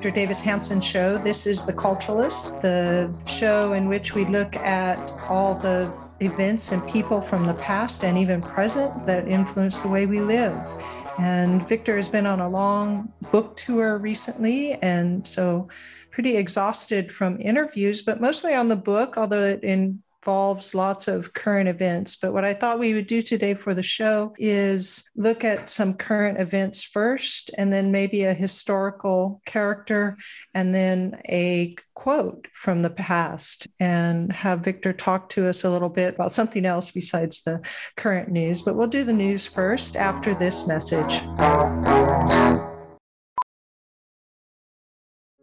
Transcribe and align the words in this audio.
Victor 0.00 0.16
Davis 0.18 0.40
Hanson 0.40 0.80
Show. 0.80 1.18
This 1.18 1.46
is 1.46 1.66
The 1.66 1.74
Culturalist, 1.74 2.62
the 2.62 3.12
show 3.30 3.74
in 3.74 3.86
which 3.86 4.14
we 4.14 4.24
look 4.24 4.56
at 4.56 5.12
all 5.28 5.56
the 5.56 5.92
events 6.20 6.72
and 6.72 6.88
people 6.88 7.20
from 7.20 7.44
the 7.44 7.52
past 7.52 8.02
and 8.02 8.16
even 8.16 8.40
present 8.40 9.04
that 9.04 9.28
influence 9.28 9.80
the 9.80 9.88
way 9.88 10.06
we 10.06 10.20
live. 10.22 10.56
And 11.18 11.68
Victor 11.68 11.96
has 11.96 12.08
been 12.08 12.24
on 12.24 12.40
a 12.40 12.48
long 12.48 13.12
book 13.30 13.58
tour 13.58 13.98
recently, 13.98 14.72
and 14.80 15.26
so 15.26 15.68
pretty 16.10 16.34
exhausted 16.34 17.12
from 17.12 17.38
interviews, 17.38 18.00
but 18.00 18.22
mostly 18.22 18.54
on 18.54 18.68
the 18.68 18.76
book, 18.76 19.18
although 19.18 19.44
it 19.44 19.62
in 19.62 20.02
involves 20.22 20.74
lots 20.74 21.08
of 21.08 21.32
current 21.32 21.68
events. 21.68 22.16
But 22.16 22.32
what 22.32 22.44
I 22.44 22.52
thought 22.52 22.78
we 22.78 22.94
would 22.94 23.06
do 23.06 23.22
today 23.22 23.54
for 23.54 23.74
the 23.74 23.82
show 23.82 24.34
is 24.38 25.10
look 25.16 25.44
at 25.44 25.70
some 25.70 25.94
current 25.94 26.38
events 26.38 26.84
first, 26.84 27.50
and 27.56 27.72
then 27.72 27.90
maybe 27.90 28.24
a 28.24 28.34
historical 28.34 29.40
character, 29.46 30.18
and 30.54 30.74
then 30.74 31.20
a 31.28 31.74
quote 31.94 32.48
from 32.52 32.82
the 32.82 32.90
past, 32.90 33.66
and 33.78 34.32
have 34.32 34.60
Victor 34.60 34.92
talk 34.92 35.28
to 35.30 35.46
us 35.46 35.64
a 35.64 35.70
little 35.70 35.88
bit 35.88 36.14
about 36.14 36.32
something 36.32 36.66
else 36.66 36.90
besides 36.90 37.42
the 37.42 37.60
current 37.96 38.28
news. 38.28 38.62
But 38.62 38.76
we'll 38.76 38.88
do 38.88 39.04
the 39.04 39.12
news 39.12 39.46
first 39.46 39.96
after 39.96 40.34
this 40.34 40.66
message. 40.66 41.22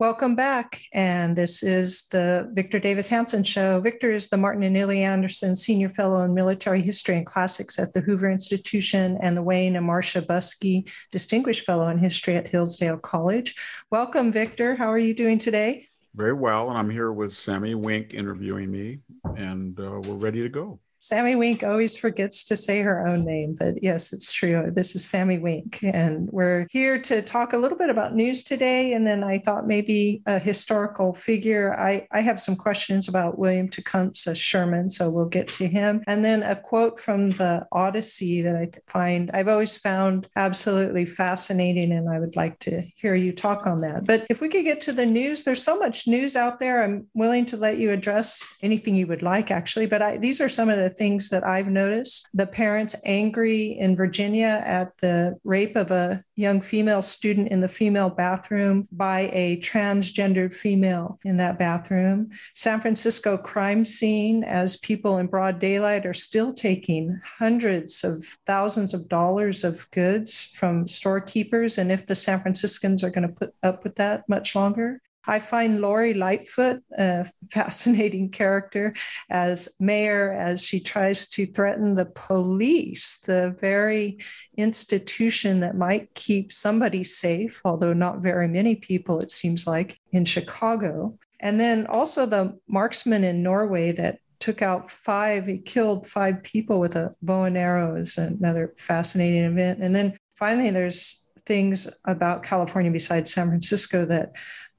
Welcome 0.00 0.34
back. 0.34 0.82
And 0.92 1.36
this 1.36 1.62
is 1.62 2.08
the 2.08 2.50
Victor 2.52 2.80
Davis 2.80 3.06
Hanson 3.06 3.44
Show. 3.44 3.78
Victor 3.78 4.10
is 4.10 4.28
the 4.28 4.36
Martin 4.36 4.64
and 4.64 4.76
Illie 4.76 5.04
Anderson 5.04 5.54
Senior 5.54 5.88
Fellow 5.88 6.24
in 6.24 6.34
Military 6.34 6.82
History 6.82 7.14
and 7.14 7.24
Classics 7.24 7.78
at 7.78 7.92
the 7.92 8.00
Hoover 8.00 8.28
Institution 8.28 9.16
and 9.22 9.36
the 9.36 9.42
Wayne 9.42 9.76
and 9.76 9.86
Marcia 9.86 10.20
Buske 10.20 10.90
Distinguished 11.12 11.64
Fellow 11.64 11.86
in 11.86 11.98
History 11.98 12.34
at 12.34 12.48
Hillsdale 12.48 12.96
College. 12.96 13.54
Welcome, 13.92 14.32
Victor. 14.32 14.74
How 14.74 14.90
are 14.90 14.98
you 14.98 15.14
doing 15.14 15.38
today? 15.38 15.86
Very 16.16 16.32
well. 16.32 16.70
And 16.70 16.76
I'm 16.78 16.90
here 16.90 17.12
with 17.12 17.32
Sami 17.32 17.76
Winc 17.76 18.14
interviewing 18.14 18.72
me, 18.72 18.98
and 19.36 19.78
uh, 19.78 20.00
we're 20.00 20.16
ready 20.16 20.42
to 20.42 20.48
go. 20.48 20.80
Sami 21.04 21.34
Winc 21.34 21.62
always 21.62 21.98
forgets 21.98 22.42
to 22.44 22.56
say 22.56 22.80
her 22.80 23.06
own 23.06 23.26
name, 23.26 23.54
but 23.54 23.82
yes, 23.82 24.14
it's 24.14 24.32
true. 24.32 24.72
This 24.74 24.96
is 24.96 25.04
Sami 25.04 25.36
Winc, 25.36 25.82
and 25.82 26.30
we're 26.32 26.66
here 26.70 26.98
to 26.98 27.20
talk 27.20 27.52
a 27.52 27.58
little 27.58 27.76
bit 27.76 27.90
about 27.90 28.14
news 28.14 28.42
today. 28.42 28.94
And 28.94 29.06
then 29.06 29.22
I 29.22 29.36
thought 29.36 29.66
maybe 29.66 30.22
a 30.24 30.38
historical 30.38 31.12
figure. 31.12 31.78
I, 31.78 32.08
I 32.10 32.22
have 32.22 32.40
some 32.40 32.56
questions 32.56 33.06
about 33.06 33.38
William 33.38 33.68
Tecumseh 33.68 34.34
Sherman, 34.34 34.88
so 34.88 35.10
we'll 35.10 35.26
get 35.26 35.46
to 35.48 35.66
him. 35.66 36.02
And 36.06 36.24
then 36.24 36.42
a 36.42 36.56
quote 36.56 36.98
from 36.98 37.32
the 37.32 37.66
Odyssey 37.70 38.40
that 38.40 38.56
I 38.56 38.70
find 38.90 39.30
I've 39.34 39.48
always 39.48 39.76
found 39.76 40.26
absolutely 40.36 41.04
fascinating, 41.04 41.92
and 41.92 42.08
I 42.08 42.18
would 42.18 42.34
like 42.34 42.58
to 42.60 42.80
hear 42.96 43.14
you 43.14 43.32
talk 43.32 43.66
on 43.66 43.80
that. 43.80 44.06
But 44.06 44.24
if 44.30 44.40
we 44.40 44.48
could 44.48 44.64
get 44.64 44.80
to 44.80 44.92
the 44.92 45.04
news, 45.04 45.42
there's 45.42 45.62
so 45.62 45.78
much 45.78 46.08
news 46.08 46.34
out 46.34 46.60
there. 46.60 46.82
I'm 46.82 47.06
willing 47.12 47.44
to 47.44 47.58
let 47.58 47.76
you 47.76 47.90
address 47.90 48.56
anything 48.62 48.94
you 48.94 49.06
would 49.08 49.20
like, 49.20 49.50
actually. 49.50 49.84
But 49.84 50.00
I, 50.00 50.16
these 50.16 50.40
are 50.40 50.48
some 50.48 50.70
of 50.70 50.78
the 50.78 50.93
things 50.96 51.30
that 51.30 51.44
I've 51.44 51.68
noticed. 51.68 52.28
The 52.34 52.46
parents 52.46 52.96
angry 53.04 53.78
in 53.78 53.96
Virginia 53.96 54.62
at 54.64 54.96
the 54.98 55.36
rape 55.44 55.76
of 55.76 55.90
a 55.90 56.22
young 56.36 56.60
female 56.60 57.02
student 57.02 57.48
in 57.48 57.60
the 57.60 57.68
female 57.68 58.10
bathroom 58.10 58.88
by 58.92 59.30
a 59.32 59.58
transgendered 59.58 60.54
female 60.54 61.18
in 61.24 61.36
that 61.36 61.58
bathroom. 61.58 62.30
San 62.54 62.80
Francisco 62.80 63.36
crime 63.36 63.84
scene 63.84 64.44
as 64.44 64.78
people 64.78 65.18
in 65.18 65.26
broad 65.26 65.58
daylight 65.58 66.06
are 66.06 66.14
still 66.14 66.52
taking 66.52 67.20
hundreds 67.38 68.04
of 68.04 68.24
thousands 68.46 68.94
of 68.94 69.08
dollars 69.08 69.64
of 69.64 69.88
goods 69.90 70.44
from 70.44 70.88
storekeepers. 70.88 71.78
And 71.78 71.92
if 71.92 72.06
the 72.06 72.14
San 72.14 72.40
Franciscans 72.40 73.04
are 73.04 73.10
going 73.10 73.28
to 73.28 73.34
put 73.34 73.54
up 73.62 73.84
with 73.84 73.96
that 73.96 74.28
much 74.28 74.56
longer, 74.56 75.00
I 75.26 75.38
find 75.38 75.80
Lori 75.80 76.14
Lightfoot 76.14 76.82
a 76.96 77.26
fascinating 77.50 78.30
character 78.30 78.94
as 79.30 79.74
mayor 79.80 80.32
as 80.32 80.62
she 80.62 80.80
tries 80.80 81.26
to 81.30 81.46
threaten 81.46 81.94
the 81.94 82.06
police, 82.06 83.20
the 83.20 83.56
very 83.60 84.18
institution 84.56 85.60
that 85.60 85.76
might 85.76 86.14
keep 86.14 86.52
somebody 86.52 87.02
safe, 87.04 87.60
although 87.64 87.94
not 87.94 88.22
very 88.22 88.48
many 88.48 88.76
people, 88.76 89.20
it 89.20 89.30
seems 89.30 89.66
like, 89.66 89.98
in 90.12 90.24
Chicago. 90.24 91.18
And 91.40 91.58
then 91.58 91.86
also 91.86 92.26
the 92.26 92.58
marksman 92.68 93.24
in 93.24 93.42
Norway 93.42 93.92
that 93.92 94.18
took 94.40 94.60
out 94.60 94.90
five, 94.90 95.46
he 95.46 95.58
killed 95.58 96.06
five 96.06 96.42
people 96.42 96.80
with 96.80 96.96
a 96.96 97.14
bow 97.22 97.44
and 97.44 97.56
arrow 97.56 97.96
is 97.96 98.18
another 98.18 98.74
fascinating 98.76 99.44
event. 99.44 99.78
And 99.82 99.96
then 99.96 100.16
finally, 100.36 100.70
there's 100.70 101.28
things 101.46 101.88
about 102.04 102.42
California 102.42 102.90
besides 102.90 103.32
San 103.32 103.48
Francisco 103.48 104.04
that 104.06 104.36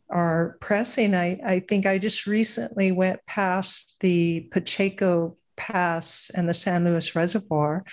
are 0.09 0.57
pressing. 0.61 1.15
I, 1.15 1.39
I 1.45 1.59
think 1.59 1.85
I 1.85 1.97
just 1.97 2.27
recently 2.27 2.91
went 2.91 3.25
past 3.25 3.97
the 3.99 4.47
Pacheco 4.51 5.37
Pass 5.57 6.31
and 6.35 6.47
the 6.47 6.53
San 6.53 6.83
Luis 6.83 7.15
Reservoir, 7.15 7.83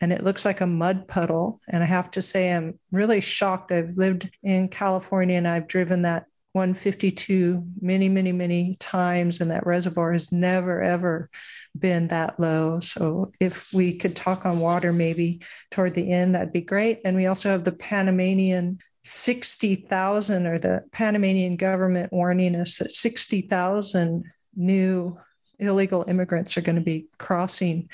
and 0.00 0.12
it 0.12 0.24
looks 0.24 0.44
like 0.44 0.60
a 0.60 0.66
mud 0.66 1.06
puddle. 1.08 1.60
And 1.68 1.82
I 1.82 1.86
have 1.86 2.10
to 2.12 2.22
say, 2.22 2.52
I'm 2.52 2.78
really 2.90 3.20
shocked. 3.20 3.72
I've 3.72 3.96
lived 3.96 4.30
in 4.42 4.68
California 4.68 5.36
and 5.36 5.48
I've 5.48 5.68
driven 5.68 6.02
that 6.02 6.26
152 6.52 7.66
many, 7.80 8.10
many, 8.10 8.30
many 8.30 8.74
times, 8.74 9.40
and 9.40 9.50
that 9.50 9.66
reservoir 9.66 10.12
has 10.12 10.30
never, 10.30 10.82
ever 10.82 11.30
been 11.78 12.08
that 12.08 12.38
low. 12.38 12.78
So, 12.80 13.32
if 13.40 13.72
we 13.72 13.94
could 13.94 14.14
talk 14.14 14.44
on 14.44 14.60
water 14.60 14.92
maybe 14.92 15.40
toward 15.70 15.94
the 15.94 16.10
end, 16.10 16.34
that'd 16.34 16.52
be 16.52 16.60
great. 16.60 17.00
And 17.04 17.16
we 17.16 17.26
also 17.26 17.48
have 17.48 17.64
the 17.64 17.72
Panamanian 17.72 18.80
60,000 19.02 20.46
or 20.46 20.58
the 20.58 20.84
Panamanian 20.92 21.56
government 21.56 22.12
warning 22.12 22.54
us 22.54 22.78
that 22.78 22.92
60,000 22.92 24.24
new 24.54 25.18
illegal 25.58 26.04
immigrants 26.08 26.56
are 26.56 26.62
going 26.62 26.76
to 26.76 26.82
be 26.82 27.06
crossing 27.18 27.88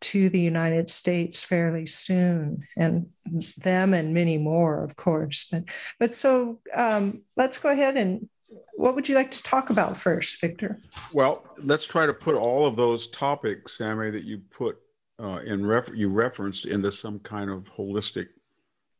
to 0.00 0.28
the 0.28 0.40
United 0.40 0.88
States 0.88 1.42
fairly 1.42 1.86
soon, 1.86 2.66
and 2.76 3.06
them 3.56 3.94
and 3.94 4.12
many 4.12 4.36
more, 4.36 4.82
of 4.82 4.96
course. 4.96 5.48
But 5.50 5.64
but 5.98 6.14
so 6.14 6.60
um, 6.74 7.22
let's 7.36 7.58
go 7.58 7.70
ahead 7.70 7.96
and 7.96 8.28
what 8.76 8.94
would 8.94 9.08
you 9.08 9.14
like 9.14 9.30
to 9.30 9.42
talk 9.42 9.70
about 9.70 9.96
first, 9.96 10.40
Victor? 10.40 10.78
Well, 11.12 11.46
let's 11.62 11.86
try 11.86 12.06
to 12.06 12.14
put 12.14 12.34
all 12.34 12.66
of 12.66 12.76
those 12.76 13.08
topics, 13.08 13.78
Sami, 13.78 14.10
that 14.10 14.24
you 14.24 14.42
put 14.50 14.78
uh, 15.18 15.40
in 15.46 15.64
ref- 15.64 15.94
you 15.94 16.08
referenced 16.08 16.66
into 16.66 16.90
some 16.90 17.18
kind 17.20 17.50
of 17.50 17.72
holistic 17.72 18.26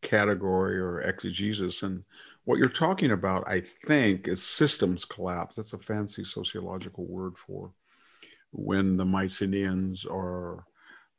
category 0.05 0.79
or 0.79 1.01
exegesis. 1.01 1.83
And 1.83 2.05
what 2.45 2.59
you're 2.59 2.69
talking 2.69 3.11
about, 3.11 3.43
I 3.49 3.61
think, 3.61 4.29
is 4.29 4.43
systems 4.43 5.05
collapse. 5.05 5.56
That's 5.56 5.73
a 5.73 5.79
fancy 5.79 6.23
sociological 6.23 7.06
word 7.06 7.37
for 7.37 7.73
when 8.53 8.97
the 8.97 9.05
Mycenaeans 9.05 10.05
or 10.05 10.65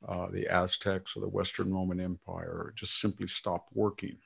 uh, 0.08 0.30
the 0.32 0.48
Aztecs 0.48 1.18
or 1.18 1.20
the 1.20 1.28
Western 1.28 1.74
Roman 1.74 2.00
Empire 2.00 2.74
just 2.76 3.02
simply 3.02 3.28
stopped 3.28 3.70
working. 3.74 4.18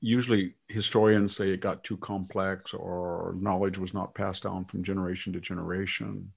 Usually, 0.00 0.54
historians 0.68 1.34
say 1.34 1.50
it 1.50 1.60
got 1.60 1.82
too 1.82 1.96
complex 1.96 2.72
or 2.72 3.34
knowledge 3.36 3.78
was 3.78 3.92
not 3.92 4.14
passed 4.14 4.44
down 4.44 4.64
from 4.64 4.84
generation 4.84 5.32
to 5.32 5.40
generation, 5.40 6.32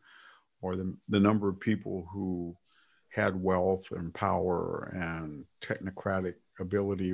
or 0.62 0.76
the, 0.76 0.98
the 1.10 1.20
number 1.20 1.48
of 1.48 1.60
people 1.60 2.08
who 2.12 2.56
had 3.10 3.42
wealth 3.42 3.92
and 3.92 4.14
power 4.14 4.92
and 4.94 5.46
technocratic 5.62 6.36
ability 6.62 7.14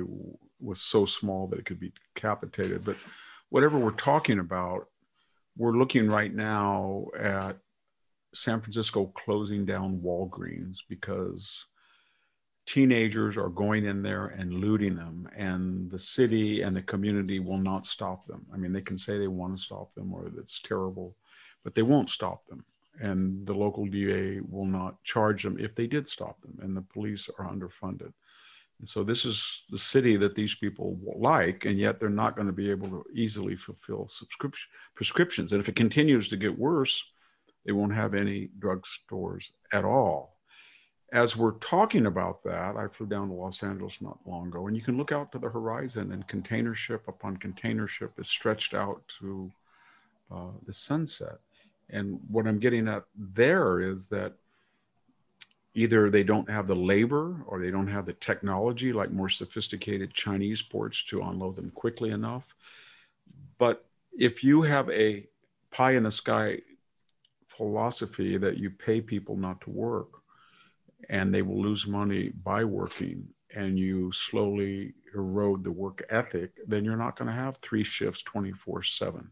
was 0.60 0.80
so 0.80 1.04
small 1.04 1.46
that 1.48 1.58
it 1.58 1.64
could 1.64 1.80
be 1.80 1.92
decapitated. 2.14 2.84
But 2.84 2.96
whatever 3.48 3.78
we're 3.78 3.90
talking 3.90 4.38
about, 4.38 4.88
we're 5.56 5.76
looking 5.76 6.08
right 6.08 6.32
now 6.32 7.06
at 7.18 7.58
San 8.34 8.60
Francisco 8.60 9.06
closing 9.06 9.64
down 9.64 10.00
Walgreens 10.00 10.78
because 10.88 11.66
teenagers 12.66 13.36
are 13.38 13.48
going 13.48 13.86
in 13.86 14.02
there 14.02 14.26
and 14.26 14.52
looting 14.52 14.94
them 14.94 15.26
and 15.34 15.90
the 15.90 15.98
city 15.98 16.60
and 16.60 16.76
the 16.76 16.82
community 16.82 17.40
will 17.40 17.58
not 17.58 17.86
stop 17.86 18.26
them. 18.26 18.46
I 18.52 18.58
mean 18.58 18.72
they 18.72 18.82
can 18.82 18.98
say 18.98 19.16
they 19.16 19.26
want 19.26 19.56
to 19.56 19.62
stop 19.62 19.94
them 19.94 20.12
or 20.12 20.30
it's 20.36 20.60
terrible 20.60 21.16
but 21.64 21.74
they 21.74 21.82
won't 21.82 22.10
stop 22.10 22.44
them. 22.46 22.64
And 23.00 23.46
the 23.46 23.54
local 23.54 23.86
da 23.86 24.40
will 24.40 24.66
not 24.66 25.02
charge 25.02 25.42
them 25.42 25.56
if 25.58 25.74
they 25.74 25.86
did 25.86 26.06
stop 26.06 26.40
them 26.42 26.58
and 26.60 26.76
the 26.76 26.82
police 26.82 27.30
are 27.38 27.48
underfunded 27.48 28.12
and 28.78 28.88
so 28.88 29.02
this 29.02 29.24
is 29.24 29.66
the 29.70 29.78
city 29.78 30.16
that 30.16 30.34
these 30.34 30.54
people 30.54 30.98
like 31.16 31.64
and 31.64 31.78
yet 31.78 31.98
they're 31.98 32.08
not 32.08 32.36
going 32.36 32.46
to 32.46 32.52
be 32.52 32.70
able 32.70 32.88
to 32.88 33.04
easily 33.12 33.56
fulfill 33.56 34.06
subscription 34.06 34.68
prescriptions 34.94 35.52
and 35.52 35.60
if 35.60 35.68
it 35.68 35.76
continues 35.76 36.28
to 36.28 36.36
get 36.36 36.58
worse 36.58 37.12
they 37.64 37.72
won't 37.72 37.94
have 37.94 38.14
any 38.14 38.48
drugstores 38.58 39.52
at 39.72 39.84
all 39.84 40.38
as 41.12 41.36
we're 41.36 41.52
talking 41.52 42.06
about 42.06 42.42
that, 42.44 42.76
I 42.76 42.86
flew 42.86 43.06
down 43.06 43.28
to 43.28 43.34
Los 43.34 43.62
Angeles 43.62 44.02
not 44.02 44.18
long 44.26 44.48
ago, 44.48 44.66
and 44.66 44.76
you 44.76 44.82
can 44.82 44.98
look 44.98 45.10
out 45.10 45.32
to 45.32 45.38
the 45.38 45.48
horizon, 45.48 46.12
and 46.12 46.26
container 46.26 46.74
ship 46.74 47.08
upon 47.08 47.38
container 47.38 47.86
ship 47.86 48.12
is 48.18 48.28
stretched 48.28 48.74
out 48.74 49.02
to 49.20 49.50
uh, 50.30 50.50
the 50.66 50.72
sunset. 50.72 51.38
And 51.88 52.20
what 52.28 52.46
I'm 52.46 52.58
getting 52.58 52.88
at 52.88 53.04
there 53.16 53.80
is 53.80 54.08
that 54.10 54.34
either 55.78 56.10
they 56.10 56.24
don't 56.24 56.50
have 56.50 56.66
the 56.66 56.74
labor 56.74 57.40
or 57.46 57.60
they 57.60 57.70
don't 57.70 57.86
have 57.86 58.04
the 58.04 58.12
technology 58.14 58.92
like 58.92 59.12
more 59.12 59.28
sophisticated 59.28 60.12
Chinese 60.12 60.60
ports 60.60 61.04
to 61.04 61.22
unload 61.22 61.54
them 61.54 61.70
quickly 61.70 62.10
enough. 62.10 62.56
But 63.58 63.84
if 64.12 64.42
you 64.42 64.62
have 64.62 64.90
a 64.90 65.28
pie 65.70 65.92
in 65.92 66.02
the 66.02 66.10
sky 66.10 66.58
philosophy 67.46 68.36
that 68.38 68.58
you 68.58 68.70
pay 68.70 69.00
people 69.00 69.36
not 69.36 69.60
to 69.62 69.70
work, 69.70 70.08
and 71.08 71.32
they 71.32 71.42
will 71.42 71.60
lose 71.62 71.86
money 71.86 72.30
by 72.42 72.64
working 72.64 73.28
and 73.54 73.78
you 73.78 74.10
slowly 74.10 74.94
erode 75.14 75.62
the 75.62 75.70
work 75.70 76.04
ethic, 76.10 76.50
then 76.66 76.84
you're 76.84 76.96
not 76.96 77.16
going 77.16 77.28
to 77.28 77.32
have 77.32 77.56
three 77.58 77.84
shifts 77.84 78.22
24 78.24 78.82
7. 78.82 79.30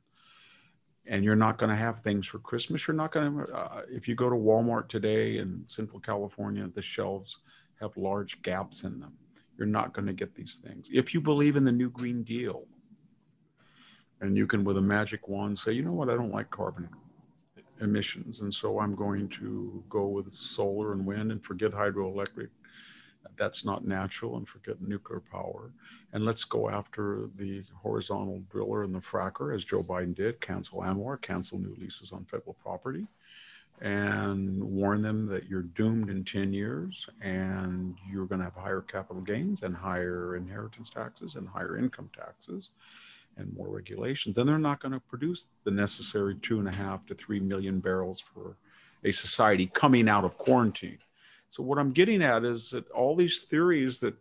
And 1.09 1.25
you're 1.25 1.37
not 1.37 1.57
going 1.59 1.71
to 1.71 1.77
have 1.77 2.01
things 2.01 2.27
for 2.27 2.39
Christmas. 2.41 2.87
You're 2.87 2.97
not 2.97 3.13
going 3.13 3.47
to, 3.47 3.53
uh, 3.53 3.83
if 3.89 4.09
you 4.09 4.15
go 4.15 4.29
to 4.29 4.35
Walmart 4.37 4.89
today 4.89 5.39
in 5.39 5.63
Central 5.69 6.01
California, 6.01 6.67
the 6.67 6.83
shelves 6.83 7.39
have 7.81 7.97
large 7.97 8.43
gaps 8.43 8.85
in 8.85 8.99
them. 8.99 9.13
You're 9.57 9.69
not 9.69 9.93
going 9.93 10.07
to 10.07 10.13
get 10.13 10.35
these 10.35 10.57
things. 10.57 10.89
If 10.93 11.15
you 11.15 11.21
believe 11.21 11.57
in 11.57 11.65
the 11.65 11.73
new 11.73 11.91
Green 11.91 12.23
Deal, 12.23 12.65
and 14.21 14.37
you 14.37 14.47
can, 14.47 14.65
with 14.65 14.79
a 14.79 14.83
magic 14.83 15.29
wand, 15.29 15.59
say, 15.59 15.73
you 15.73 15.83
know 15.83 15.93
what, 15.93 16.11
I 16.11 16.15
don't 16.15 16.33
like 16.33 16.51
carbon 16.51 16.89
emissions. 17.81 18.41
And 18.41 18.53
so 18.53 18.81
I'm 18.81 18.95
going 18.95 19.29
to 19.29 19.85
go 19.89 20.07
with 20.07 20.33
solar 20.33 20.93
and 20.93 21.05
wind 21.05 21.31
and 21.33 21.45
forget 21.45 21.73
hydroelectric. 21.73 22.49
That's 23.37 23.65
not 23.65 23.85
natural 23.85 24.37
and 24.37 24.49
forget 24.49 24.81
nuclear 24.81 25.21
power. 25.21 25.71
And 26.13 26.25
let's 26.25 26.45
go 26.45 26.69
after 26.69 27.29
the 27.37 27.65
horizontal 27.75 28.43
driller 28.51 28.83
and 28.83 28.95
the 28.95 29.01
fracker, 29.01 29.55
as 29.55 29.65
Joe 29.65 29.83
Biden 29.83 30.15
did, 30.15 30.41
cancel 30.41 30.81
ANWR, 30.81 31.21
cancel 31.21 31.59
new 31.59 31.75
leases 31.79 32.13
on 32.13 32.25
federal 32.25 32.55
property, 32.55 33.07
and 33.81 34.63
warn 34.63 35.03
them 35.03 35.27
that 35.27 35.49
you're 35.49 35.63
doomed 35.63 36.09
in 36.09 36.25
10 36.25 36.53
years 36.53 37.09
and 37.23 37.97
you're 38.11 38.27
going 38.27 38.39
to 38.39 38.45
have 38.45 38.55
higher 38.55 38.81
capital 38.81 39.23
gains 39.23 39.63
and 39.63 39.75
higher 39.75 40.37
inheritance 40.37 40.89
taxes 40.89 41.35
and 41.35 41.49
higher 41.49 41.77
income 41.77 42.11
taxes 42.17 42.71
and 43.37 43.55
more 43.55 43.69
regulations, 43.69 44.37
then 44.37 44.47
they're 44.47 44.59
not 44.59 44.81
going 44.81 44.93
to 44.93 45.01
produce 45.01 45.49
the 45.65 45.71
necessary 45.71 46.35
two 46.37 46.59
and 46.59 46.69
a 46.69 46.73
half 46.73 47.07
to 47.07 47.15
three 47.15 47.41
million 47.41 47.81
barrels 47.81 48.21
for 48.21 48.57
a 49.05 49.13
society 49.13 49.67
coming 49.67 50.09
out 50.09 50.25
of 50.25 50.37
quarantine. 50.39 50.99
So 51.49 51.63
what 51.63 51.79
I'm 51.79 51.93
getting 51.93 52.23
at 52.23 52.45
is 52.45 52.71
that 52.71 52.91
all 52.91 53.15
these 53.15 53.41
theories 53.41 54.01
that 54.01 54.15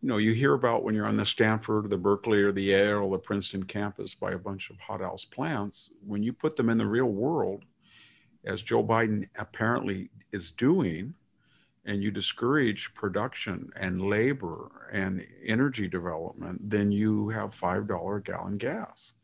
you 0.00 0.08
know 0.08 0.18
you 0.18 0.32
hear 0.32 0.54
about 0.54 0.84
when 0.84 0.94
you're 0.94 1.06
on 1.06 1.16
the 1.16 1.26
Stanford, 1.26 1.86
or 1.86 1.88
the 1.88 1.98
Berkeley, 1.98 2.42
or 2.42 2.52
the 2.52 2.62
Yale, 2.62 2.98
or 2.98 3.10
the 3.10 3.18
Princeton 3.18 3.64
campus 3.64 4.14
by 4.14 4.32
a 4.32 4.38
bunch 4.38 4.70
of 4.70 4.78
hothouse 4.78 5.24
plants, 5.24 5.92
when 6.06 6.22
you 6.22 6.32
put 6.32 6.56
them 6.56 6.68
in 6.68 6.78
the 6.78 6.86
real 6.86 7.06
world, 7.10 7.64
as 8.44 8.62
Joe 8.62 8.84
Biden 8.84 9.28
apparently 9.36 10.10
is 10.32 10.50
doing, 10.52 11.14
and 11.84 12.02
you 12.02 12.10
discourage 12.10 12.92
production 12.94 13.70
and 13.76 14.02
labor 14.02 14.88
and 14.92 15.24
energy 15.44 15.88
development, 15.88 16.60
then 16.62 16.92
you 16.92 17.30
have 17.30 17.50
$5 17.50 18.16
a 18.16 18.20
gallon 18.20 18.58
gas. 18.58 19.14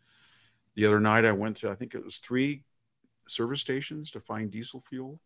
The 0.75 0.87
other 0.87 0.99
night 0.99 1.25
I 1.25 1.33
went 1.33 1.59
to, 1.59 1.71
I 1.71 1.75
think 1.75 1.95
it 1.95 2.03
was 2.03 2.19
three 2.19 2.65
service 3.29 3.61
stations 3.61 4.11
to 4.13 4.21
find 4.21 4.51
diesel 4.51 4.83
fuel. 4.89 5.21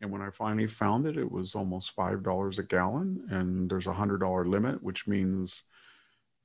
And 0.00 0.10
when 0.10 0.22
I 0.22 0.30
finally 0.30 0.66
found 0.66 1.06
it, 1.06 1.16
it 1.16 1.30
was 1.30 1.54
almost 1.54 1.94
$5 1.94 2.58
a 2.58 2.62
gallon. 2.62 3.24
And 3.30 3.70
there's 3.70 3.86
a 3.86 3.92
$100 3.92 4.46
limit, 4.46 4.82
which 4.82 5.06
means, 5.06 5.62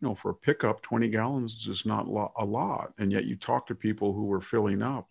you 0.02 0.08
know, 0.08 0.16
for 0.16 0.32
a 0.32 0.36
pickup, 0.36 0.82
20 0.82 1.10
gallons 1.10 1.56
is 1.56 1.64
just 1.64 1.86
not 1.86 2.08
a 2.08 2.46
lot. 2.46 2.94
And 2.98 3.12
yet 3.12 3.26
you 3.26 3.36
talk 3.36 3.68
to 3.68 3.76
people 3.76 4.14
who 4.14 4.26
were 4.26 4.42
filling 4.42 4.82
up 4.82 5.10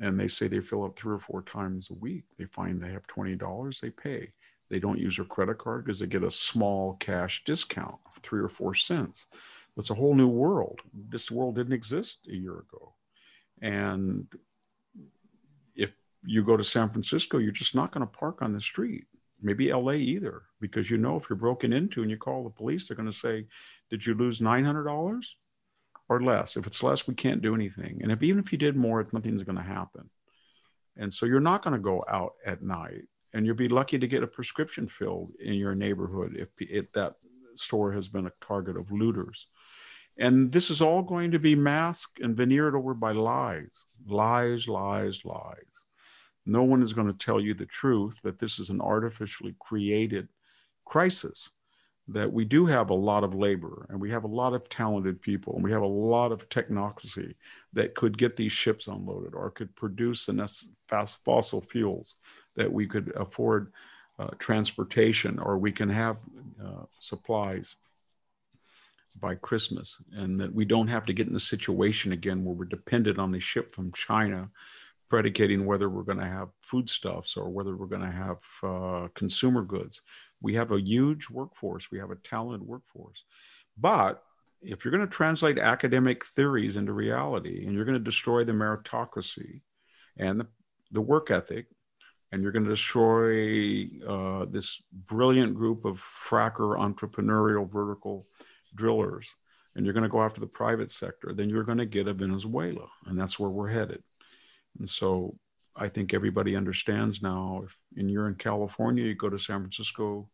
and 0.00 0.18
they 0.18 0.28
say 0.28 0.48
they 0.48 0.60
fill 0.60 0.84
up 0.84 0.96
three 0.96 1.14
or 1.14 1.18
four 1.18 1.42
times 1.42 1.90
a 1.90 1.94
week. 1.94 2.24
They 2.36 2.44
find 2.44 2.80
they 2.80 2.92
have 2.92 3.06
$20, 3.06 3.80
they 3.80 3.90
pay. 3.90 4.32
They 4.70 4.78
don't 4.78 4.98
use 4.98 5.16
their 5.16 5.24
credit 5.24 5.58
card 5.58 5.84
because 5.84 5.98
they 5.98 6.06
get 6.06 6.22
a 6.22 6.30
small 6.30 6.94
cash 6.96 7.42
discount 7.44 7.96
of 8.06 8.22
three 8.22 8.40
or 8.40 8.48
four 8.48 8.74
cents. 8.74 9.26
It's 9.76 9.90
a 9.90 9.94
whole 9.94 10.14
new 10.14 10.28
world. 10.28 10.80
This 10.92 11.30
world 11.30 11.54
didn't 11.54 11.72
exist 11.72 12.18
a 12.28 12.34
year 12.34 12.58
ago. 12.58 12.94
And 13.62 14.26
you 16.24 16.42
go 16.42 16.56
to 16.56 16.64
San 16.64 16.88
Francisco, 16.88 17.38
you're 17.38 17.52
just 17.52 17.74
not 17.74 17.92
going 17.92 18.06
to 18.06 18.18
park 18.18 18.42
on 18.42 18.52
the 18.52 18.60
street. 18.60 19.06
Maybe 19.40 19.72
LA 19.72 19.92
either, 19.92 20.42
because 20.60 20.90
you 20.90 20.98
know 20.98 21.16
if 21.16 21.30
you're 21.30 21.36
broken 21.36 21.72
into 21.72 22.02
and 22.02 22.10
you 22.10 22.16
call 22.16 22.42
the 22.42 22.50
police, 22.50 22.88
they're 22.88 22.96
going 22.96 23.10
to 23.10 23.16
say, 23.16 23.46
Did 23.88 24.04
you 24.04 24.14
lose 24.14 24.40
$900? 24.40 25.22
or 26.08 26.20
less. 26.20 26.56
If 26.56 26.66
it's 26.66 26.82
less, 26.82 27.06
we 27.06 27.14
can't 27.14 27.42
do 27.42 27.54
anything. 27.54 28.00
And 28.02 28.10
if 28.10 28.22
even 28.22 28.38
if 28.38 28.52
you 28.52 28.58
did 28.58 28.76
more, 28.76 29.06
nothing's 29.12 29.42
going 29.42 29.58
to 29.58 29.62
happen. 29.62 30.08
And 30.96 31.12
so 31.12 31.26
you're 31.26 31.40
not 31.40 31.62
going 31.62 31.74
to 31.74 31.82
go 31.82 32.04
out 32.08 32.32
at 32.44 32.62
night, 32.62 33.04
and 33.32 33.46
you'll 33.46 33.54
be 33.54 33.68
lucky 33.68 33.98
to 33.98 34.08
get 34.08 34.22
a 34.22 34.26
prescription 34.26 34.88
filled 34.88 35.32
in 35.38 35.54
your 35.54 35.74
neighborhood 35.74 36.34
if, 36.36 36.48
if 36.58 36.90
that 36.92 37.14
store 37.54 37.92
has 37.92 38.08
been 38.08 38.26
a 38.26 38.32
target 38.40 38.76
of 38.76 38.90
looters. 38.90 39.46
And 40.16 40.50
this 40.50 40.70
is 40.70 40.82
all 40.82 41.02
going 41.02 41.30
to 41.32 41.38
be 41.38 41.54
masked 41.54 42.20
and 42.20 42.36
veneered 42.36 42.74
over 42.74 42.94
by 42.94 43.12
lies, 43.12 43.84
lies, 44.06 44.66
lies, 44.66 45.24
lies. 45.24 45.84
No 46.48 46.62
one 46.62 46.80
is 46.82 46.94
going 46.94 47.06
to 47.06 47.26
tell 47.26 47.40
you 47.40 47.52
the 47.52 47.66
truth 47.66 48.20
that 48.22 48.38
this 48.38 48.58
is 48.58 48.70
an 48.70 48.80
artificially 48.80 49.54
created 49.58 50.28
crisis 50.86 51.50
that 52.08 52.32
we 52.32 52.46
do 52.46 52.64
have 52.64 52.88
a 52.88 52.94
lot 52.94 53.22
of 53.22 53.34
labor 53.34 53.86
and 53.90 54.00
we 54.00 54.10
have 54.10 54.24
a 54.24 54.28
lot 54.28 54.54
of 54.54 54.66
talented 54.70 55.20
people 55.20 55.54
and 55.54 55.62
we 55.62 55.70
have 55.70 55.82
a 55.82 55.86
lot 55.86 56.32
of 56.32 56.48
technocracy 56.48 57.34
that 57.74 57.94
could 57.94 58.16
get 58.16 58.34
these 58.34 58.50
ships 58.50 58.88
unloaded 58.88 59.34
or 59.34 59.50
could 59.50 59.74
produce 59.76 60.24
the 60.24 60.66
fast 60.88 61.22
fossil 61.22 61.60
fuels 61.60 62.16
that 62.54 62.72
we 62.72 62.86
could 62.86 63.12
afford 63.14 63.70
uh, 64.18 64.28
transportation 64.38 65.38
or 65.38 65.58
we 65.58 65.70
can 65.70 65.90
have 65.90 66.16
uh, 66.64 66.84
supplies 66.98 67.76
by 69.20 69.34
Christmas 69.34 70.00
and 70.12 70.40
that 70.40 70.54
we 70.54 70.64
don't 70.64 70.88
have 70.88 71.04
to 71.04 71.12
get 71.12 71.28
in 71.28 71.36
a 71.36 71.40
situation 71.40 72.12
again 72.12 72.42
where 72.42 72.54
we're 72.54 72.64
dependent 72.64 73.18
on 73.18 73.32
the 73.32 73.40
ship 73.40 73.70
from 73.70 73.92
China 73.92 74.48
predicating 75.08 75.64
whether 75.64 75.88
we're 75.88 76.02
going 76.02 76.18
to 76.18 76.26
have 76.26 76.48
foodstuffs 76.62 77.36
or 77.36 77.48
whether 77.48 77.76
we're 77.76 77.86
going 77.86 78.02
to 78.02 78.10
have 78.10 78.38
uh, 78.62 79.08
consumer 79.14 79.62
goods 79.62 80.02
we 80.40 80.54
have 80.54 80.70
a 80.70 80.80
huge 80.80 81.28
workforce, 81.30 81.90
we 81.90 81.98
have 81.98 82.10
a 82.10 82.16
talented 82.16 82.66
workforce. 82.66 83.24
But 83.76 84.22
if 84.62 84.84
you're 84.84 84.92
going 84.92 85.06
to 85.06 85.16
translate 85.16 85.58
academic 85.58 86.24
theories 86.24 86.76
into 86.76 86.92
reality 86.92 87.64
and 87.64 87.74
you're 87.74 87.84
going 87.84 87.98
to 87.98 88.04
destroy 88.04 88.44
the 88.44 88.52
meritocracy 88.52 89.60
and 90.16 90.40
the, 90.40 90.46
the 90.92 91.00
work 91.00 91.30
ethic, 91.30 91.66
and 92.30 92.42
you're 92.42 92.52
going 92.52 92.64
to 92.64 92.70
destroy 92.70 93.86
uh, 94.06 94.44
this 94.44 94.82
brilliant 94.92 95.54
group 95.54 95.86
of 95.86 95.96
fracker 95.96 96.76
entrepreneurial 96.76 97.70
vertical 97.70 98.26
drillers, 98.74 99.34
and 99.74 99.86
you're 99.86 99.94
going 99.94 100.02
to 100.02 100.10
go 100.10 100.22
after 100.22 100.40
the 100.40 100.46
private 100.46 100.90
sector, 100.90 101.32
then 101.32 101.48
you're 101.48 101.64
going 101.64 101.78
to 101.78 101.86
get 101.86 102.06
a 102.06 102.12
Venezuela. 102.12 102.86
And 103.06 103.18
that's 103.18 103.38
where 103.38 103.48
we're 103.48 103.68
headed. 103.68 104.02
And 104.78 104.88
so 104.88 105.36
I 105.76 105.88
think 105.88 106.12
everybody 106.12 106.56
understands 106.56 107.22
now. 107.22 107.62
If 107.64 107.78
and 107.96 108.10
you're 108.10 108.28
in 108.28 108.34
California, 108.34 109.04
you 109.04 109.14
go 109.14 109.30
to 109.30 109.38
San 109.38 109.60
Francisco, 109.60 110.28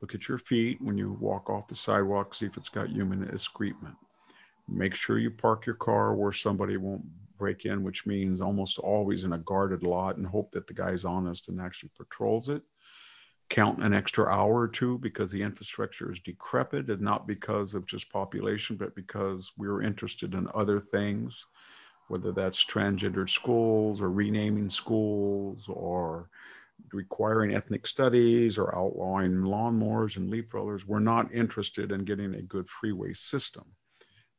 look 0.00 0.14
at 0.14 0.28
your 0.28 0.38
feet 0.38 0.80
when 0.80 0.98
you 0.98 1.16
walk 1.20 1.50
off 1.50 1.68
the 1.68 1.74
sidewalk, 1.74 2.34
see 2.34 2.46
if 2.46 2.56
it's 2.56 2.68
got 2.68 2.90
human 2.90 3.22
excrement. 3.30 3.96
Make 4.68 4.94
sure 4.94 5.18
you 5.18 5.30
park 5.30 5.66
your 5.66 5.76
car 5.76 6.14
where 6.14 6.32
somebody 6.32 6.76
won't 6.76 7.04
break 7.36 7.64
in, 7.64 7.82
which 7.82 8.06
means 8.06 8.40
almost 8.40 8.78
always 8.78 9.24
in 9.24 9.32
a 9.32 9.38
guarded 9.38 9.82
lot, 9.82 10.16
and 10.16 10.26
hope 10.26 10.50
that 10.52 10.66
the 10.66 10.74
guy's 10.74 11.04
honest 11.04 11.48
and 11.48 11.60
actually 11.60 11.90
patrols 11.96 12.48
it. 12.48 12.62
count 13.50 13.82
an 13.82 13.92
extra 13.92 14.26
hour 14.26 14.60
or 14.60 14.68
two 14.68 14.96
because 14.98 15.30
the 15.30 15.42
infrastructure 15.42 16.10
is 16.10 16.20
decrepit 16.20 16.88
and 16.88 17.00
not 17.00 17.26
because 17.26 17.74
of 17.74 17.86
just 17.86 18.10
population, 18.10 18.76
but 18.76 18.94
because 18.94 19.52
we're 19.58 19.82
interested 19.82 20.34
in 20.34 20.46
other 20.54 20.78
things, 20.78 21.44
whether 22.10 22.32
that's 22.32 22.64
transgendered 22.64 23.28
schools 23.28 24.02
or 24.02 24.10
renaming 24.10 24.68
schools 24.68 25.68
or 25.68 26.28
requiring 26.92 27.54
ethnic 27.54 27.86
studies 27.86 28.58
or 28.58 28.76
outlawing 28.76 29.36
lawnmowers 29.36 30.16
and 30.16 30.28
leaf 30.28 30.52
rollers. 30.52 30.84
We're 30.84 30.98
not 30.98 31.32
interested 31.32 31.92
in 31.92 32.04
getting 32.04 32.34
a 32.34 32.42
good 32.42 32.68
freeway 32.68 33.12
system. 33.12 33.64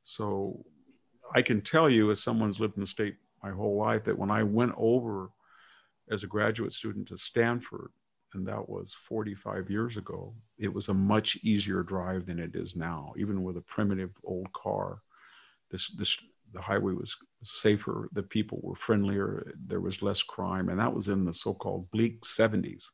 So 0.01 0.65
I 1.33 1.41
can 1.41 1.61
tell 1.61 1.89
you, 1.89 2.11
as 2.11 2.21
someone's 2.21 2.59
lived 2.59 2.75
in 2.75 2.81
the 2.81 2.87
state 2.87 3.15
my 3.41 3.51
whole 3.51 3.77
life, 3.77 4.03
that 4.03 4.19
when 4.19 4.31
I 4.31 4.43
went 4.43 4.73
over 4.75 5.29
as 6.09 6.23
a 6.23 6.27
graduate 6.27 6.73
student 6.73 7.07
to 7.07 7.15
Stanford, 7.15 7.91
and 8.33 8.45
that 8.49 8.67
was 8.67 8.93
45 8.93 9.69
years 9.69 9.95
ago, 9.95 10.33
it 10.59 10.73
was 10.73 10.89
a 10.89 10.93
much 10.93 11.37
easier 11.41 11.83
drive 11.83 12.25
than 12.25 12.37
it 12.37 12.53
is 12.53 12.75
now. 12.75 13.13
Even 13.17 13.43
with 13.43 13.55
a 13.55 13.61
primitive 13.61 14.11
old 14.25 14.51
car, 14.51 15.03
this 15.69 15.89
this 15.91 16.17
the 16.53 16.61
highway 16.61 16.91
was 16.91 17.15
safer. 17.43 18.09
The 18.13 18.23
people 18.23 18.59
were 18.61 18.75
friendlier. 18.75 19.51
There 19.67 19.81
was 19.81 20.01
less 20.01 20.21
crime, 20.21 20.69
and 20.69 20.79
that 20.79 20.93
was 20.93 21.07
in 21.07 21.25
the 21.25 21.33
so-called 21.33 21.89
bleak 21.91 22.21
70s. 22.21 22.85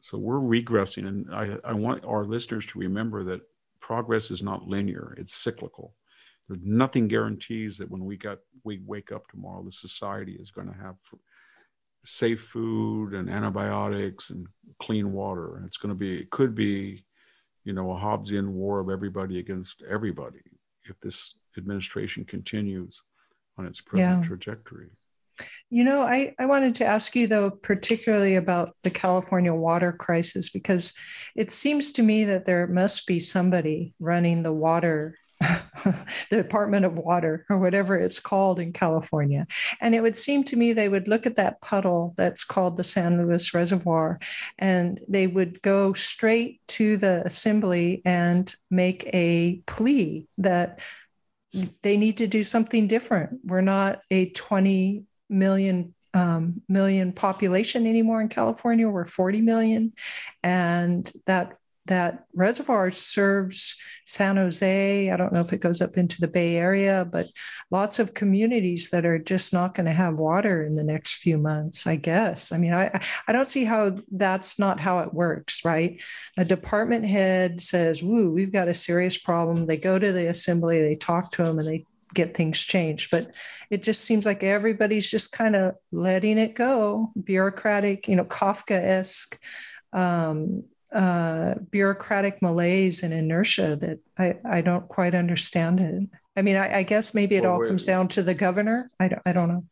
So 0.00 0.16
we're 0.16 0.36
regressing, 0.36 1.08
and 1.08 1.34
I, 1.34 1.58
I 1.64 1.72
want 1.72 2.04
our 2.04 2.24
listeners 2.24 2.66
to 2.66 2.78
remember 2.78 3.24
that 3.24 3.40
progress 3.80 4.30
is 4.30 4.42
not 4.42 4.68
linear; 4.68 5.14
it's 5.18 5.34
cyclical. 5.34 5.94
There's 6.48 6.60
nothing 6.62 7.08
guarantees 7.08 7.78
that 7.78 7.90
when 7.90 8.04
we 8.04 8.16
got 8.16 8.38
we 8.64 8.80
wake 8.86 9.10
up 9.10 9.26
tomorrow, 9.28 9.64
the 9.64 9.72
society 9.72 10.34
is 10.34 10.50
going 10.50 10.68
to 10.68 10.78
have 10.78 10.96
safe 12.04 12.40
food 12.40 13.12
and 13.12 13.28
antibiotics 13.28 14.30
and 14.30 14.46
clean 14.78 15.12
water. 15.12 15.56
And 15.56 15.66
it's 15.66 15.76
going 15.76 15.94
to 15.94 15.98
be, 15.98 16.18
it 16.18 16.30
could 16.30 16.54
be, 16.54 17.04
you 17.64 17.72
know, 17.72 17.92
a 17.92 18.00
Hobbesian 18.00 18.48
war 18.48 18.80
of 18.80 18.88
everybody 18.88 19.38
against 19.38 19.82
everybody 19.88 20.40
if 20.84 20.98
this 21.00 21.34
administration 21.56 22.24
continues 22.24 23.02
on 23.58 23.66
its 23.66 23.80
present 23.80 24.22
yeah. 24.22 24.28
trajectory. 24.28 24.88
You 25.70 25.84
know, 25.84 26.02
I, 26.02 26.34
I 26.38 26.46
wanted 26.46 26.74
to 26.76 26.86
ask 26.86 27.14
you, 27.14 27.26
though, 27.26 27.50
particularly 27.50 28.36
about 28.36 28.74
the 28.82 28.90
California 28.90 29.54
water 29.54 29.92
crisis, 29.92 30.48
because 30.48 30.94
it 31.36 31.52
seems 31.52 31.92
to 31.92 32.02
me 32.02 32.24
that 32.24 32.44
there 32.44 32.66
must 32.66 33.06
be 33.06 33.20
somebody 33.20 33.94
running 34.00 34.42
the 34.42 34.52
water 34.52 35.14
the 35.84 36.36
Department 36.36 36.84
of 36.84 36.98
Water 36.98 37.46
or 37.48 37.58
whatever 37.58 37.96
it's 37.96 38.18
called 38.18 38.58
in 38.58 38.72
California. 38.72 39.46
And 39.80 39.94
it 39.94 40.00
would 40.00 40.16
seem 40.16 40.42
to 40.44 40.56
me 40.56 40.72
they 40.72 40.88
would 40.88 41.06
look 41.06 41.26
at 41.26 41.36
that 41.36 41.60
puddle 41.60 42.14
that's 42.16 42.44
called 42.44 42.76
the 42.76 42.84
San 42.84 43.18
Luis 43.18 43.54
Reservoir 43.54 44.18
and 44.58 45.00
they 45.08 45.26
would 45.26 45.62
go 45.62 45.92
straight 45.92 46.60
to 46.68 46.96
the 46.96 47.22
assembly 47.24 48.02
and 48.04 48.52
make 48.70 49.08
a 49.14 49.62
plea 49.66 50.26
that 50.38 50.80
they 51.82 51.96
need 51.96 52.18
to 52.18 52.26
do 52.26 52.42
something 52.42 52.88
different. 52.88 53.40
We're 53.44 53.60
not 53.60 54.00
a 54.10 54.30
20 54.30 55.04
million 55.28 55.94
um, 56.14 56.62
million 56.68 57.12
population 57.12 57.86
anymore 57.86 58.20
in 58.20 58.28
California. 58.28 58.88
We're 58.88 59.04
40 59.04 59.42
million, 59.42 59.92
and 60.42 61.10
that 61.26 61.58
that 61.88 62.24
reservoir 62.34 62.90
serves 62.90 63.76
San 64.06 64.36
Jose. 64.36 65.10
I 65.10 65.16
don't 65.16 65.32
know 65.32 65.40
if 65.40 65.52
it 65.52 65.60
goes 65.60 65.80
up 65.82 65.98
into 65.98 66.20
the 66.20 66.28
Bay 66.28 66.56
Area, 66.56 67.06
but 67.10 67.26
lots 67.70 67.98
of 67.98 68.14
communities 68.14 68.90
that 68.90 69.04
are 69.04 69.18
just 69.18 69.52
not 69.52 69.74
going 69.74 69.86
to 69.86 69.92
have 69.92 70.14
water 70.14 70.62
in 70.62 70.74
the 70.74 70.84
next 70.84 71.16
few 71.16 71.36
months, 71.36 71.86
I 71.86 71.96
guess. 71.96 72.52
I 72.52 72.58
mean, 72.58 72.72
I, 72.72 73.00
I 73.26 73.32
don't 73.32 73.48
see 73.48 73.64
how 73.64 73.98
that's 74.12 74.58
not 74.58 74.80
how 74.80 75.00
it 75.00 75.12
works, 75.12 75.64
right? 75.64 76.02
A 76.36 76.44
department 76.44 77.04
head 77.04 77.60
says, 77.60 78.02
Woo, 78.02 78.30
we've 78.30 78.52
got 78.52 78.68
a 78.68 78.74
serious 78.74 79.18
problem. 79.18 79.66
They 79.66 79.76
go 79.76 79.98
to 79.98 80.12
the 80.12 80.28
assembly, 80.28 80.80
they 80.80 80.96
talk 80.96 81.32
to 81.32 81.42
them, 81.42 81.58
and 81.58 81.68
they 81.68 81.84
get 82.14 82.36
things 82.36 82.62
changed. 82.62 83.10
But 83.10 83.34
it 83.70 83.82
just 83.82 84.04
seems 84.04 84.24
like 84.24 84.42
everybody's 84.42 85.10
just 85.10 85.32
kind 85.32 85.56
of 85.56 85.74
letting 85.92 86.38
it 86.38 86.54
go, 86.54 87.12
bureaucratic, 87.22 88.08
you 88.08 88.16
know, 88.16 88.24
Kafka 88.24 88.76
esque. 88.76 89.38
Um, 89.92 90.64
uh, 90.92 91.54
bureaucratic 91.70 92.40
malaise 92.40 93.02
and 93.02 93.12
inertia 93.12 93.76
that 93.76 93.98
I, 94.18 94.36
I 94.44 94.60
don't 94.60 94.88
quite 94.88 95.14
understand 95.14 95.80
it. 95.80 96.08
I 96.36 96.42
mean, 96.42 96.56
I, 96.56 96.78
I 96.78 96.82
guess 96.82 97.14
maybe 97.14 97.36
it 97.36 97.42
well, 97.42 97.54
all 97.54 97.66
comes 97.66 97.84
down 97.84 98.08
to 98.08 98.22
the 98.22 98.34
governor. 98.34 98.90
I 98.98 99.08
don't, 99.08 99.22
I 99.26 99.32
don't 99.32 99.48
know. 99.48 99.64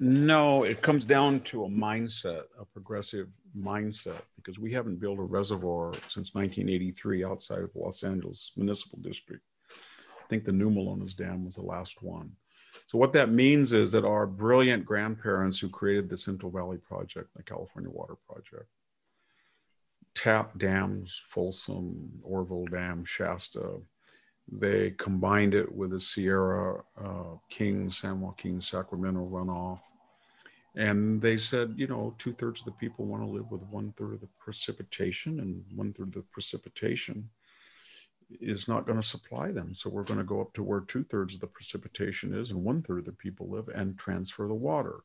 No, 0.00 0.64
it 0.64 0.82
comes 0.82 1.04
down 1.04 1.40
to 1.42 1.64
a 1.64 1.68
mindset, 1.68 2.42
a 2.60 2.64
progressive 2.64 3.28
mindset, 3.56 4.20
because 4.36 4.58
we 4.58 4.72
haven't 4.72 5.00
built 5.00 5.18
a 5.18 5.22
reservoir 5.22 5.92
since 6.08 6.34
1983 6.34 7.24
outside 7.24 7.60
of 7.60 7.70
Los 7.74 8.02
Angeles 8.02 8.52
Municipal 8.56 8.98
District. 9.00 9.42
I 9.70 10.26
think 10.28 10.44
the 10.44 10.52
New 10.52 10.70
Melones 10.70 11.16
Dam 11.16 11.44
was 11.44 11.56
the 11.56 11.62
last 11.62 12.02
one. 12.02 12.32
So 12.86 12.98
what 12.98 13.12
that 13.14 13.28
means 13.28 13.72
is 13.72 13.92
that 13.92 14.04
our 14.04 14.26
brilliant 14.26 14.84
grandparents 14.84 15.58
who 15.58 15.68
created 15.68 16.08
the 16.08 16.16
Central 16.16 16.50
Valley 16.50 16.78
Project, 16.78 17.28
the 17.34 17.42
California 17.42 17.90
Water 17.90 18.14
Project, 18.28 18.68
tap 20.14 20.58
dams, 20.58 21.22
Folsom, 21.26 22.10
Oroville 22.22 22.66
Dam, 22.66 23.04
Shasta. 23.04 23.80
They 24.50 24.90
combined 24.92 25.54
it 25.54 25.72
with 25.74 25.90
the 25.90 26.00
Sierra 26.00 26.82
uh, 27.00 27.36
King, 27.48 27.90
San 27.90 28.20
Joaquin, 28.20 28.60
Sacramento 28.60 29.26
runoff. 29.26 29.80
And 30.76 31.20
they 31.20 31.38
said, 31.38 31.74
you 31.76 31.86
know, 31.86 32.14
two 32.18 32.32
thirds 32.32 32.60
of 32.60 32.66
the 32.66 32.72
people 32.72 33.06
want 33.06 33.22
to 33.22 33.28
live 33.28 33.50
with 33.50 33.62
one 33.68 33.92
third 33.92 34.14
of 34.14 34.20
the 34.20 34.28
precipitation, 34.38 35.40
and 35.40 35.64
one 35.74 35.92
third 35.92 36.08
of 36.08 36.14
the 36.14 36.22
precipitation 36.22 37.28
is 38.40 38.68
not 38.68 38.86
going 38.86 39.00
to 39.00 39.06
supply 39.06 39.52
them. 39.52 39.74
So 39.74 39.90
we're 39.90 40.02
going 40.02 40.18
to 40.18 40.24
go 40.24 40.40
up 40.40 40.52
to 40.54 40.62
where 40.62 40.80
two 40.80 41.04
thirds 41.04 41.34
of 41.34 41.40
the 41.40 41.46
precipitation 41.46 42.34
is 42.34 42.50
and 42.50 42.64
one 42.64 42.82
third 42.82 43.00
of 43.00 43.04
the 43.04 43.12
people 43.12 43.48
live 43.48 43.68
and 43.68 43.98
transfer 43.98 44.48
the 44.48 44.54
water. 44.54 45.00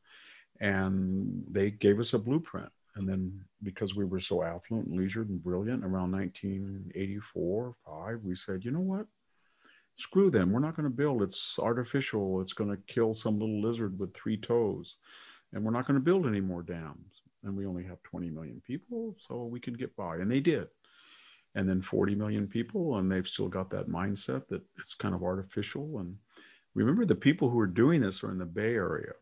And 0.60 1.44
they 1.48 1.70
gave 1.70 2.00
us 2.00 2.14
a 2.14 2.18
blueprint. 2.18 2.70
And 2.96 3.08
then 3.08 3.44
because 3.62 3.94
we 3.94 4.04
were 4.04 4.18
so 4.18 4.42
affluent 4.42 4.88
and 4.88 4.96
leisured 4.96 5.28
and 5.28 5.42
brilliant 5.42 5.84
around 5.84 6.12
1984, 6.12 7.74
five, 7.86 8.20
we 8.24 8.34
said, 8.34 8.64
you 8.64 8.70
know 8.70 8.80
what? 8.80 9.06
Screw 9.94 10.30
them. 10.30 10.50
We're 10.50 10.60
not 10.60 10.76
going 10.76 10.88
to 10.88 10.96
build. 10.96 11.22
It's 11.22 11.58
artificial. 11.58 12.40
It's 12.40 12.52
going 12.52 12.70
to 12.70 12.82
kill 12.92 13.14
some 13.14 13.38
little 13.38 13.60
lizard 13.60 13.98
with 13.98 14.14
three 14.14 14.36
toes. 14.36 14.96
And 15.52 15.64
we're 15.64 15.72
not 15.72 15.86
going 15.86 15.98
to 15.98 16.04
build 16.04 16.26
any 16.26 16.40
more 16.40 16.62
dams. 16.62 17.22
And 17.44 17.56
we 17.56 17.66
only 17.66 17.84
have 17.84 18.02
20 18.02 18.30
million 18.30 18.60
people, 18.66 19.14
so 19.16 19.44
we 19.44 19.60
can 19.60 19.74
get 19.74 19.94
by. 19.96 20.16
And 20.16 20.30
they 20.30 20.40
did. 20.40 20.68
And 21.54 21.68
then 21.68 21.82
40 21.82 22.14
million 22.14 22.46
people, 22.46 22.98
and 22.98 23.10
they've 23.10 23.26
still 23.26 23.48
got 23.48 23.70
that 23.70 23.88
mindset 23.88 24.46
that 24.48 24.62
it's 24.78 24.94
kind 24.94 25.14
of 25.14 25.22
artificial. 25.22 25.98
And 25.98 26.16
remember, 26.74 27.04
the 27.04 27.14
people 27.14 27.50
who 27.50 27.58
are 27.58 27.66
doing 27.66 28.00
this 28.00 28.22
are 28.22 28.30
in 28.30 28.38
the 28.38 28.46
Bay 28.46 28.74
Area 28.74 29.12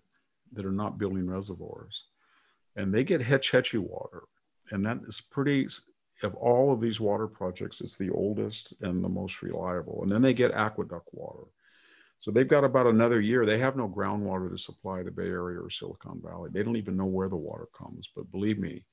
that 0.53 0.67
are 0.67 0.73
not 0.73 0.99
building 0.99 1.27
reservoirs 1.27 2.05
and 2.79 2.95
they 2.95 3.05
get 3.05 3.21
Hetch 3.21 3.51
Hetchy 3.51 3.79
water. 3.79 4.23
And 4.71 4.87
that 4.87 4.99
is 5.07 5.21
pretty, 5.21 5.67
of 6.23 6.35
all 6.37 6.73
of 6.73 6.81
these 6.81 7.01
water 7.01 7.27
projects, 7.27 7.81
it's 7.81 7.99
the 7.99 8.11
oldest 8.11 8.73
and 8.81 9.05
the 9.05 9.09
most 9.09 9.43
reliable. 9.43 10.01
And 10.03 10.11
then 10.11 10.23
they 10.23 10.33
get 10.33 10.53
aqueduct 10.53 11.09
water. 11.13 11.45
So 12.21 12.31
they've 12.31 12.49
got 12.49 12.65
about 12.65 12.87
another 12.87 13.21
year. 13.21 13.45
They 13.45 13.59
have 13.59 13.77
no 13.77 13.89
groundwater 13.89 14.51
to 14.51 14.59
supply 14.59 15.03
the 15.03 15.11
Bay 15.11 15.27
Area 15.27 15.61
or 15.61 15.71
Silicon 15.71 16.21
Valley. 16.25 16.51
They 16.53 16.63
don't 16.63 16.77
even 16.77 16.97
know 16.97 17.07
where 17.07 17.29
the 17.29 17.37
water 17.37 17.67
comes. 17.77 18.11
But 18.15 18.31
believe 18.31 18.59
me, 18.59 18.85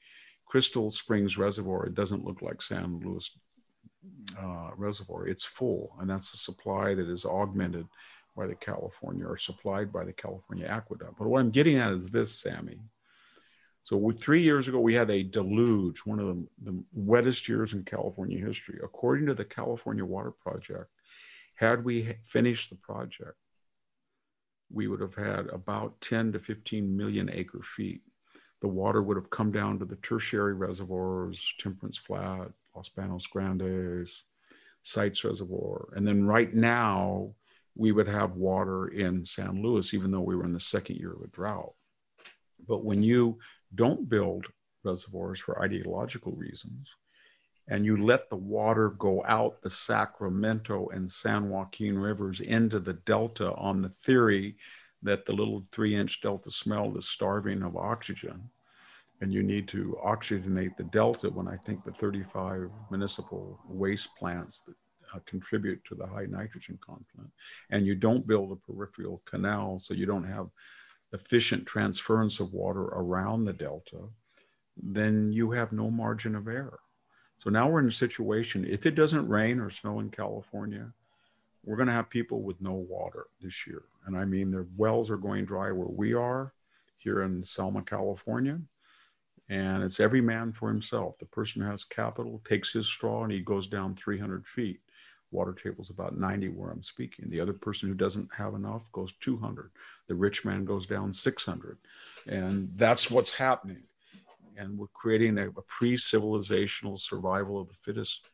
Crystal 0.46 0.90
Springs 0.90 1.38
Reservoir, 1.38 1.86
it 1.86 1.96
doesn't 1.96 2.26
look 2.26 2.42
like 2.42 2.62
San 2.62 3.00
Luis 3.04 3.32
uh, 4.40 4.72
Reservoir. 4.76 5.28
It's 5.28 5.44
full, 5.44 5.96
and 6.00 6.10
that's 6.10 6.32
the 6.32 6.38
supply 6.38 6.94
that 6.96 7.10
is 7.10 7.26
augmented 7.26 7.88
by 8.36 8.48
the 8.48 8.56
California 8.56 9.26
or 9.26 9.38
supplied 9.38 9.92
by 9.92 10.06
the 10.06 10.14
California 10.14 10.68
Aqueduct. 10.68 11.16
But 11.18 11.28
what 11.28 11.40
I'm 11.40 11.52
getting 11.52 11.78
at 11.78 11.94
is 11.94 12.10
this, 12.10 12.42
Sami. 12.42 12.80
So 13.86 13.98
we, 13.98 14.14
three 14.14 14.42
years 14.42 14.68
ago, 14.68 14.80
we 14.80 14.96
had 14.96 15.12
a 15.12 15.22
deluge, 15.22 16.00
one 16.06 16.20
of 16.20 16.26
the, 16.26 16.48
the 16.64 16.84
wettest 16.92 17.48
years 17.48 17.74
in 17.74 17.84
California 17.84 18.44
history. 18.44 18.80
According 18.84 19.28
to 19.28 19.36
the 19.36 19.46
California 19.46 20.04
Water 20.04 20.32
Project, 20.32 20.90
had 21.54 21.86
we 21.86 22.16
finished 22.24 22.72
the 22.72 22.78
project, 22.78 23.38
we 24.72 24.88
would 24.88 25.02
have 25.02 25.14
had 25.14 25.50
about 25.50 26.02
10 26.02 26.32
to 26.32 26.40
15 26.40 26.98
million 26.98 27.30
acre 27.32 27.62
feet. 27.62 28.02
The 28.62 28.68
water 28.68 29.04
would 29.04 29.18
have 29.18 29.30
come 29.30 29.52
down 29.52 29.78
to 29.78 29.86
the 29.86 29.98
tertiary 29.98 30.56
reservoirs, 30.56 31.54
Temperance 31.60 31.98
Flat, 31.98 32.50
Los 32.76 32.90
Banos 32.90 33.28
Grandes, 33.28 34.24
Sites 34.82 35.24
Reservoir. 35.24 35.90
And 35.96 36.08
then 36.08 36.26
right 36.26 36.52
now, 36.52 37.36
we 37.76 37.92
would 37.92 38.08
have 38.08 38.36
water 38.36 38.88
in 38.88 39.24
San 39.24 39.62
Luis, 39.62 39.94
even 39.94 40.10
though 40.10 40.22
we 40.22 40.36
were 40.36 40.46
in 40.46 40.54
the 40.54 40.60
second 40.60 40.96
year 40.96 41.14
of 41.14 41.22
a 41.22 41.28
drought. 41.28 41.74
But 42.68 42.84
when 42.84 43.04
you 43.04 43.40
don't 43.74 44.10
build 44.10 44.48
reservoirs 44.84 45.40
for 45.40 45.62
ideological 45.62 46.34
reasons, 46.34 46.96
and 47.68 47.86
you 47.86 48.06
let 48.06 48.30
the 48.30 48.36
water 48.36 48.92
go 48.92 49.24
out 49.26 49.62
the 49.62 49.70
Sacramento 49.70 50.88
and 50.90 51.10
San 51.10 51.50
Joaquin 51.50 51.98
rivers 51.98 52.40
into 52.42 52.80
the 52.80 52.94
delta 52.94 53.54
on 53.56 53.82
the 53.82 53.90
theory 53.90 54.56
that 55.02 55.26
the 55.26 55.34
little 55.34 55.64
three 55.72 55.96
inch 55.96 56.22
delta 56.22 56.52
smelt 56.52 56.98
is 56.98 57.08
starving 57.08 57.64
of 57.64 57.76
oxygen, 57.76 58.50
and 59.22 59.34
you 59.34 59.44
need 59.44 59.68
to 59.70 59.98
oxygenate 60.04 60.76
the 60.78 60.84
delta 60.86 61.30
when 61.30 61.48
I 61.48 61.58
think 61.58 61.84
the 61.84 61.92
35 61.92 62.70
municipal 62.92 63.60
waste 63.68 64.10
plants 64.18 64.62
that 64.62 64.76
uh, 65.14 65.20
contribute 65.26 65.84
to 65.86 65.96
the 65.96 66.08
high 66.08 66.26
nitrogen 66.26 66.78
content, 66.82 67.32
and 67.72 67.86
you 67.86 67.96
don't 67.96 68.28
build 68.28 68.52
a 68.52 68.56
peripheral 68.56 69.22
canal 69.26 69.80
so 69.80 69.94
you 69.94 70.06
don't 70.06 70.28
have 70.28 70.48
efficient 71.16 71.66
transference 71.66 72.40
of 72.40 72.54
water 72.54 72.84
around 72.84 73.46
the 73.46 73.54
delta, 73.54 74.10
then 74.78 75.32
you 75.32 75.52
have 75.52 75.72
no 75.72 75.90
margin 75.90 76.36
of 76.36 76.48
error. 76.48 76.80
So 77.38 77.50
now 77.50 77.70
we're 77.70 77.80
in 77.80 77.88
a 77.88 77.92
situation, 77.92 78.66
if 78.66 78.86
it 78.86 78.96
doesn't 78.96 79.28
rain 79.28 79.60
or 79.60 79.70
snow 79.70 80.00
in 80.00 80.10
California, 80.10 80.92
we're 81.64 81.78
going 81.78 81.88
to 81.88 81.94
have 81.94 82.10
people 82.10 82.44
with 82.44 82.62
no 82.62 82.74
water 82.74 83.26
this 83.42 83.66
year. 83.66 83.84
And 84.06 84.16
I 84.16 84.26
mean, 84.26 84.52
their 84.52 84.68
wells 84.78 85.10
are 85.10 85.18
going 85.18 85.46
dry 85.46 85.72
where 85.72 85.88
we 85.88 86.14
are 86.14 86.54
here 86.98 87.24
in 87.24 87.44
Selma, 87.44 87.82
California. 87.82 88.60
And 89.50 89.84
it's 89.84 90.00
every 90.00 90.22
man 90.22 90.54
for 90.54 90.70
himself. 90.70 91.18
The 91.18 91.26
person 91.26 91.62
who 91.62 91.68
has 91.70 91.84
capital 91.84 92.42
takes 92.48 92.74
his 92.74 92.88
straw 92.88 93.24
and 93.24 93.32
he 93.32 93.42
goes 93.42 93.68
down 93.68 93.96
300 93.96 94.46
feet. 94.46 94.80
Water 95.36 95.54
table 95.54 95.82
is 95.82 95.90
about 95.90 96.18
90 96.18 96.50
where 96.50 96.72
I'm 96.72 96.82
speaking. 96.82 97.30
The 97.30 97.42
other 97.42 97.54
person 97.54 97.90
who 97.90 97.96
doesn't 97.96 98.34
have 98.34 98.54
enough 98.54 98.90
goes 98.94 99.14
200. 99.20 99.70
The 100.08 100.16
rich 100.16 100.46
man 100.46 100.64
goes 100.64 100.88
down 100.88 101.12
600. 101.12 101.78
And 102.28 102.70
that's 102.76 103.12
what's 103.12 103.34
happening. 103.34 103.84
And 104.58 104.78
we're 104.78 104.88
creating 104.94 105.38
a, 105.38 105.50
a 105.50 105.62
pre 105.68 105.96
civilizational 105.96 106.98
survival 106.98 107.60
of 107.60 107.68
the 107.68 107.74
fittest 107.74 108.30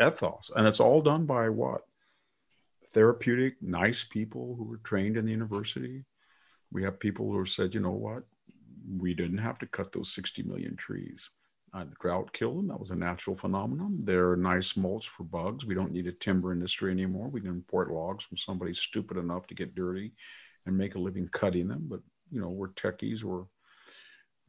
ethos. 0.00 0.52
And 0.54 0.66
it's 0.66 0.80
all 0.80 1.02
done 1.02 1.26
by 1.26 1.48
what? 1.48 1.82
Therapeutic, 2.92 3.56
nice 3.60 4.04
people 4.04 4.54
who 4.56 4.64
were 4.64 4.78
trained 4.78 5.16
in 5.16 5.24
the 5.24 5.32
university. 5.32 6.04
We 6.72 6.84
have 6.84 7.00
people 7.00 7.30
who 7.30 7.44
said, 7.44 7.74
you 7.74 7.80
know 7.80 7.90
what? 7.90 8.22
We 8.98 9.14
didn't 9.14 9.38
have 9.38 9.58
to 9.58 9.66
cut 9.66 9.92
those 9.92 10.12
60 10.12 10.44
million 10.44 10.76
trees. 10.76 11.28
Uh, 11.72 11.84
the 11.84 11.94
drought 12.00 12.32
killed 12.32 12.58
them. 12.58 12.68
That 12.68 12.80
was 12.80 12.90
a 12.90 12.96
natural 12.96 13.36
phenomenon. 13.36 13.98
They're 14.02 14.34
nice 14.34 14.76
mulch 14.76 15.08
for 15.08 15.22
bugs. 15.22 15.64
We 15.64 15.74
don't 15.74 15.92
need 15.92 16.08
a 16.08 16.12
timber 16.12 16.52
industry 16.52 16.90
anymore. 16.90 17.28
We 17.28 17.40
can 17.40 17.50
import 17.50 17.92
logs 17.92 18.24
from 18.24 18.36
somebody 18.36 18.72
stupid 18.72 19.16
enough 19.16 19.46
to 19.46 19.54
get 19.54 19.76
dirty 19.76 20.12
and 20.66 20.76
make 20.76 20.96
a 20.96 20.98
living 20.98 21.28
cutting 21.28 21.68
them. 21.68 21.86
But, 21.88 22.00
you 22.32 22.40
know, 22.40 22.50
we're 22.50 22.70
techies, 22.70 23.22
we're 23.22 23.44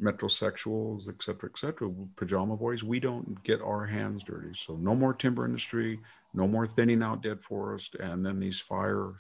metrosexuals, 0.02 1.08
et 1.10 1.22
cetera, 1.22 1.50
et 1.54 1.60
cetera, 1.60 1.92
pajama 2.16 2.58
boys. 2.58 2.84
We 2.84 3.00
don't 3.00 3.44
get 3.44 3.62
our 3.62 3.86
hands 3.86 4.24
dirty. 4.24 4.54
So 4.56 4.76
no 4.78 4.96
more 4.96 5.14
timber 5.14 5.46
industry, 5.46 6.00
no 6.34 6.48
more 6.48 6.66
thinning 6.66 7.04
out 7.04 7.22
dead 7.22 7.40
forest. 7.40 7.96
And 8.00 8.26
then 8.26 8.40
these 8.40 8.60
fires 8.60 9.18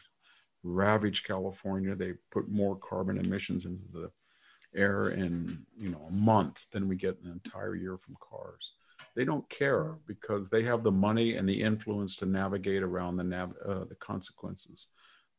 ravage 0.64 1.24
California. 1.24 1.96
They 1.96 2.14
put 2.32 2.50
more 2.50 2.76
carbon 2.78 3.20
emissions 3.20 3.66
into 3.66 3.86
the 3.94 4.10
air 4.76 5.10
in 5.10 5.66
you 5.78 5.90
know 5.90 6.08
a 6.08 6.12
month 6.12 6.66
than 6.72 6.88
we 6.88 6.96
get 6.96 7.18
an 7.24 7.32
entire 7.32 7.76
year 7.76 7.98
from 7.98 8.16
cars. 8.20 8.74
They 9.16 9.26
don't 9.26 9.48
care 9.50 9.96
because 10.08 10.50
they 10.50 10.64
have 10.64 10.84
the 10.84 10.92
money 10.92 11.36
and 11.36 11.48
the 11.48 11.62
influence 11.62 12.16
to 12.18 12.26
navigate 12.26 12.82
around 12.82 13.18
the 13.18 13.26
nav- 13.26 13.58
uh, 13.66 13.86
the 13.86 13.96
consequences 13.96 14.88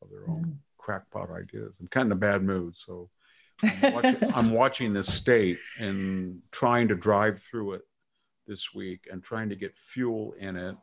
of 0.01 0.09
their 0.11 0.29
own 0.29 0.45
mm. 0.45 0.55
crackpot 0.77 1.31
ideas. 1.31 1.79
I'm 1.79 1.87
kind 1.87 2.11
of 2.11 2.17
in 2.17 2.17
a 2.17 2.31
bad 2.31 2.43
mood, 2.43 2.75
so 2.75 3.09
I'm 3.63 3.93
watching, 3.93 4.17
I'm 4.35 4.51
watching 4.51 4.93
this 4.93 5.11
state 5.11 5.57
and 5.79 6.39
trying 6.51 6.87
to 6.89 6.95
drive 6.95 7.39
through 7.39 7.73
it 7.73 7.81
this 8.45 8.73
week 8.73 9.07
and 9.11 9.23
trying 9.23 9.49
to 9.49 9.55
get 9.55 9.77
fuel 9.77 10.33
in 10.39 10.55
it 10.55 10.75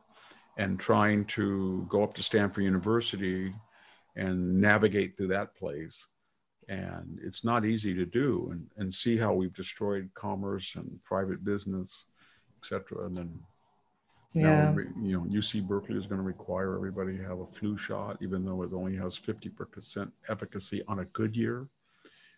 and 0.57 0.79
trying 0.79 1.25
to 1.25 1.85
go 1.87 2.03
up 2.03 2.13
to 2.15 2.23
Stanford 2.23 2.63
University 2.63 3.53
and 4.15 4.59
navigate 4.59 5.15
through 5.15 5.27
that 5.27 5.55
place 5.55 6.07
and 6.69 7.19
it's 7.23 7.43
not 7.43 7.65
easy 7.65 7.93
to 7.93 8.05
do 8.05 8.49
and, 8.51 8.67
and 8.77 8.93
see 8.93 9.17
how 9.17 9.33
we've 9.33 9.53
destroyed 9.53 10.09
commerce 10.13 10.75
and 10.75 10.99
private 11.03 11.43
business 11.43 12.05
etc 12.59 13.05
and 13.05 13.17
then 13.17 13.39
yeah. 14.33 14.71
Now, 14.71 14.77
you 15.01 15.17
know, 15.17 15.25
UC 15.25 15.67
Berkeley 15.67 15.97
is 15.97 16.07
going 16.07 16.19
to 16.19 16.25
require 16.25 16.75
everybody 16.75 17.17
to 17.17 17.23
have 17.23 17.39
a 17.39 17.45
flu 17.45 17.77
shot, 17.77 18.17
even 18.21 18.45
though 18.45 18.63
it 18.63 18.71
only 18.71 18.95
has 18.95 19.19
50% 19.19 20.09
efficacy 20.29 20.81
on 20.87 20.99
a 20.99 21.05
good 21.05 21.35
year. 21.35 21.67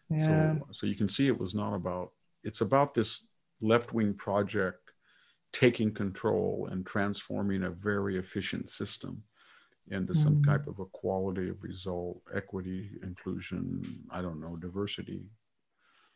Yeah. 0.10 0.18
So, 0.18 0.68
so 0.72 0.88
you 0.88 0.96
can 0.96 1.08
see 1.08 1.28
it 1.28 1.40
was 1.40 1.54
not 1.54 1.76
about, 1.76 2.12
it's 2.44 2.62
about 2.62 2.96
this 2.96 3.28
left 3.62 3.94
wing 3.94 4.14
project 4.16 4.92
taking 5.52 5.94
control 5.94 6.68
and 6.72 6.84
transforming 6.86 7.64
a 7.64 7.70
very 7.70 8.18
efficient 8.18 8.70
system 8.70 9.22
into 9.90 10.16
some 10.16 10.38
mm. 10.38 10.46
type 10.46 10.68
of 10.68 10.80
equality 10.80 11.50
of 11.50 11.64
result, 11.64 12.22
equity, 12.34 12.92
inclusion, 13.04 13.82
I 14.10 14.22
don't 14.22 14.40
know, 14.40 14.56
diversity. 14.56 15.22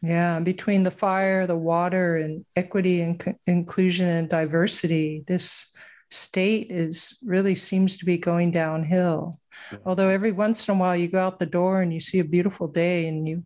Yeah, 0.01 0.39
between 0.39 0.83
the 0.83 0.91
fire, 0.91 1.47
the 1.47 1.57
water, 1.57 2.17
and 2.17 2.45
equity 2.55 3.01
and 3.01 3.19
co- 3.19 3.35
inclusion 3.45 4.07
and 4.07 4.29
diversity, 4.29 5.23
this 5.27 5.73
state 6.09 6.67
is 6.69 7.19
really 7.25 7.55
seems 7.55 7.97
to 7.97 8.05
be 8.05 8.17
going 8.17 8.51
downhill. 8.51 9.39
Yeah. 9.71 9.79
Although 9.85 10.09
every 10.09 10.31
once 10.31 10.67
in 10.67 10.75
a 10.75 10.77
while 10.77 10.95
you 10.95 11.07
go 11.07 11.19
out 11.19 11.39
the 11.39 11.45
door 11.45 11.81
and 11.81 11.91
you 11.91 11.99
see 11.99 12.19
a 12.19 12.23
beautiful 12.25 12.67
day 12.67 13.07
and 13.07 13.27
you 13.27 13.43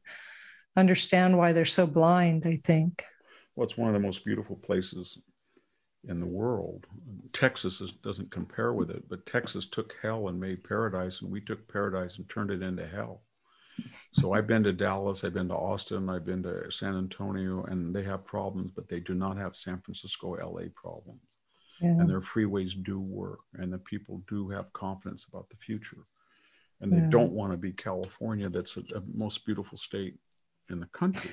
understand 0.75 1.38
why 1.38 1.53
they're 1.53 1.65
so 1.65 1.88
blind, 1.88 2.43
I 2.45 2.57
think. 2.57 3.05
Well, 3.55 3.65
it's 3.65 3.77
one 3.77 3.88
of 3.88 3.93
the 3.93 3.99
most 3.99 4.23
beautiful 4.25 4.55
places 4.55 5.17
in 6.05 6.19
the 6.19 6.25
world. 6.25 6.87
Texas 7.33 7.81
is, 7.81 7.91
doesn't 7.91 8.31
compare 8.31 8.73
with 8.73 8.89
it, 8.89 9.07
but 9.07 9.25
Texas 9.25 9.67
took 9.67 9.93
hell 10.01 10.27
and 10.27 10.39
made 10.39 10.63
paradise, 10.63 11.21
and 11.21 11.31
we 11.31 11.41
took 11.41 11.67
paradise 11.71 12.17
and 12.17 12.27
turned 12.29 12.51
it 12.51 12.63
into 12.63 12.85
hell. 12.85 13.21
So 14.11 14.33
I've 14.33 14.47
been 14.47 14.63
to 14.63 14.73
Dallas, 14.73 15.23
I've 15.23 15.33
been 15.33 15.47
to 15.47 15.55
Austin, 15.55 16.09
I've 16.09 16.25
been 16.25 16.43
to 16.43 16.69
San 16.71 16.97
Antonio, 16.97 17.63
and 17.63 17.95
they 17.95 18.03
have 18.03 18.25
problems, 18.25 18.71
but 18.71 18.87
they 18.87 18.99
do 18.99 19.13
not 19.13 19.37
have 19.37 19.55
San 19.55 19.79
Francisco, 19.79 20.35
LA 20.35 20.63
problems. 20.75 21.21
Yeah. 21.81 21.89
And 21.89 22.09
their 22.09 22.19
freeways 22.19 22.71
do 22.83 22.99
work, 22.99 23.39
and 23.55 23.71
the 23.71 23.79
people 23.79 24.21
do 24.27 24.49
have 24.49 24.71
confidence 24.73 25.25
about 25.25 25.49
the 25.49 25.55
future. 25.57 26.05
And 26.79 26.91
they 26.91 26.97
yeah. 26.97 27.09
don't 27.09 27.31
want 27.31 27.53
to 27.53 27.57
be 27.57 27.71
California, 27.71 28.49
that's 28.49 28.77
a, 28.77 28.81
a, 28.95 29.01
most 29.13 29.45
beautiful 29.45 29.77
state 29.77 30.15
in 30.69 30.79
the 30.79 30.87
country. 30.87 31.31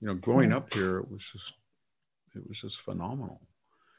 You 0.00 0.08
know, 0.08 0.14
growing 0.14 0.50
yeah. 0.50 0.58
up 0.58 0.72
here, 0.72 0.98
it 0.98 1.10
was 1.10 1.28
just, 1.30 1.54
it 2.34 2.46
was 2.46 2.60
just 2.60 2.80
phenomenal. 2.80 3.40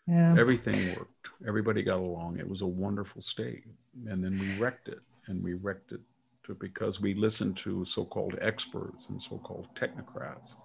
Yeah. 0.09 0.35
Everything 0.37 0.97
worked. 0.97 1.29
Everybody 1.47 1.83
got 1.83 1.99
along. 1.99 2.39
It 2.39 2.49
was 2.49 2.61
a 2.61 2.67
wonderful 2.67 3.21
state. 3.21 3.63
And 4.07 4.23
then 4.23 4.39
we 4.39 4.57
wrecked 4.57 4.87
it. 4.87 4.99
And 5.27 5.43
we 5.43 5.53
wrecked 5.53 5.91
it 5.91 6.01
to, 6.45 6.55
because 6.55 6.99
we 6.99 7.13
listened 7.13 7.55
to 7.57 7.85
so 7.85 8.03
called 8.03 8.35
experts 8.41 9.09
and 9.09 9.21
so 9.21 9.37
called 9.37 9.67
technocrats. 9.75 10.55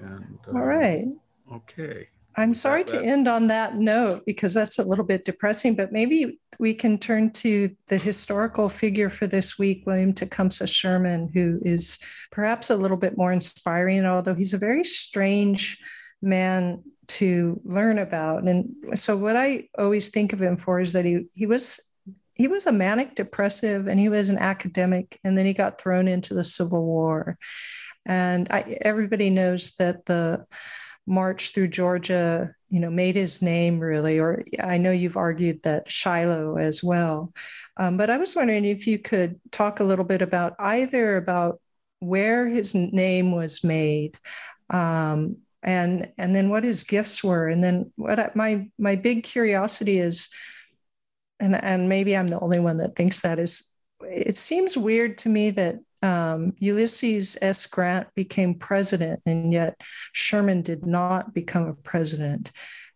And 0.00 0.38
uh, 0.48 0.52
all 0.58 0.64
right. 0.64 1.06
Okay. 1.52 2.08
I'm 2.36 2.54
sorry 2.54 2.84
to 2.84 3.02
end 3.02 3.26
on 3.26 3.48
that 3.48 3.76
note 3.76 4.24
because 4.24 4.54
that's 4.54 4.78
a 4.78 4.84
little 4.84 5.04
bit 5.04 5.24
depressing, 5.24 5.74
but 5.74 5.92
maybe 5.92 6.38
we 6.60 6.72
can 6.72 6.96
turn 6.96 7.30
to 7.32 7.74
the 7.88 7.98
historical 7.98 8.68
figure 8.68 9.10
for 9.10 9.26
this 9.26 9.58
week, 9.58 9.82
William 9.86 10.12
Tecumseh 10.12 10.68
Sherman, 10.68 11.30
who 11.34 11.58
is 11.62 11.98
perhaps 12.30 12.70
a 12.70 12.76
little 12.76 12.96
bit 12.96 13.18
more 13.18 13.32
inspiring, 13.32 14.06
although 14.06 14.34
he's 14.34 14.54
a 14.54 14.58
very 14.58 14.84
strange 14.84 15.78
man 16.22 16.84
to 17.08 17.60
learn 17.64 17.98
about. 17.98 18.44
And 18.44 18.74
so 18.94 19.16
what 19.16 19.36
I 19.36 19.68
always 19.76 20.10
think 20.10 20.32
of 20.32 20.42
him 20.42 20.56
for 20.56 20.80
is 20.80 20.92
that 20.92 21.04
he 21.04 21.26
he 21.34 21.46
was 21.46 21.80
he 22.34 22.46
was 22.46 22.66
a 22.66 22.72
manic 22.72 23.14
depressive 23.14 23.88
and 23.88 23.98
he 23.98 24.08
was 24.08 24.30
an 24.30 24.38
academic 24.38 25.18
and 25.24 25.36
then 25.36 25.44
he 25.44 25.52
got 25.52 25.80
thrown 25.80 26.06
into 26.06 26.34
the 26.34 26.44
Civil 26.44 26.84
War. 26.84 27.36
And 28.06 28.46
I, 28.50 28.78
everybody 28.80 29.28
knows 29.28 29.72
that 29.78 30.06
the 30.06 30.46
march 31.06 31.52
through 31.52 31.68
Georgia, 31.68 32.54
you 32.68 32.78
know, 32.78 32.90
made 32.90 33.16
his 33.16 33.42
name 33.42 33.80
really, 33.80 34.20
or 34.20 34.44
I 34.60 34.78
know 34.78 34.92
you've 34.92 35.16
argued 35.16 35.62
that 35.62 35.90
Shiloh 35.90 36.58
as 36.58 36.84
well. 36.84 37.32
Um, 37.76 37.96
but 37.96 38.08
I 38.08 38.18
was 38.18 38.36
wondering 38.36 38.64
if 38.64 38.86
you 38.86 38.98
could 38.98 39.40
talk 39.50 39.80
a 39.80 39.84
little 39.84 40.04
bit 40.04 40.22
about 40.22 40.54
either 40.58 41.16
about 41.16 41.60
where 41.98 42.46
his 42.46 42.74
name 42.74 43.32
was 43.32 43.64
made, 43.64 44.16
um, 44.70 45.38
and 45.62 46.10
and 46.18 46.34
then 46.34 46.48
what 46.48 46.64
his 46.64 46.84
gifts 46.84 47.22
were. 47.22 47.48
And 47.48 47.62
then 47.62 47.92
what 47.96 48.18
I, 48.18 48.30
my 48.34 48.68
my 48.78 48.96
big 48.96 49.24
curiosity 49.24 49.98
is 49.98 50.28
and 51.40 51.54
and 51.54 51.88
maybe 51.88 52.16
i'm 52.16 52.28
the 52.28 52.40
only 52.40 52.58
one 52.58 52.78
that 52.78 52.96
thinks 52.96 53.20
that 53.22 53.38
is 53.38 53.74
it 54.02 54.38
seems 54.38 54.76
weird 54.76 55.18
to 55.18 55.28
me 55.28 55.50
that 55.50 55.76
um, 56.00 56.52
ulysses 56.58 57.36
s. 57.42 57.66
Grant 57.66 58.06
became 58.14 58.54
president 58.54 59.20
and 59.26 59.52
yet 59.52 59.80
sherman 60.12 60.62
did 60.62 60.86
not 60.86 61.34
become 61.34 61.66
a 61.66 61.74
president. 61.74 62.52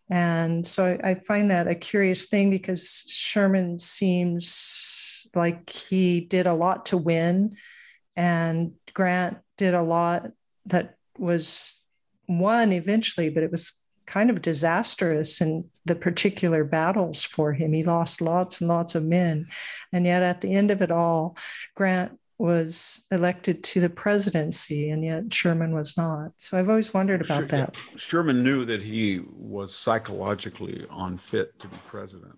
And 0.09 0.65
so 0.65 0.97
I, 1.03 1.09
I 1.11 1.15
find 1.15 1.51
that 1.51 1.67
a 1.67 1.75
curious 1.75 2.27
thing 2.27 2.49
because 2.49 3.03
sherman 3.09 3.79
seems 3.79 5.27
like 5.35 5.69
he 5.69 6.21
did 6.21 6.47
a 6.47 6.53
lot 6.53 6.87
to 6.87 6.97
win 6.97 7.57
and 8.15 8.73
grant 8.93 9.37
did 9.57 9.73
a 9.73 9.81
lot 9.81 10.31
that 10.67 10.95
was 11.17 11.82
won 12.27 12.71
eventually, 12.71 13.29
but 13.29 13.43
it 13.43 13.51
was 13.51 13.83
kind 14.05 14.29
of 14.29 14.41
disastrous 14.41 15.41
in 15.41 15.65
the 15.85 15.95
particular 15.95 16.63
battles 16.63 17.23
for 17.23 17.53
him. 17.53 17.73
He 17.73 17.83
lost 17.83 18.21
lots 18.21 18.61
and 18.61 18.67
lots 18.67 18.95
of 18.95 19.03
men. 19.03 19.47
And 19.91 20.05
yet 20.05 20.23
at 20.23 20.41
the 20.41 20.53
end 20.53 20.71
of 20.71 20.81
it 20.81 20.91
all, 20.91 21.37
Grant 21.75 22.19
was 22.37 23.07
elected 23.11 23.63
to 23.63 23.79
the 23.79 23.89
presidency, 23.89 24.89
and 24.89 25.03
yet 25.03 25.33
Sherman 25.33 25.73
was 25.73 25.95
not. 25.95 26.31
So 26.37 26.57
I've 26.57 26.69
always 26.69 26.93
wondered 26.93 27.21
about 27.21 27.41
Sher- 27.41 27.47
that. 27.47 27.77
Sherman 27.95 28.43
knew 28.43 28.65
that 28.65 28.81
he 28.81 29.21
was 29.31 29.73
psychologically 29.73 30.85
unfit 30.91 31.57
to 31.59 31.67
be 31.67 31.77
president. 31.87 32.35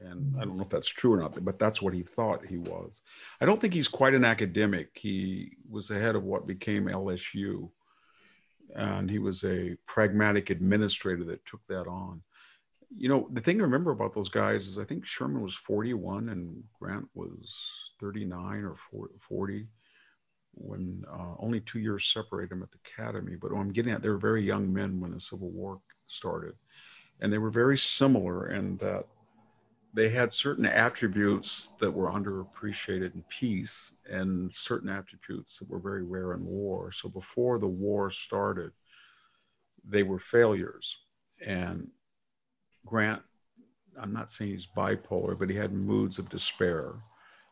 And 0.00 0.36
I 0.36 0.44
don't 0.44 0.58
know 0.58 0.62
if 0.62 0.68
that's 0.68 0.90
true 0.90 1.14
or 1.14 1.20
not, 1.20 1.42
but 1.42 1.58
that's 1.58 1.80
what 1.80 1.94
he 1.94 2.02
thought 2.02 2.44
he 2.44 2.58
was. 2.58 3.00
I 3.40 3.46
don't 3.46 3.58
think 3.58 3.72
he's 3.72 3.88
quite 3.88 4.12
an 4.12 4.24
academic. 4.24 4.90
He 4.94 5.52
was 5.70 5.88
the 5.88 5.98
head 5.98 6.14
of 6.14 6.24
what 6.24 6.46
became 6.46 6.84
LSU, 6.86 7.70
and 8.74 9.10
he 9.10 9.18
was 9.18 9.44
a 9.44 9.76
pragmatic 9.86 10.50
administrator 10.50 11.24
that 11.24 11.44
took 11.46 11.60
that 11.68 11.86
on 11.86 12.22
you 12.96 13.08
know, 13.08 13.28
the 13.32 13.40
thing 13.40 13.58
to 13.58 13.64
remember 13.64 13.90
about 13.90 14.12
those 14.12 14.28
guys 14.28 14.66
is 14.66 14.78
I 14.78 14.84
think 14.84 15.06
Sherman 15.06 15.42
was 15.42 15.54
41 15.54 16.28
and 16.28 16.62
Grant 16.78 17.08
was 17.14 17.94
39 18.00 18.64
or 18.64 18.76
40 19.20 19.66
when 20.56 21.04
uh, 21.12 21.34
only 21.40 21.60
two 21.60 21.80
years 21.80 22.12
separated 22.12 22.50
them 22.50 22.62
at 22.62 22.70
the 22.70 22.78
academy. 22.86 23.36
But 23.36 23.52
I'm 23.52 23.72
getting 23.72 23.92
at, 23.92 24.02
they 24.02 24.08
were 24.08 24.18
very 24.18 24.42
young 24.42 24.72
men 24.72 25.00
when 25.00 25.10
the 25.10 25.20
Civil 25.20 25.50
War 25.50 25.80
started. 26.06 26.54
And 27.20 27.32
they 27.32 27.38
were 27.38 27.50
very 27.50 27.76
similar 27.78 28.52
in 28.52 28.76
that 28.78 29.06
they 29.94 30.08
had 30.08 30.32
certain 30.32 30.66
attributes 30.66 31.72
that 31.78 31.92
were 31.92 32.10
underappreciated 32.10 33.14
in 33.14 33.24
peace 33.28 33.94
and 34.10 34.52
certain 34.52 34.88
attributes 34.88 35.58
that 35.58 35.70
were 35.70 35.78
very 35.78 36.02
rare 36.02 36.34
in 36.34 36.44
war. 36.44 36.90
So 36.90 37.08
before 37.08 37.60
the 37.60 37.68
war 37.68 38.10
started, 38.10 38.72
they 39.88 40.02
were 40.02 40.18
failures. 40.18 40.98
And 41.46 41.88
Grant, 42.84 43.22
I'm 43.96 44.12
not 44.12 44.30
saying 44.30 44.50
he's 44.50 44.66
bipolar, 44.66 45.38
but 45.38 45.48
he 45.48 45.54
had 45.54 45.72
moods 45.72 46.18
of 46.18 46.28
despair. 46.28 46.94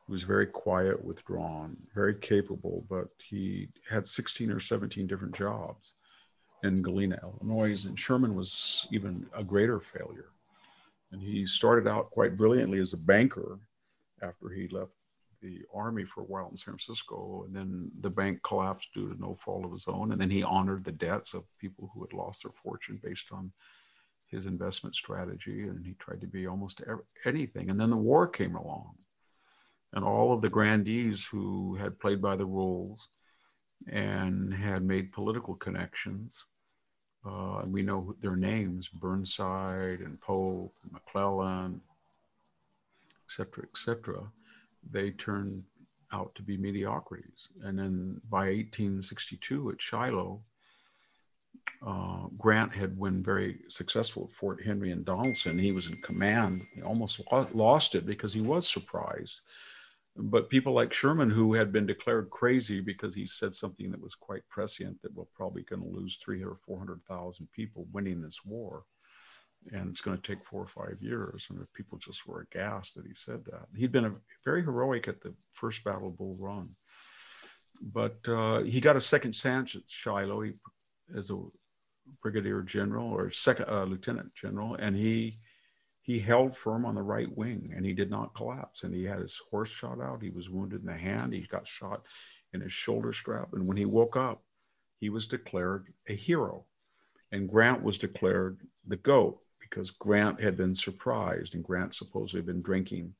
He 0.07 0.11
was 0.11 0.24
very 0.24 0.46
quiet, 0.46 1.05
withdrawn, 1.05 1.76
very 1.94 2.16
capable, 2.16 2.85
but 2.90 3.07
he 3.18 3.68
had 3.88 4.05
16 4.05 4.50
or 4.50 4.59
17 4.59 5.07
different 5.07 5.37
jobs 5.37 5.94
in 6.64 6.83
Galena, 6.83 7.20
Illinois, 7.22 7.85
and 7.85 7.96
Sherman 7.96 8.35
was 8.35 8.88
even 8.90 9.26
a 9.33 9.44
greater 9.44 9.78
failure. 9.78 10.32
And 11.12 11.22
he 11.22 11.46
started 11.46 11.88
out 11.88 12.11
quite 12.11 12.37
brilliantly 12.37 12.81
as 12.81 12.94
a 12.94 12.98
banker 12.98 13.61
after 14.22 14.48
he 14.48 14.68
left 14.68 14.96
the 15.42 15.61
army 15.75 16.05
for 16.05 16.22
a 16.22 16.27
while 16.27 16.48
in 16.48 16.57
San 16.57 16.77
Francisco. 16.77 17.44
And 17.46 17.55
then 17.55 17.90
the 18.01 18.11
bank 18.11 18.40
collapsed 18.42 18.94
due 18.94 19.12
to 19.12 19.20
no 19.20 19.35
fault 19.35 19.64
of 19.64 19.72
his 19.72 19.87
own. 19.88 20.12
And 20.12 20.20
then 20.20 20.31
he 20.31 20.42
honored 20.42 20.85
the 20.85 20.92
debts 20.92 21.35
of 21.35 21.44
people 21.59 21.90
who 21.92 22.03
had 22.03 22.12
lost 22.12 22.44
their 22.44 22.53
fortune 22.53 22.98
based 23.03 23.31
on 23.33 23.53
his 24.27 24.46
investment 24.46 24.94
strategy 24.94 25.68
and 25.68 25.85
he 25.85 25.92
tried 25.98 26.22
to 26.22 26.27
be 26.27 26.46
almost 26.46 26.81
anything. 27.27 27.68
And 27.68 27.79
then 27.79 27.90
the 27.90 27.96
war 27.96 28.27
came 28.27 28.55
along. 28.55 28.94
And 29.92 30.05
all 30.05 30.33
of 30.33 30.40
the 30.40 30.48
grandees 30.48 31.27
who 31.27 31.75
had 31.75 32.01
played 32.01 32.22
by 32.22 32.37
the 32.37 32.46
rules 32.46 33.11
and 33.87 34.55
had 34.55 34.83
made 34.83 35.12
political 35.12 35.55
connections, 35.55 36.46
uh, 37.25 37.59
and 37.59 37.73
we 37.73 37.83
know 37.83 38.15
their 38.21 38.37
names 38.37 38.89
Burnside 38.89 40.01
and 40.01 40.21
Polk 40.21 40.73
and 40.83 40.93
McClellan, 40.93 41.81
et 43.09 43.31
cetera, 43.31 43.65
et 43.65 43.77
cetera, 43.77 44.23
they 44.91 45.11
turned 45.11 45.63
out 46.13 46.35
to 46.35 46.43
be 46.43 46.57
mediocrities. 46.57 47.49
And 47.63 47.79
then 47.79 48.21
by 48.29 48.47
1862 48.47 49.71
at 49.71 49.81
Shiloh, 49.81 50.43
uh, 51.87 52.27
Grant 52.39 52.73
had 52.73 52.99
been 53.01 53.23
very 53.23 53.61
successful 53.69 54.25
at 54.25 54.33
Fort 54.33 54.63
Henry 54.63 54.93
and 54.93 55.05
Donelson. 55.05 55.61
He 55.61 55.73
was 55.73 55.89
in 55.89 55.97
command. 56.03 56.67
He 56.75 56.83
almost 56.83 57.21
lost 57.55 57.95
it 57.95 58.07
because 58.07 58.33
he 58.33 58.41
was 58.41 58.69
surprised. 58.69 59.41
But 60.16 60.51
people 60.51 60.75
like 60.75 60.92
Sherman, 60.92 61.31
who 61.31 61.55
had 61.55 61.72
been 61.72 61.87
declared 61.87 62.29
crazy 62.31 62.81
because 62.81 63.14
he 63.14 63.25
said 63.25 63.55
something 63.55 63.90
that 63.90 64.03
was 64.03 64.14
quite 64.14 64.46
prescient 64.51 65.01
that 65.01 65.14
we're 65.14 65.25
probably 65.35 65.62
going 65.62 65.83
to 65.83 65.88
lose 65.88 66.16
300 66.16 66.53
or 66.53 66.57
400,000 66.57 67.48
people 67.53 67.87
winning 67.92 68.20
this 68.20 68.44
war. 68.44 68.85
And 69.72 69.88
it's 69.88 70.01
going 70.01 70.18
to 70.18 70.22
take 70.22 70.44
four 70.44 70.62
or 70.62 70.66
five 70.66 70.98
years. 71.01 71.46
And 71.48 71.66
people 71.72 71.96
just 71.96 72.27
were 72.27 72.46
aghast 72.53 72.96
that 72.96 73.07
he 73.07 73.14
said 73.14 73.44
that. 73.46 73.66
He'd 73.75 73.92
been 73.92 74.05
a, 74.05 74.14
very 74.44 74.62
heroic 74.62 75.09
at 75.09 75.20
the 75.20 75.35
first 75.51 75.83
Battle 75.85 76.09
of 76.09 76.18
Bull 76.18 76.37
Run. 76.38 76.70
But 77.81 78.18
uh, 78.29 78.64
he 78.64 78.81
got 78.81 78.96
a 78.96 79.01
second 79.01 79.33
chance 79.33 79.75
at 79.77 79.88
Shiloh. 79.88 80.42
He 80.42 80.53
as 81.16 81.31
a 81.31 81.38
brigadier 82.22 82.62
general 82.62 83.09
or 83.09 83.31
second 83.31 83.66
uh, 83.68 83.85
lieutenant 83.85 84.35
general, 84.35 84.75
and 84.75 84.96
he 84.96 85.38
he 86.03 86.19
held 86.19 86.57
firm 86.57 86.85
on 86.85 86.97
the 86.97 87.03
right 87.03 87.35
wing 87.37 87.73
and 87.75 87.87
he 87.87 87.95
did 87.95 88.11
not 88.11 88.35
collapse. 88.35 88.83
And 88.83 88.95
he 88.95 89.05
had 89.05 89.21
his 89.21 89.41
horse 89.51 89.71
shot 89.71 90.01
out. 90.01 90.23
He 90.23 90.31
was 90.31 90.51
wounded 90.51 90.81
in 90.81 90.87
the 90.87 90.97
hand. 90.97 91.33
He 91.33 91.41
got 91.43 91.67
shot 91.67 92.03
in 92.53 92.61
his 92.61 92.73
shoulder 92.73 93.12
strap. 93.12 93.53
And 93.53 93.67
when 93.67 93.77
he 93.77 93.85
woke 93.85 94.17
up, 94.17 94.43
he 94.99 95.09
was 95.09 95.27
declared 95.27 95.93
a 96.09 96.15
hero. 96.15 96.65
And 97.31 97.49
Grant 97.49 97.83
was 97.83 97.99
declared 97.99 98.59
the 98.87 98.97
GOAT 98.97 99.38
because 99.61 99.91
Grant 99.93 100.41
had 100.41 100.57
been 100.57 100.75
surprised 100.75 101.55
and 101.55 101.65
Grant 101.65 101.95
supposedly 101.95 102.41
had 102.41 102.47
been 102.47 102.62
drinking 102.62 103.15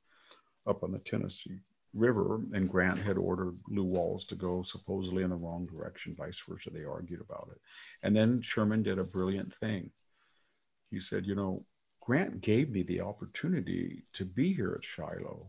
up 0.67 0.83
on 0.83 0.93
the 0.93 0.99
Tennessee 0.99 1.61
River, 1.95 2.41
and 2.55 2.71
Grant 2.71 3.01
had 3.01 3.19
ordered 3.19 3.59
Lew 3.69 3.85
Wallace 3.85 4.25
to 4.27 4.35
go 4.35 4.63
supposedly 4.63 5.25
in 5.25 5.31
the 5.31 5.37
wrong 5.37 5.67
direction, 5.67 6.15
vice 6.17 6.43
versa. 6.49 6.71
They 6.71 6.85
argued 6.85 7.21
about 7.21 7.51
it. 7.53 7.61
And 8.03 8.17
then 8.17 8.41
Sherman 8.41 8.83
did 8.83 8.99
a 8.99 9.05
brilliant 9.05 9.53
thing. 9.53 9.91
He 10.91 11.01
said, 11.01 11.27
You 11.27 11.35
know, 11.35 11.65
Grant 12.05 12.41
gave 12.41 12.71
me 12.71 12.83
the 12.83 13.01
opportunity 13.01 14.03
to 14.13 14.25
be 14.25 14.53
here 14.53 14.75
at 14.77 14.85
Shiloh 14.85 15.47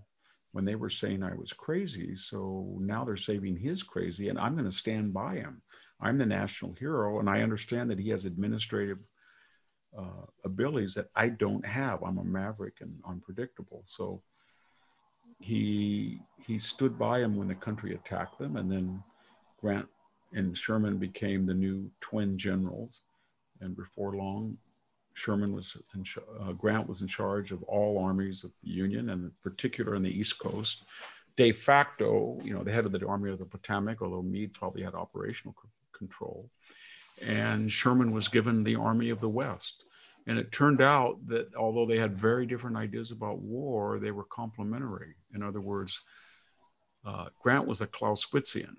when 0.52 0.66
they 0.66 0.76
were 0.76 0.89
saying 0.89 1.24
I 1.24 1.34
was 1.34 1.52
crazy. 1.52 2.16
So 2.16 2.78
now 2.80 3.04
they're 3.04 3.18
saving 3.18 3.58
his 3.58 3.82
crazy, 3.82 4.30
and 4.30 4.38
I'm 4.38 4.54
going 4.54 4.70
to 4.70 4.72
stand 4.72 5.13
by 5.13 5.36
him. 5.36 5.63
I'm 6.00 6.20
the 6.20 6.28
national 6.28 6.74
hero, 6.74 7.20
and 7.20 7.28
I 7.28 7.42
understand 7.42 7.89
that 7.89 8.00
he 8.00 8.10
has 8.10 8.26
administrative 8.26 9.00
uh, 9.98 10.28
abilities 10.46 10.94
that 10.94 11.08
I 11.16 11.30
don't 11.30 11.66
have. 11.66 12.04
I'm 12.04 12.20
a 12.20 12.24
maverick 12.24 12.82
and 12.82 13.00
unpredictable. 13.04 13.82
So 13.84 14.22
he 15.39 16.22
he 16.46 16.60
stood 16.60 17.00
by 17.00 17.20
him 17.20 17.36
when 17.36 17.48
the 17.48 17.56
country 17.56 17.96
attacked 17.96 18.38
them, 18.38 18.58
and 18.58 18.72
then 18.72 19.04
Grant 19.60 19.88
and 20.34 20.56
Sherman 20.56 21.00
became 21.00 21.48
the 21.48 21.54
new 21.56 21.89
twin 22.00 22.38
generals. 22.38 23.02
And 23.60 23.76
before 23.76 24.16
long, 24.16 24.58
Sherman 25.13 25.54
was 25.54 25.78
in, 25.93 26.04
uh, 26.39 26.52
Grant 26.54 26.88
was 26.88 27.02
in 27.02 27.08
charge 27.08 27.52
of 27.52 27.63
all 27.63 28.04
armies 28.04 28.43
of 28.43 28.52
the 28.63 28.69
Union, 28.69 29.10
and 29.10 29.26
in 29.26 29.32
particular 29.41 29.95
on 29.95 30.04
the 30.04 30.19
East 30.19 30.39
Coast. 30.39 30.84
De 31.36 31.52
facto, 31.52 32.39
you 32.43 32.54
know, 32.54 32.63
the 32.63 32.71
head 32.71 32.86
of 32.86 32.91
the 32.91 33.06
Army 33.08 33.32
of 33.32 33.39
the 33.39 33.45
Potomac, 33.45 34.02
although 34.02 34.21
Meade 34.21 34.54
probably 34.54 34.84
had 34.84 34.93
operational 34.93 35.56
c- 35.62 35.69
control. 35.97 36.49
And 37.21 37.71
Sherman 37.71 38.12
was 38.12 38.28
given 38.28 38.63
the 38.63 38.76
Army 38.76 39.10
of 39.10 39.19
the 39.19 39.30
West. 39.30 39.86
And 40.28 40.39
it 40.39 40.52
turned 40.52 40.82
out 40.82 41.26
that 41.28 41.54
although 41.56 41.86
they 41.86 41.99
had 41.99 42.17
very 42.17 42.45
different 42.45 42.78
ideas 42.78 43.12
about 43.12 43.39
war, 43.39 43.99
they 43.99 44.12
were 44.12 44.23
complementary. 44.23 45.15
In 45.34 45.43
other 45.43 45.62
words, 45.62 45.99
uh, 47.06 47.28
Grant 47.41 47.67
was 47.67 47.82
a 47.82 47.88
Clausewitzian, 47.88 48.78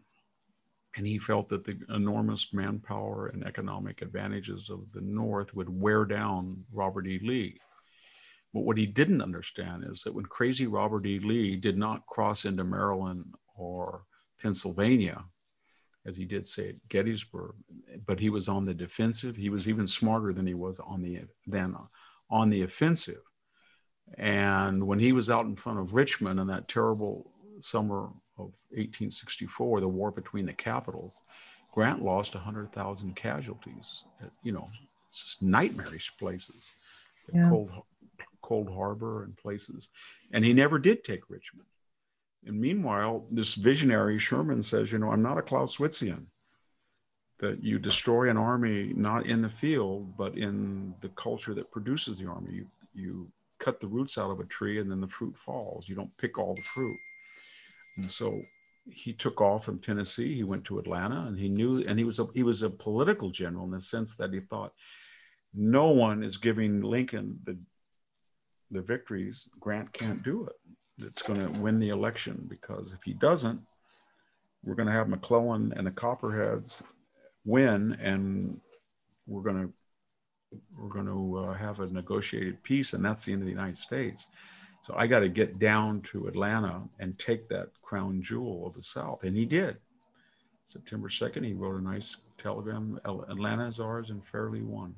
and 0.97 1.07
he 1.07 1.19
felt 1.19 1.49
that 1.49 1.65
the 1.65 1.79
enormous 1.89 2.53
manpower 2.53 3.27
and 3.29 3.45
economic 3.45 4.03
advantages 4.03 4.71
of 4.71 4.91
the 4.93 5.01
North 5.01 5.55
would 5.55 5.69
wear 5.69 6.05
down 6.05 6.65
Robert 6.73 7.07
E. 7.07 7.19
Lee. 7.23 7.59
But 8.53 8.63
what 8.63 8.79
he 8.79 8.87
didn't 8.87 9.21
understand 9.21 9.85
is 9.85 10.03
that 10.03 10.15
when 10.15 10.27
crazy 10.27 10.67
Robert 10.69 11.07
E. 11.07 11.19
Lee 11.19 11.57
did 11.57 11.77
not 11.77 12.07
cross 12.07 12.45
into 12.45 12.63
Maryland 12.63 13.35
or 13.57 14.05
Pennsylvania, 14.41 15.25
as 16.07 16.17
he 16.17 16.25
did 16.25 16.47
say 16.47 16.69
at 16.69 16.89
Gettysburg, 16.89 17.57
but 18.07 18.21
he 18.21 18.31
was 18.31 18.49
on 18.49 18.65
the 18.65 18.75
defensive. 18.75 19.37
He 19.37 19.51
was 19.51 19.69
even 19.69 19.87
smarter 19.87 20.33
than 20.33 20.47
he 20.47 20.55
was 20.55 20.79
on 20.79 21.03
the 21.03 21.23
than 21.47 21.75
on 22.31 22.51
the 22.51 22.63
offensive. 22.63 23.23
And 24.17 24.87
when 24.87 24.99
he 24.99 25.13
was 25.13 25.31
out 25.31 25.47
in 25.47 25.57
front 25.57 25.81
of 25.81 25.95
Richmond 25.95 26.39
in 26.39 26.47
that 26.49 26.69
terrible 26.69 27.33
summer 27.61 28.11
of 28.37 28.47
1864, 28.71 29.81
the 29.81 29.89
war 29.89 30.11
between 30.11 30.47
the 30.47 30.53
capitals, 30.53 31.21
Grant 31.73 32.03
lost 32.03 32.35
100,000 32.35 33.17
casualties. 33.17 34.05
At, 34.23 34.31
you 34.43 34.53
know, 34.53 34.69
it's 35.09 35.23
just 35.23 35.43
nightmarish 35.43 36.17
places, 36.19 36.73
yeah. 37.33 37.49
Cold, 37.49 37.71
Cold 38.43 38.73
Harbor 38.73 39.25
and 39.25 39.37
places. 39.37 39.89
And 40.33 40.45
he 40.45 40.53
never 40.53 40.79
did 40.79 41.03
take 41.03 41.31
Richmond. 41.31 41.67
And 42.47 42.61
meanwhile, 42.61 43.25
this 43.31 43.55
visionary 43.55 44.19
Sherman 44.19 44.63
says, 44.63 44.93
you 44.93 44.99
know, 44.99 45.11
I'm 45.11 45.23
not 45.23 45.39
a 45.39 45.43
Clausewitzian. 45.43 46.27
That 47.39 47.63
you 47.63 47.81
destroy 47.81 48.31
an 48.31 48.37
army 48.37 48.93
not 48.95 49.27
in 49.27 49.43
the 49.43 49.49
field, 49.49 50.17
but 50.17 50.39
in 50.39 50.95
the 51.01 51.09
culture 51.11 51.53
that 51.55 51.73
produces 51.73 52.19
the 52.19 52.29
army. 52.29 52.55
You, 52.55 52.67
you 52.95 53.29
cut 53.59 53.81
the 53.81 53.89
roots 53.89 54.19
out 54.19 54.31
of 54.31 54.39
a 54.39 54.45
tree 54.45 54.79
and 54.79 54.91
then 54.91 55.01
the 55.01 55.09
fruit 55.09 55.37
falls. 55.37 55.89
You 55.89 55.97
don't 55.97 56.17
pick 56.17 56.39
all 56.39 56.55
the 56.55 56.63
fruit. 56.63 56.97
And 57.97 58.11
so 58.11 58.43
he 58.87 59.13
took 59.13 59.41
off 59.41 59.65
from 59.65 59.79
Tennessee. 59.79 60.35
He 60.35 60.45
went 60.45 60.65
to 60.65 60.79
Atlanta, 60.79 61.25
and 61.27 61.39
he 61.39 61.49
knew, 61.49 61.83
and 61.87 61.99
he 61.99 62.05
was 62.05 62.19
a, 62.19 62.27
he 62.35 62.43
was 62.43 62.63
a 62.63 62.71
political 62.71 63.31
general 63.31 63.65
in 63.65 63.71
the 63.71 63.81
sense 63.81 64.17
that 64.17 64.33
he 64.33 64.41
thought 64.41 64.73
no 65.55 65.91
one 65.91 66.23
is 66.23 66.37
giving 66.37 66.83
Lincoln 66.83 67.39
the 67.45 67.59
the 68.71 68.83
victories. 68.83 69.49
Grant 69.61 69.93
can't 69.93 70.23
do 70.23 70.47
it 70.47 70.55
that's 70.99 71.23
going 71.23 71.41
to 71.41 71.61
win 71.61 71.79
the 71.79 71.91
election 71.91 72.47
because 72.49 72.93
if 72.93 73.03
he 73.03 73.15
doesn't, 73.15 73.61
we're 74.63 74.75
going 74.75 74.87
to 74.87 74.93
have 74.93 75.09
McClellan 75.09 75.73
and 75.77 75.87
the 75.87 75.91
Copperheads 75.91 76.83
win, 77.45 77.97
and 78.01 78.61
we're 79.27 79.43
going 79.43 79.67
to 79.67 79.73
we're 80.79 80.89
going 80.89 81.07
to 81.07 81.37
uh, 81.37 81.55
have 81.55 81.81
a 81.81 81.87
negotiated 81.89 82.63
peace, 82.63 82.93
and 82.93 83.05
that's 83.05 83.25
the 83.25 83.33
end 83.33 83.43
of 83.43 83.47
the 83.47 83.53
United 83.53 83.77
States. 83.77 84.29
So 84.85 84.93
I 84.99 85.07
got 85.07 85.21
to 85.21 85.31
get 85.31 85.59
down 85.59 86.03
to 86.13 86.27
Atlanta 86.27 86.83
and 86.99 87.19
take 87.19 87.49
that 87.49 87.71
crown 87.81 88.21
jewel 88.21 88.67
of 88.67 88.75
the 88.75 88.83
South, 88.83 89.25
and 89.25 89.35
he 89.35 89.47
did. 89.47 89.79
September 90.67 91.09
2nd, 91.09 91.43
he 91.43 91.55
wrote 91.55 91.81
a 91.81 91.83
nice 91.83 92.19
telegram 92.37 93.01
Atlanta 93.07 93.67
is 93.67 93.81
ours 93.81 94.11
and 94.11 94.23
fairly 94.23 94.61
won. 94.61 94.95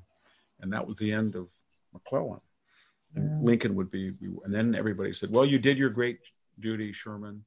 And 0.59 0.73
that 0.73 0.85
was 0.85 0.99
the 0.99 1.13
end 1.13 1.37
of 1.37 1.49
McClellan. 1.93 2.41
And. 3.15 3.45
Lincoln 3.45 3.77
would 3.77 3.89
be, 3.93 4.13
and 4.45 4.53
then 4.53 4.75
everybody 4.75 5.13
said, 5.13 5.31
Well, 5.31 5.47
you 5.47 5.61
did 5.61 5.79
your 5.79 5.91
great 5.91 6.19
duty, 6.59 6.93
Sherman. 6.93 7.45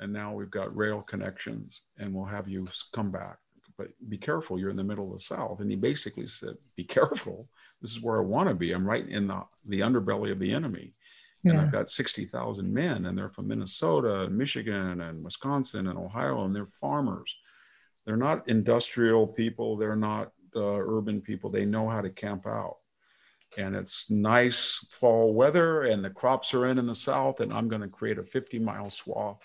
And 0.00 0.10
now 0.10 0.32
we've 0.32 0.50
got 0.50 0.74
rail 0.74 1.02
connections 1.02 1.82
and 1.98 2.14
we'll 2.14 2.24
have 2.24 2.48
you 2.48 2.66
come 2.94 3.10
back. 3.10 3.36
But 3.76 3.88
be 4.08 4.16
careful, 4.16 4.58
you're 4.58 4.70
in 4.70 4.76
the 4.76 4.84
middle 4.84 5.08
of 5.08 5.12
the 5.12 5.18
South. 5.18 5.60
And 5.60 5.70
he 5.70 5.76
basically 5.76 6.26
said, 6.26 6.54
Be 6.74 6.84
careful. 6.98 7.50
This 7.82 7.90
is 7.90 8.00
where 8.00 8.16
I 8.16 8.24
want 8.24 8.48
to 8.48 8.54
be. 8.54 8.72
I'm 8.72 8.88
right 8.88 9.06
in 9.06 9.26
the, 9.26 9.42
the 9.68 9.80
underbelly 9.80 10.32
of 10.32 10.38
the 10.38 10.54
enemy. 10.54 10.94
And. 11.52 11.60
I've 11.60 11.72
got 11.72 11.88
60,000 11.88 12.72
men, 12.72 13.06
and 13.06 13.16
they're 13.16 13.28
from 13.28 13.48
Minnesota 13.48 14.22
and 14.22 14.36
Michigan 14.36 15.00
and 15.00 15.22
Wisconsin 15.22 15.86
and 15.86 15.98
Ohio, 15.98 16.44
and 16.44 16.54
they're 16.54 16.66
farmers. 16.66 17.36
They're 18.04 18.16
not 18.16 18.48
industrial 18.48 19.26
people. 19.26 19.76
They're 19.76 19.96
not 19.96 20.32
uh, 20.54 20.60
urban 20.60 21.20
people. 21.20 21.50
They 21.50 21.64
know 21.64 21.88
how 21.88 22.00
to 22.00 22.10
camp 22.10 22.46
out. 22.46 22.78
And 23.58 23.76
it's 23.76 24.10
nice 24.10 24.84
fall 24.90 25.32
weather, 25.34 25.82
and 25.82 26.04
the 26.04 26.10
crops 26.10 26.52
are 26.52 26.66
in 26.66 26.78
in 26.78 26.86
the 26.86 26.94
south. 26.94 27.40
And 27.40 27.52
I'm 27.52 27.68
going 27.68 27.82
to 27.82 27.88
create 27.88 28.18
a 28.18 28.24
50 28.24 28.58
mile 28.58 28.90
swath 28.90 29.40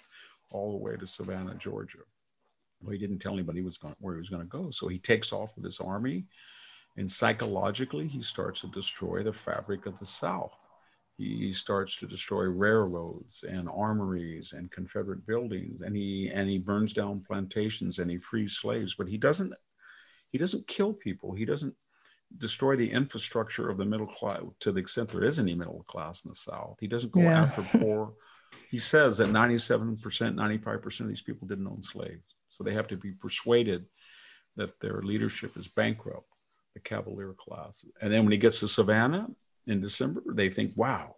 all 0.50 0.72
the 0.72 0.84
way 0.84 0.98
to 0.98 1.08
Savannah, 1.08 1.56
Georgia. 1.56 2.00
Well, 2.82 2.94
he 2.94 2.98
didn't 2.98 3.20
tell 3.20 3.34
anybody 3.34 3.60
he 3.60 3.66
was 3.66 3.78
going, 3.78 3.96
where 4.00 4.16
he 4.16 4.20
was 4.20 4.30
going 4.30 4.42
to 4.42 4.48
go. 4.48 4.72
So 4.72 4.88
he 4.88 4.98
takes 4.98 5.32
off 5.32 5.56
with 5.56 5.66
his 5.66 5.80
army, 5.80 6.26
and 6.98 7.10
psychologically, 7.10 8.08
he 8.08 8.22
starts 8.22 8.62
to 8.62 8.68
destroy 8.68 9.24
the 9.24 9.32
fabric 9.32 9.86
of 9.86 10.00
the 10.00 10.06
South 10.06 10.58
he 11.18 11.52
starts 11.52 11.98
to 11.98 12.08
destroy 12.08 12.44
railroads 12.46 13.44
and 13.48 13.70
armories 13.70 14.54
and 14.54 14.72
Confederate 14.72 15.26
buildings, 15.26 15.82
and 15.82 15.96
he 15.96 16.30
and 16.34 16.50
he 16.50 16.58
burns 16.58 16.94
down 16.94 17.24
plantations 17.28 18.00
and 18.00 18.10
he 18.10 18.18
frees 18.18 18.58
slaves. 18.58 18.96
But 18.98 19.08
he 19.08 19.18
doesn't 19.18 19.54
he 20.32 20.38
doesn't 20.38 20.68
kill 20.68 20.94
people. 20.94 21.34
He 21.34 21.46
doesn't 21.46 21.76
destroy 22.38 22.76
the 22.76 22.90
infrastructure 22.90 23.70
of 23.70 23.78
the 23.78 23.86
middle 23.86 24.08
class 24.08 24.42
to 24.62 24.72
the 24.72 24.80
extent 24.80 25.10
there 25.10 25.24
is 25.24 25.40
any 25.40 25.54
middle 25.54 25.84
class 25.88 26.24
in 26.24 26.30
the 26.30 26.36
South. 26.36 26.78
He 26.80 26.88
doesn't 26.88 27.14
go 27.14 27.22
yeah. 27.22 27.44
after 27.44 27.80
poor. 27.80 28.14
He 28.70 28.78
says 28.78 29.18
that 29.18 29.28
97%, 29.28 29.98
95% 30.00 31.00
of 31.02 31.08
these 31.10 31.22
people 31.22 31.48
didn't 31.48 31.68
own 31.68 31.82
slaves. 31.82 32.24
So 32.50 32.64
they 32.64 32.74
have 32.74 32.88
to 32.88 32.98
be 32.98 33.12
persuaded 33.12 33.86
that 34.56 34.80
their 34.80 35.02
leadership 35.02 35.58
is 35.58 35.68
bankrupt, 35.68 36.28
the 36.74 36.80
Cavalier 36.80 37.34
class. 37.38 37.86
And 38.02 38.12
then 38.12 38.24
when 38.24 38.32
he 38.32 38.38
gets 38.38 38.60
to 38.62 38.68
Savannah, 38.68 39.28
in 39.68 39.82
December, 39.82 40.24
they 40.34 40.50
think, 40.50 40.74
wow. 40.76 41.16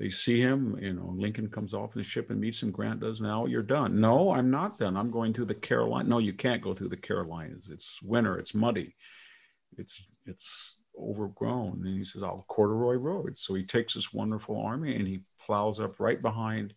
They 0.00 0.10
see 0.10 0.40
him, 0.40 0.76
you 0.80 0.92
know, 0.92 1.14
Lincoln 1.16 1.48
comes 1.48 1.72
off 1.72 1.94
the 1.94 2.02
ship 2.02 2.30
and 2.30 2.40
meets 2.40 2.62
him. 2.62 2.72
Grant 2.72 3.00
does 3.00 3.20
now. 3.20 3.46
You're 3.46 3.62
done. 3.62 4.00
No, 4.00 4.32
I'm 4.32 4.50
not 4.50 4.78
done. 4.78 4.96
I'm 4.96 5.10
going 5.10 5.32
through 5.32 5.44
the 5.44 5.54
Carolinas. 5.54 6.08
No, 6.08 6.18
you 6.18 6.32
can't 6.32 6.62
go 6.62 6.72
through 6.72 6.88
the 6.88 6.96
Carolinas. 6.96 7.70
It's 7.70 8.02
winter. 8.02 8.36
It's 8.38 8.54
muddy. 8.54 8.96
It's 9.78 10.04
it's 10.26 10.78
overgrown. 10.98 11.82
And 11.84 11.96
he 11.96 12.02
says, 12.02 12.24
"I'll 12.24 12.44
corduroy 12.48 12.94
roads." 12.94 13.40
So 13.40 13.54
he 13.54 13.62
takes 13.62 13.94
this 13.94 14.12
wonderful 14.12 14.60
army 14.60 14.96
and 14.96 15.06
he 15.06 15.22
plows 15.40 15.78
up 15.78 16.00
right 16.00 16.20
behind. 16.20 16.74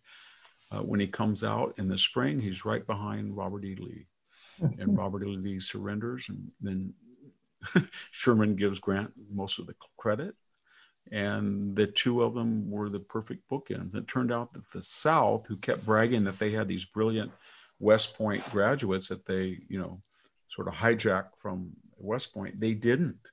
Uh, 0.70 0.80
when 0.80 1.00
he 1.00 1.08
comes 1.08 1.42
out 1.42 1.74
in 1.78 1.88
the 1.88 1.98
spring, 1.98 2.38
he's 2.38 2.64
right 2.64 2.86
behind 2.86 3.36
Robert 3.36 3.64
E. 3.64 3.74
Lee, 3.74 4.06
and 4.78 4.96
Robert 4.98 5.24
E. 5.24 5.36
Lee 5.36 5.58
surrenders, 5.58 6.28
and 6.28 6.52
then 6.60 6.92
Sherman 8.10 8.54
gives 8.54 8.78
Grant 8.78 9.12
most 9.30 9.58
of 9.58 9.66
the 9.66 9.74
credit 9.96 10.34
and 11.10 11.74
the 11.74 11.86
two 11.86 12.22
of 12.22 12.34
them 12.34 12.70
were 12.70 12.88
the 12.88 13.00
perfect 13.00 13.48
bookends. 13.48 13.94
It 13.94 14.08
turned 14.08 14.32
out 14.32 14.52
that 14.52 14.68
the 14.70 14.82
South, 14.82 15.46
who 15.46 15.56
kept 15.56 15.84
bragging 15.84 16.24
that 16.24 16.38
they 16.38 16.50
had 16.50 16.68
these 16.68 16.84
brilliant 16.84 17.32
West 17.78 18.16
Point 18.16 18.48
graduates 18.50 19.08
that 19.08 19.24
they, 19.24 19.58
you 19.68 19.78
know, 19.78 20.00
sort 20.48 20.68
of 20.68 20.74
hijacked 20.74 21.36
from 21.36 21.70
West 21.96 22.34
Point, 22.34 22.60
they 22.60 22.74
didn't. 22.74 23.30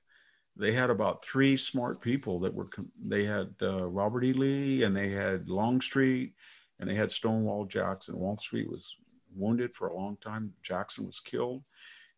They 0.56 0.72
had 0.72 0.88
about 0.88 1.22
three 1.22 1.56
smart 1.56 2.00
people 2.00 2.40
that 2.40 2.54
were. 2.54 2.68
They 3.04 3.24
had 3.24 3.54
uh, 3.60 3.86
Robert 3.86 4.24
E. 4.24 4.32
Lee, 4.32 4.84
and 4.84 4.96
they 4.96 5.10
had 5.10 5.48
Longstreet, 5.48 6.32
and 6.80 6.88
they 6.88 6.94
had 6.94 7.10
Stonewall 7.10 7.66
Jackson. 7.66 8.18
Longstreet 8.18 8.70
was 8.70 8.96
wounded 9.34 9.74
for 9.74 9.88
a 9.88 9.94
long 9.94 10.16
time. 10.16 10.54
Jackson 10.62 11.04
was 11.04 11.20
killed, 11.20 11.62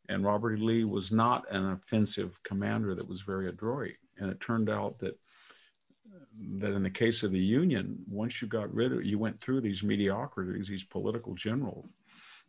and 0.08 0.24
Robert 0.24 0.54
E. 0.54 0.60
Lee 0.60 0.84
was 0.84 1.10
not 1.10 1.50
an 1.50 1.72
offensive 1.72 2.40
commander 2.44 2.94
that 2.94 3.08
was 3.08 3.22
very 3.22 3.48
adroit. 3.48 3.94
And 4.18 4.30
it 4.30 4.40
turned 4.40 4.70
out 4.70 5.00
that 5.00 5.18
that 6.58 6.72
in 6.72 6.82
the 6.82 6.90
case 6.90 7.22
of 7.22 7.32
the 7.32 7.38
Union, 7.38 7.98
once 8.08 8.40
you 8.40 8.48
got 8.48 8.72
rid 8.72 8.92
of, 8.92 9.04
you 9.04 9.18
went 9.18 9.40
through 9.40 9.60
these 9.60 9.82
mediocrities, 9.82 10.68
these 10.68 10.84
political 10.84 11.34
generals, 11.34 11.94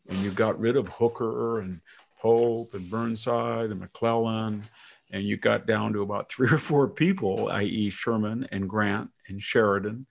and 0.07 0.17
you 0.19 0.31
got 0.31 0.59
rid 0.59 0.75
of 0.75 0.87
Hooker 0.87 1.59
and 1.59 1.81
Pope 2.19 2.73
and 2.73 2.89
Burnside 2.89 3.71
and 3.71 3.79
McClellan, 3.79 4.63
and 5.11 5.23
you 5.23 5.37
got 5.37 5.65
down 5.65 5.93
to 5.93 6.01
about 6.01 6.29
three 6.31 6.49
or 6.49 6.57
four 6.57 6.87
people, 6.87 7.49
i.e., 7.49 7.89
Sherman 7.89 8.47
and 8.51 8.69
Grant 8.69 9.09
and 9.27 9.41
Sheridan 9.41 10.05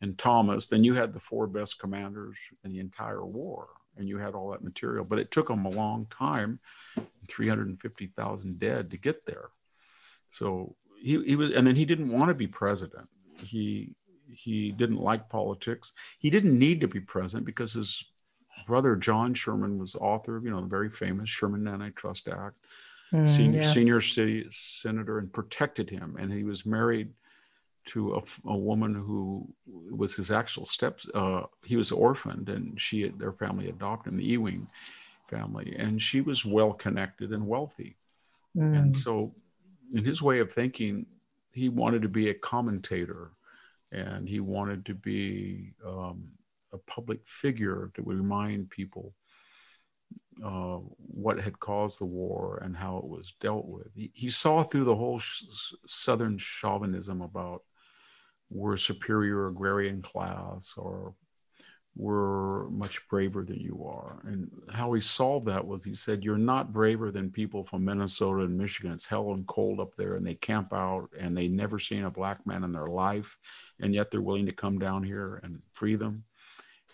and 0.00 0.18
Thomas, 0.18 0.68
then 0.68 0.84
you 0.84 0.94
had 0.94 1.12
the 1.12 1.20
four 1.20 1.46
best 1.46 1.78
commanders 1.78 2.38
in 2.64 2.72
the 2.72 2.80
entire 2.80 3.24
war, 3.24 3.68
and 3.96 4.08
you 4.08 4.18
had 4.18 4.34
all 4.34 4.50
that 4.50 4.64
material. 4.64 5.04
But 5.04 5.18
it 5.18 5.30
took 5.30 5.48
them 5.48 5.64
a 5.64 5.70
long 5.70 6.06
time, 6.10 6.60
350,000 7.28 8.58
dead 8.58 8.90
to 8.90 8.96
get 8.96 9.24
there. 9.24 9.48
So 10.28 10.76
he, 10.98 11.22
he 11.24 11.36
was, 11.36 11.52
and 11.52 11.66
then 11.66 11.76
he 11.76 11.84
didn't 11.84 12.10
want 12.10 12.28
to 12.28 12.34
be 12.34 12.46
president. 12.46 13.08
He 13.42 13.94
he 14.28 14.72
didn't 14.72 14.98
like 14.98 15.28
politics. 15.28 15.92
He 16.18 16.30
didn't 16.30 16.58
need 16.58 16.80
to 16.80 16.88
be 16.88 17.00
president 17.00 17.46
because 17.46 17.72
his 17.72 18.04
brother 18.66 18.96
John 18.96 19.34
Sherman 19.34 19.78
was 19.78 19.94
author 19.96 20.36
of 20.36 20.44
you 20.44 20.50
know 20.50 20.60
the 20.60 20.66
very 20.66 20.90
famous 20.90 21.28
Sherman 21.28 21.68
Antitrust 21.68 22.28
Act, 22.28 22.58
mm, 23.12 23.26
senior 23.26 23.62
yeah. 23.62 23.68
senior 23.68 24.00
city 24.00 24.46
senator, 24.50 25.18
and 25.18 25.32
protected 25.32 25.90
him. 25.90 26.16
And 26.18 26.32
he 26.32 26.44
was 26.44 26.66
married 26.66 27.10
to 27.86 28.16
a, 28.16 28.50
a 28.50 28.56
woman 28.56 28.94
who 28.94 29.48
was 29.90 30.16
his 30.16 30.30
actual 30.30 30.64
steps. 30.64 31.08
Uh, 31.14 31.42
he 31.64 31.76
was 31.76 31.92
orphaned, 31.92 32.48
and 32.48 32.80
she 32.80 33.08
their 33.08 33.32
family 33.32 33.68
adopted 33.68 34.12
him, 34.12 34.18
the 34.18 34.24
Ewing 34.24 34.66
family, 35.26 35.74
and 35.78 36.00
she 36.00 36.20
was 36.20 36.44
well 36.44 36.72
connected 36.72 37.32
and 37.32 37.46
wealthy. 37.46 37.96
Mm. 38.56 38.78
And 38.78 38.94
so 38.94 39.34
in 39.92 40.04
his 40.04 40.22
way 40.22 40.40
of 40.40 40.52
thinking, 40.52 41.06
he 41.52 41.68
wanted 41.68 42.02
to 42.02 42.08
be 42.08 42.28
a 42.28 42.34
commentator 42.34 43.32
and 43.92 44.28
he 44.28 44.40
wanted 44.40 44.84
to 44.86 44.94
be 44.94 45.72
um, 45.86 46.28
a 46.72 46.78
public 46.78 47.20
figure 47.26 47.90
that 47.94 48.04
would 48.04 48.16
remind 48.18 48.68
people 48.70 49.14
uh, 50.44 50.78
what 50.98 51.40
had 51.40 51.58
caused 51.58 51.98
the 51.98 52.04
war 52.04 52.60
and 52.62 52.76
how 52.76 52.98
it 52.98 53.06
was 53.06 53.34
dealt 53.40 53.66
with. 53.66 53.88
He, 53.94 54.10
he 54.14 54.28
saw 54.28 54.62
through 54.62 54.84
the 54.84 54.94
whole 54.94 55.18
sh- 55.18 55.44
Southern 55.86 56.36
chauvinism 56.36 57.22
about 57.22 57.62
we're 58.50 58.76
superior 58.76 59.48
agrarian 59.48 60.02
class 60.02 60.74
or 60.76 61.14
were 61.96 62.68
much 62.70 63.08
braver 63.08 63.42
than 63.42 63.58
you 63.58 63.84
are. 63.88 64.20
And 64.24 64.50
how 64.70 64.92
he 64.92 65.00
solved 65.00 65.46
that 65.46 65.66
was 65.66 65.82
he 65.82 65.94
said, 65.94 66.22
You're 66.22 66.36
not 66.36 66.72
braver 66.72 67.10
than 67.10 67.30
people 67.30 67.64
from 67.64 67.84
Minnesota 67.84 68.42
and 68.42 68.56
Michigan. 68.56 68.92
It's 68.92 69.06
hell 69.06 69.32
and 69.32 69.46
cold 69.46 69.80
up 69.80 69.94
there, 69.94 70.14
and 70.14 70.26
they 70.26 70.34
camp 70.34 70.74
out 70.74 71.08
and 71.18 71.36
they 71.36 71.48
never 71.48 71.78
seen 71.78 72.04
a 72.04 72.10
black 72.10 72.46
man 72.46 72.64
in 72.64 72.72
their 72.72 72.88
life, 72.88 73.38
and 73.80 73.94
yet 73.94 74.10
they're 74.10 74.20
willing 74.20 74.46
to 74.46 74.52
come 74.52 74.78
down 74.78 75.02
here 75.02 75.40
and 75.42 75.60
free 75.72 75.96
them. 75.96 76.24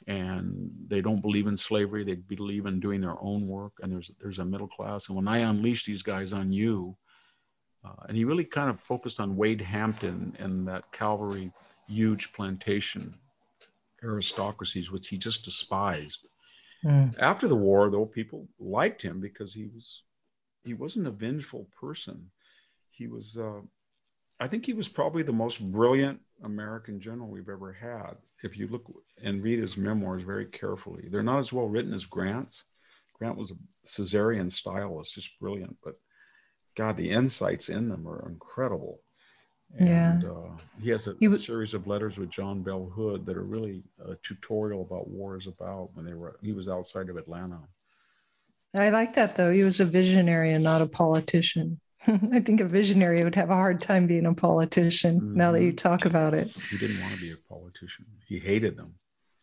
And 0.06 0.70
they 0.88 1.00
don't 1.00 1.20
believe 1.20 1.46
in 1.46 1.56
slavery, 1.56 2.04
they 2.04 2.14
believe 2.14 2.66
in 2.66 2.80
doing 2.80 3.00
their 3.00 3.20
own 3.20 3.46
work, 3.46 3.72
and 3.82 3.90
there's 3.90 4.10
there's 4.20 4.38
a 4.38 4.44
middle 4.44 4.68
class. 4.68 5.08
And 5.08 5.16
when 5.16 5.28
I 5.28 5.38
unleash 5.38 5.84
these 5.84 6.02
guys 6.02 6.32
on 6.32 6.52
you, 6.52 6.96
uh, 7.84 8.04
and 8.08 8.16
he 8.16 8.24
really 8.24 8.44
kind 8.44 8.70
of 8.70 8.80
focused 8.80 9.18
on 9.18 9.36
Wade 9.36 9.60
Hampton 9.60 10.36
and 10.38 10.66
that 10.68 10.90
Calvary 10.92 11.52
huge 11.88 12.32
plantation 12.32 13.16
aristocracies, 14.02 14.90
which 14.90 15.08
he 15.08 15.18
just 15.18 15.44
despised. 15.44 16.26
Mm. 16.84 17.14
After 17.18 17.48
the 17.48 17.56
war, 17.56 17.90
though, 17.90 18.06
people 18.06 18.48
liked 18.58 19.02
him 19.02 19.20
because 19.20 19.54
he 19.54 19.66
was 19.66 20.04
he 20.64 20.74
wasn't 20.74 21.06
a 21.06 21.10
vengeful 21.10 21.68
person. 21.80 22.30
He 22.90 23.06
was, 23.08 23.36
uh, 23.36 23.60
I 24.38 24.46
think, 24.46 24.64
he 24.64 24.74
was 24.74 24.88
probably 24.88 25.22
the 25.22 25.32
most 25.32 25.60
brilliant 25.72 26.20
American 26.44 27.00
general 27.00 27.28
we've 27.28 27.48
ever 27.48 27.72
had. 27.72 28.16
If 28.44 28.56
you 28.56 28.68
look 28.68 28.84
and 29.24 29.42
read 29.42 29.58
his 29.58 29.76
memoirs 29.76 30.22
very 30.22 30.46
carefully, 30.46 31.08
they're 31.08 31.22
not 31.22 31.38
as 31.38 31.52
well 31.52 31.68
written 31.68 31.92
as 31.94 32.04
Grant's. 32.04 32.64
Grant 33.14 33.36
was 33.36 33.50
a 33.50 33.56
Caesarian 33.84 34.50
stylist, 34.50 35.14
just 35.14 35.38
brilliant, 35.40 35.76
but 35.82 35.94
God, 36.76 36.96
the 36.96 37.10
insights 37.10 37.68
in 37.68 37.88
them 37.88 38.06
are 38.08 38.28
incredible. 38.28 39.00
And, 39.78 39.88
yeah. 39.88 40.20
Uh, 40.28 40.50
he 40.82 40.90
has 40.90 41.06
a, 41.06 41.14
he 41.18 41.26
w- 41.26 41.38
series 41.38 41.74
of 41.74 41.86
letters 41.86 42.18
with 42.18 42.30
John 42.30 42.62
Bell 42.62 42.90
Hood 42.94 43.24
that 43.26 43.36
are 43.36 43.44
really 43.44 43.82
a 44.04 44.14
tutorial 44.16 44.82
about 44.82 45.08
war 45.08 45.36
is 45.36 45.46
about 45.46 45.90
when 45.94 46.04
they 46.04 46.14
were 46.14 46.36
he 46.42 46.52
was 46.52 46.68
outside 46.68 47.08
of 47.08 47.16
Atlanta. 47.16 47.60
I 48.74 48.90
like 48.90 49.14
that 49.14 49.36
though. 49.36 49.50
He 49.50 49.62
was 49.62 49.80
a 49.80 49.84
visionary 49.84 50.52
and 50.52 50.64
not 50.64 50.82
a 50.82 50.86
politician. 50.86 51.80
I 52.06 52.40
think 52.40 52.60
a 52.60 52.64
visionary 52.64 53.22
would 53.22 53.34
have 53.34 53.50
a 53.50 53.54
hard 53.54 53.80
time 53.80 54.06
being 54.06 54.26
a 54.26 54.34
politician 54.34 55.20
mm-hmm. 55.20 55.36
now 55.36 55.52
that 55.52 55.62
you 55.62 55.68
mm-hmm. 55.68 55.76
talk 55.76 56.04
about 56.04 56.34
it. 56.34 56.50
He 56.70 56.78
didn't 56.78 57.00
want 57.00 57.14
to 57.14 57.20
be 57.20 57.32
a 57.32 57.36
politician. 57.48 58.06
He 58.26 58.38
hated 58.38 58.76
them. 58.76 58.94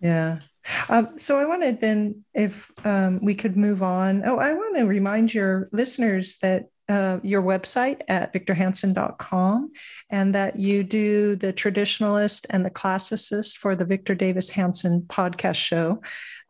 Yeah. 0.02 0.40
Um, 0.88 1.18
so 1.18 1.40
I 1.40 1.46
wanted 1.46 1.82
then 1.82 2.24
if 2.34 2.72
um, 2.86 3.20
we 3.22 3.36
could 3.36 3.58
move 3.58 3.84
on. 3.84 4.24
Oh, 4.26 4.38
I 4.38 4.54
want 4.54 4.78
to 4.78 4.86
remind 4.86 5.34
your 5.34 5.68
listeners 5.72 6.38
that 6.40 6.70
uh, 6.90 7.20
your 7.24 7.42
website 7.42 8.02
at 8.08 8.34
victorhanson.com 8.34 9.72
and 10.10 10.36
that 10.36 10.56
you 10.56 10.84
do 10.84 11.36
the 11.36 11.54
traditionalist 11.54 12.46
and 12.50 12.66
the 12.66 12.72
classicist 12.72 13.58
for 13.58 13.76
the 13.76 13.86
Victor 13.86 14.16
Davis 14.16 14.50
Hanson 14.50 15.02
podcast 15.04 15.56
show 15.56 16.02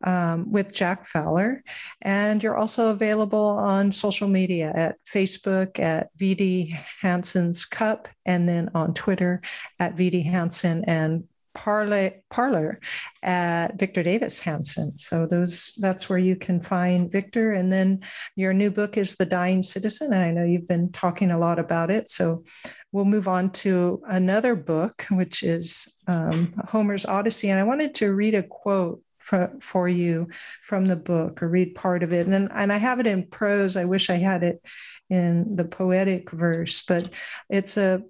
um, 0.03 0.51
with 0.51 0.73
Jack 0.73 1.05
Fowler. 1.05 1.63
And 2.01 2.41
you're 2.41 2.57
also 2.57 2.89
available 2.89 3.39
on 3.39 3.91
social 3.91 4.27
media 4.27 4.71
at 4.73 4.97
Facebook 5.05 5.77
at 5.77 6.09
VD 6.17 6.69
Hanson's 7.01 7.65
Cup 7.65 8.07
and 8.25 8.47
then 8.47 8.69
on 8.73 8.93
Twitter 8.93 9.41
at 9.79 9.95
VD 9.95 10.23
Hanson 10.23 10.85
and 10.85 11.25
Parler, 11.53 12.11
Parler 12.29 12.79
at 13.23 13.77
Victor 13.77 14.03
Davis 14.03 14.39
Hanson. 14.39 14.97
So 14.97 15.25
those 15.25 15.73
that's 15.77 16.09
where 16.09 16.19
you 16.19 16.35
can 16.35 16.61
find 16.61 17.11
Victor. 17.11 17.53
And 17.53 17.71
then 17.71 18.01
your 18.35 18.53
new 18.53 18.71
book 18.71 18.97
is 18.97 19.15
The 19.15 19.25
Dying 19.25 19.61
Citizen. 19.61 20.13
And 20.13 20.23
I 20.23 20.31
know 20.31 20.43
you've 20.43 20.67
been 20.67 20.91
talking 20.91 21.31
a 21.31 21.37
lot 21.37 21.59
about 21.59 21.91
it. 21.91 22.09
So 22.09 22.43
we'll 22.91 23.05
move 23.05 23.27
on 23.27 23.51
to 23.51 24.01
another 24.07 24.55
book, 24.55 25.05
which 25.11 25.43
is 25.43 25.95
um, 26.07 26.53
Homer's 26.67 27.05
Odyssey. 27.05 27.49
And 27.49 27.59
I 27.59 27.63
wanted 27.63 27.95
to 27.95 28.13
read 28.13 28.35
a 28.35 28.43
quote 28.43 29.01
for, 29.19 29.51
for 29.59 29.87
you 29.87 30.27
from 30.63 30.85
the 30.85 30.95
book 30.95 31.43
or 31.43 31.47
read 31.47 31.75
part 31.75 32.03
of 32.03 32.13
it. 32.13 32.25
And 32.25 32.33
then, 32.33 32.49
and 32.53 32.73
I 32.73 32.77
have 32.77 32.99
it 32.99 33.07
in 33.07 33.27
prose. 33.27 33.77
I 33.77 33.85
wish 33.85 34.09
I 34.09 34.15
had 34.15 34.43
it 34.43 34.61
in 35.09 35.55
the 35.55 35.65
poetic 35.65 36.31
verse, 36.31 36.83
but 36.87 37.09
it's 37.49 37.77
a 37.77 38.03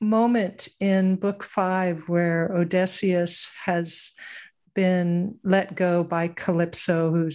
moment 0.00 0.68
in 0.80 1.16
book 1.16 1.42
five 1.44 2.08
where 2.08 2.50
Odysseus 2.52 3.50
has 3.64 4.12
been 4.74 5.38
let 5.44 5.74
go 5.74 6.02
by 6.02 6.28
Calypso, 6.28 7.10
who 7.10 7.28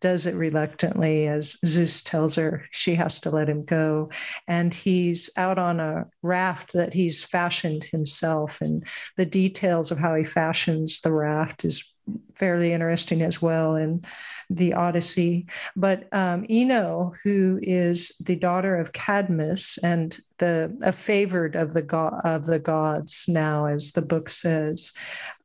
does 0.00 0.26
it 0.26 0.34
reluctantly, 0.34 1.26
as 1.26 1.56
Zeus 1.64 2.02
tells 2.02 2.36
her 2.36 2.66
she 2.70 2.94
has 2.94 3.20
to 3.20 3.30
let 3.30 3.48
him 3.48 3.64
go. 3.64 4.10
And 4.46 4.72
he's 4.72 5.30
out 5.36 5.58
on 5.58 5.80
a 5.80 6.06
raft 6.22 6.72
that 6.74 6.92
he's 6.92 7.24
fashioned 7.24 7.84
himself. 7.84 8.60
And 8.60 8.86
the 9.16 9.26
details 9.26 9.90
of 9.90 9.98
how 9.98 10.14
he 10.14 10.24
fashions 10.24 11.00
the 11.00 11.12
raft 11.12 11.64
is 11.64 11.93
fairly 12.34 12.72
interesting 12.72 13.22
as 13.22 13.40
well 13.40 13.76
in 13.76 14.04
the 14.50 14.74
Odyssey. 14.74 15.46
But 15.76 16.08
um, 16.12 16.44
Ino, 16.50 17.12
who 17.22 17.58
is 17.62 18.16
the 18.24 18.36
daughter 18.36 18.76
of 18.76 18.92
Cadmus 18.92 19.78
and 19.78 20.18
the 20.38 20.76
a 20.82 20.92
favored 20.92 21.54
of 21.54 21.72
the 21.72 21.82
god 21.82 22.20
of 22.24 22.44
the 22.44 22.58
gods 22.58 23.26
now, 23.28 23.66
as 23.66 23.92
the 23.92 24.02
book 24.02 24.28
says, 24.28 24.92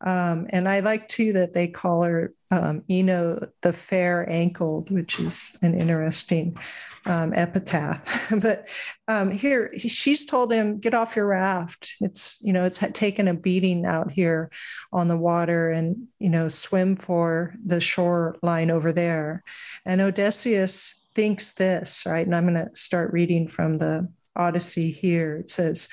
um, 0.01 0.47
and 0.49 0.67
I 0.67 0.79
like 0.79 1.07
too 1.07 1.33
that 1.33 1.53
they 1.53 1.67
call 1.67 2.03
her 2.03 2.33
um, 2.51 2.83
Ino 2.89 3.47
the 3.61 3.73
fair 3.73 4.27
ankled, 4.27 4.89
which 4.89 5.19
is 5.19 5.55
an 5.61 5.79
interesting 5.79 6.57
um, 7.05 7.33
epitaph. 7.33 8.33
but 8.41 8.67
um, 9.07 9.29
here 9.29 9.71
she's 9.77 10.25
told 10.25 10.51
him, 10.51 10.79
"Get 10.79 10.93
off 10.93 11.15
your 11.15 11.27
raft. 11.27 11.95
It's 12.01 12.39
you 12.41 12.53
know 12.53 12.65
it's 12.65 12.83
taken 12.93 13.27
a 13.27 13.33
beating 13.33 13.85
out 13.85 14.11
here 14.11 14.49
on 14.91 15.07
the 15.07 15.17
water, 15.17 15.69
and 15.69 16.07
you 16.17 16.29
know 16.29 16.47
swim 16.47 16.95
for 16.95 17.53
the 17.63 17.79
shoreline 17.79 18.71
over 18.71 18.91
there." 18.91 19.43
And 19.85 20.01
Odysseus 20.01 21.05
thinks 21.13 21.51
this 21.51 22.03
right, 22.07 22.25
and 22.25 22.35
I'm 22.35 22.51
going 22.51 22.65
to 22.65 22.75
start 22.75 23.13
reading 23.13 23.47
from 23.47 23.77
the 23.77 24.09
Odyssey 24.35 24.91
here. 24.91 25.37
It 25.37 25.49
says. 25.49 25.89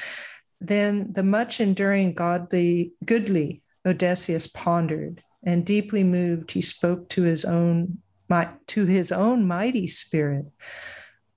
Then 0.58 1.12
the 1.12 1.22
much 1.22 1.60
enduring 1.60 2.14
godly, 2.14 2.94
goodly 3.04 3.60
Odysseus 3.84 4.46
pondered 4.46 5.22
and 5.46 5.64
deeply 5.64 6.02
moved, 6.04 6.52
he 6.52 6.60
spoke 6.60 7.08
to 7.10 7.22
his 7.22 7.44
own 7.44 7.98
to 8.66 8.84
his 8.84 9.12
own 9.12 9.46
mighty 9.46 9.86
spirit. 9.86 10.46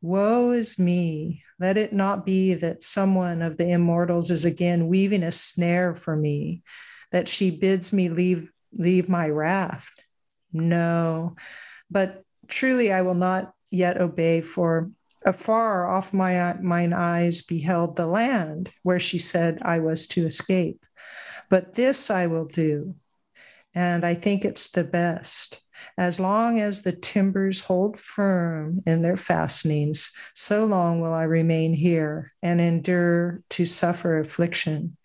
Woe 0.02 0.52
is 0.52 0.80
me! 0.80 1.44
Let 1.60 1.78
it 1.78 1.94
not 1.94 2.26
be 2.26 2.56
that 2.56 2.82
someone 2.82 3.44
of 3.44 3.58
the 3.58 3.70
immortals 3.70 4.32
is 4.32 4.44
again 4.44 4.88
weaving 4.88 5.22
a 5.22 5.32
snare 5.32 5.94
for 5.94 6.16
me, 6.16 6.64
that 7.12 7.28
she 7.28 7.52
bids 7.52 7.94
me 7.94 8.10
leave 8.10 8.52
leave 8.74 9.08
my 9.08 9.30
raft. 9.30 10.04
No, 10.52 11.36
but 11.92 12.24
truly 12.48 12.92
I 12.92 13.04
will 13.04 13.14
not 13.14 13.54
yet 13.70 14.02
obey, 14.02 14.42
for 14.42 14.90
afar 15.24 15.88
off 15.88 16.14
my 16.14 16.54
mine 16.54 16.94
eyes 16.94 17.44
beheld 17.44 17.96
the 17.96 18.08
land 18.08 18.72
where 18.82 19.00
she 19.00 19.20
said 19.20 19.60
I 19.62 19.80
was 19.80 20.08
to 20.08 20.26
escape. 20.26 20.84
But 21.50 21.74
this 21.74 22.10
I 22.10 22.26
will 22.28 22.46
do, 22.46 22.96
and 23.76 24.04
I 24.04 24.16
think 24.16 24.46
it's 24.46 24.72
the 24.72 24.84
best. 24.84 25.62
As 25.98 26.20
long 26.20 26.60
as 26.60 26.82
the 26.82 26.92
timbers 26.92 27.62
hold 27.62 27.98
firm 28.00 28.82
in 28.86 29.02
their 29.02 29.18
fastenings, 29.18 30.12
so 30.36 30.66
long 30.66 31.02
will 31.02 31.14
I 31.14 31.24
remain 31.24 31.74
here 31.74 32.32
and 32.42 32.60
endure 32.60 33.42
to 33.52 33.66
suffer 33.66 34.20
affliction. 34.20 34.98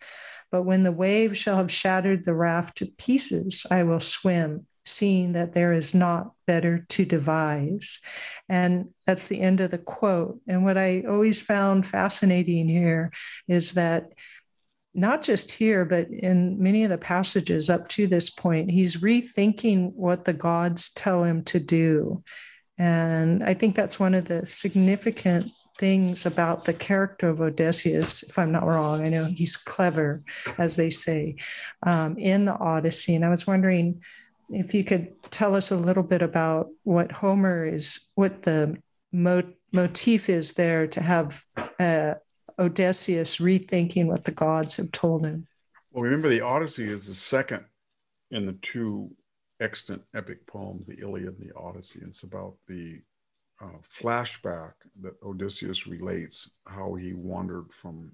But 0.51 0.63
when 0.63 0.83
the 0.83 0.91
wave 0.91 1.37
shall 1.37 1.57
have 1.57 1.71
shattered 1.71 2.25
the 2.25 2.33
raft 2.33 2.77
to 2.77 2.85
pieces, 2.85 3.65
I 3.69 3.83
will 3.83 3.99
swim, 3.99 4.65
seeing 4.85 5.33
that 5.33 5.53
there 5.53 5.73
is 5.73 5.93
not 5.93 6.31
better 6.45 6.85
to 6.89 7.05
devise. 7.05 7.99
And 8.47 8.89
that's 9.05 9.27
the 9.27 9.41
end 9.41 9.61
of 9.61 9.71
the 9.71 9.77
quote. 9.77 10.39
And 10.47 10.63
what 10.63 10.77
I 10.77 11.03
always 11.07 11.41
found 11.41 11.87
fascinating 11.87 12.67
here 12.69 13.11
is 13.47 13.73
that 13.73 14.11
not 14.95 15.21
just 15.21 15.51
here, 15.51 15.83
but 15.85 16.09
in 16.09 16.61
many 16.61 16.83
of 16.83 16.89
the 16.89 16.97
passages 16.97 17.69
up 17.69 17.87
to 17.89 18.07
this 18.07 18.29
point, 18.29 18.71
he's 18.71 18.97
rethinking 18.97 19.93
what 19.93 20.25
the 20.25 20.33
gods 20.33 20.89
tell 20.91 21.23
him 21.23 21.43
to 21.43 21.59
do. 21.59 22.23
And 22.77 23.43
I 23.43 23.53
think 23.53 23.75
that's 23.75 23.99
one 23.99 24.13
of 24.13 24.25
the 24.25 24.45
significant 24.45 25.51
things 25.77 26.25
about 26.25 26.63
the 26.63 26.73
character 26.73 27.27
of 27.27 27.41
Odysseus, 27.41 28.23
if 28.23 28.39
I'm 28.39 28.51
not 28.51 28.65
wrong. 28.65 29.01
I 29.01 29.09
know 29.09 29.25
he's 29.25 29.57
clever, 29.57 30.23
as 30.57 30.77
they 30.77 30.89
say, 30.89 31.35
um, 31.83 32.17
in 32.17 32.45
the 32.45 32.57
Odyssey. 32.57 33.15
And 33.15 33.25
I 33.25 33.29
was 33.29 33.45
wondering 33.45 34.01
if 34.49 34.73
you 34.73 34.83
could 34.83 35.13
tell 35.31 35.55
us 35.55 35.71
a 35.71 35.77
little 35.77 36.03
bit 36.03 36.21
about 36.21 36.69
what 36.83 37.11
Homer 37.11 37.65
is, 37.65 38.07
what 38.15 38.43
the 38.43 38.77
mo- 39.11 39.53
motif 39.73 40.29
is 40.29 40.53
there 40.53 40.87
to 40.87 41.01
have 41.01 41.43
uh, 41.79 42.13
Odysseus 42.59 43.37
rethinking 43.37 44.07
what 44.07 44.23
the 44.23 44.31
gods 44.31 44.77
have 44.77 44.91
told 44.91 45.25
him. 45.25 45.47
Well, 45.91 46.03
remember, 46.03 46.29
the 46.29 46.41
Odyssey 46.41 46.89
is 46.89 47.07
the 47.07 47.13
second 47.13 47.65
in 48.31 48.45
the 48.45 48.53
two 48.53 49.11
extant 49.59 50.01
epic 50.13 50.45
poems, 50.47 50.87
the 50.87 50.99
Iliad 50.99 51.37
and 51.39 51.49
the 51.49 51.55
Odyssey. 51.55 52.01
It's 52.03 52.23
about 52.23 52.55
the 52.67 53.01
uh, 53.61 53.77
flashback 53.81 54.73
that 55.01 55.21
Odysseus 55.23 55.87
relates 55.87 56.49
how 56.67 56.93
he 56.95 57.13
wandered 57.13 57.71
from 57.71 58.11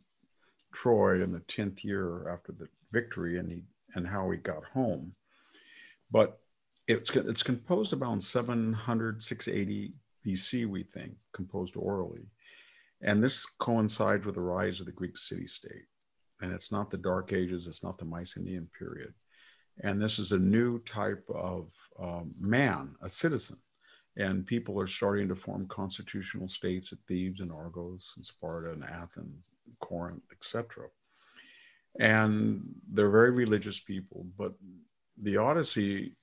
Troy 0.73 1.23
in 1.23 1.31
the 1.31 1.39
10th 1.41 1.83
year 1.83 2.29
after 2.29 2.51
the 2.51 2.67
victory 2.91 3.37
and 3.37 3.51
he 3.51 3.63
and 3.95 4.07
how 4.07 4.29
he 4.29 4.37
got 4.37 4.63
home. 4.63 5.13
But 6.11 6.39
it's 6.87 7.15
it's 7.15 7.43
composed 7.43 7.93
about 7.93 8.21
700 8.21 9.23
680 9.23 9.93
BC 10.25 10.67
we 10.67 10.83
think 10.83 11.13
composed 11.33 11.75
orally 11.75 12.25
and 13.01 13.23
this 13.23 13.45
coincides 13.59 14.25
with 14.25 14.35
the 14.35 14.41
rise 14.41 14.79
of 14.79 14.85
the 14.85 14.91
Greek 14.91 15.17
city 15.17 15.47
state. 15.47 15.85
And 16.41 16.51
it's 16.51 16.71
not 16.71 16.89
the 16.89 16.97
Dark 16.97 17.33
Ages, 17.33 17.67
it's 17.67 17.83
not 17.83 17.97
the 17.97 18.05
Mycenaean 18.05 18.67
period. 18.77 19.13
And 19.83 20.01
this 20.01 20.19
is 20.19 20.31
a 20.31 20.39
new 20.39 20.79
type 20.79 21.23
of 21.33 21.69
um, 21.99 22.33
man, 22.39 22.95
a 23.01 23.09
citizen. 23.09 23.57
And 24.17 24.45
people 24.45 24.79
are 24.79 24.87
starting 24.87 25.27
to 25.29 25.35
form 25.35 25.67
constitutional 25.67 26.47
states 26.47 26.91
at 26.91 26.99
Thebes 27.07 27.39
and 27.39 27.51
Argos 27.51 28.13
and 28.17 28.25
Sparta 28.25 28.71
and 28.71 28.83
Athens, 28.83 29.45
Corinth, 29.79 30.23
etc. 30.31 30.87
And 31.99 32.61
they're 32.91 33.09
very 33.09 33.31
religious 33.31 33.79
people, 33.79 34.25
but 34.37 34.53
the 35.21 35.37
Odyssey 35.37 36.15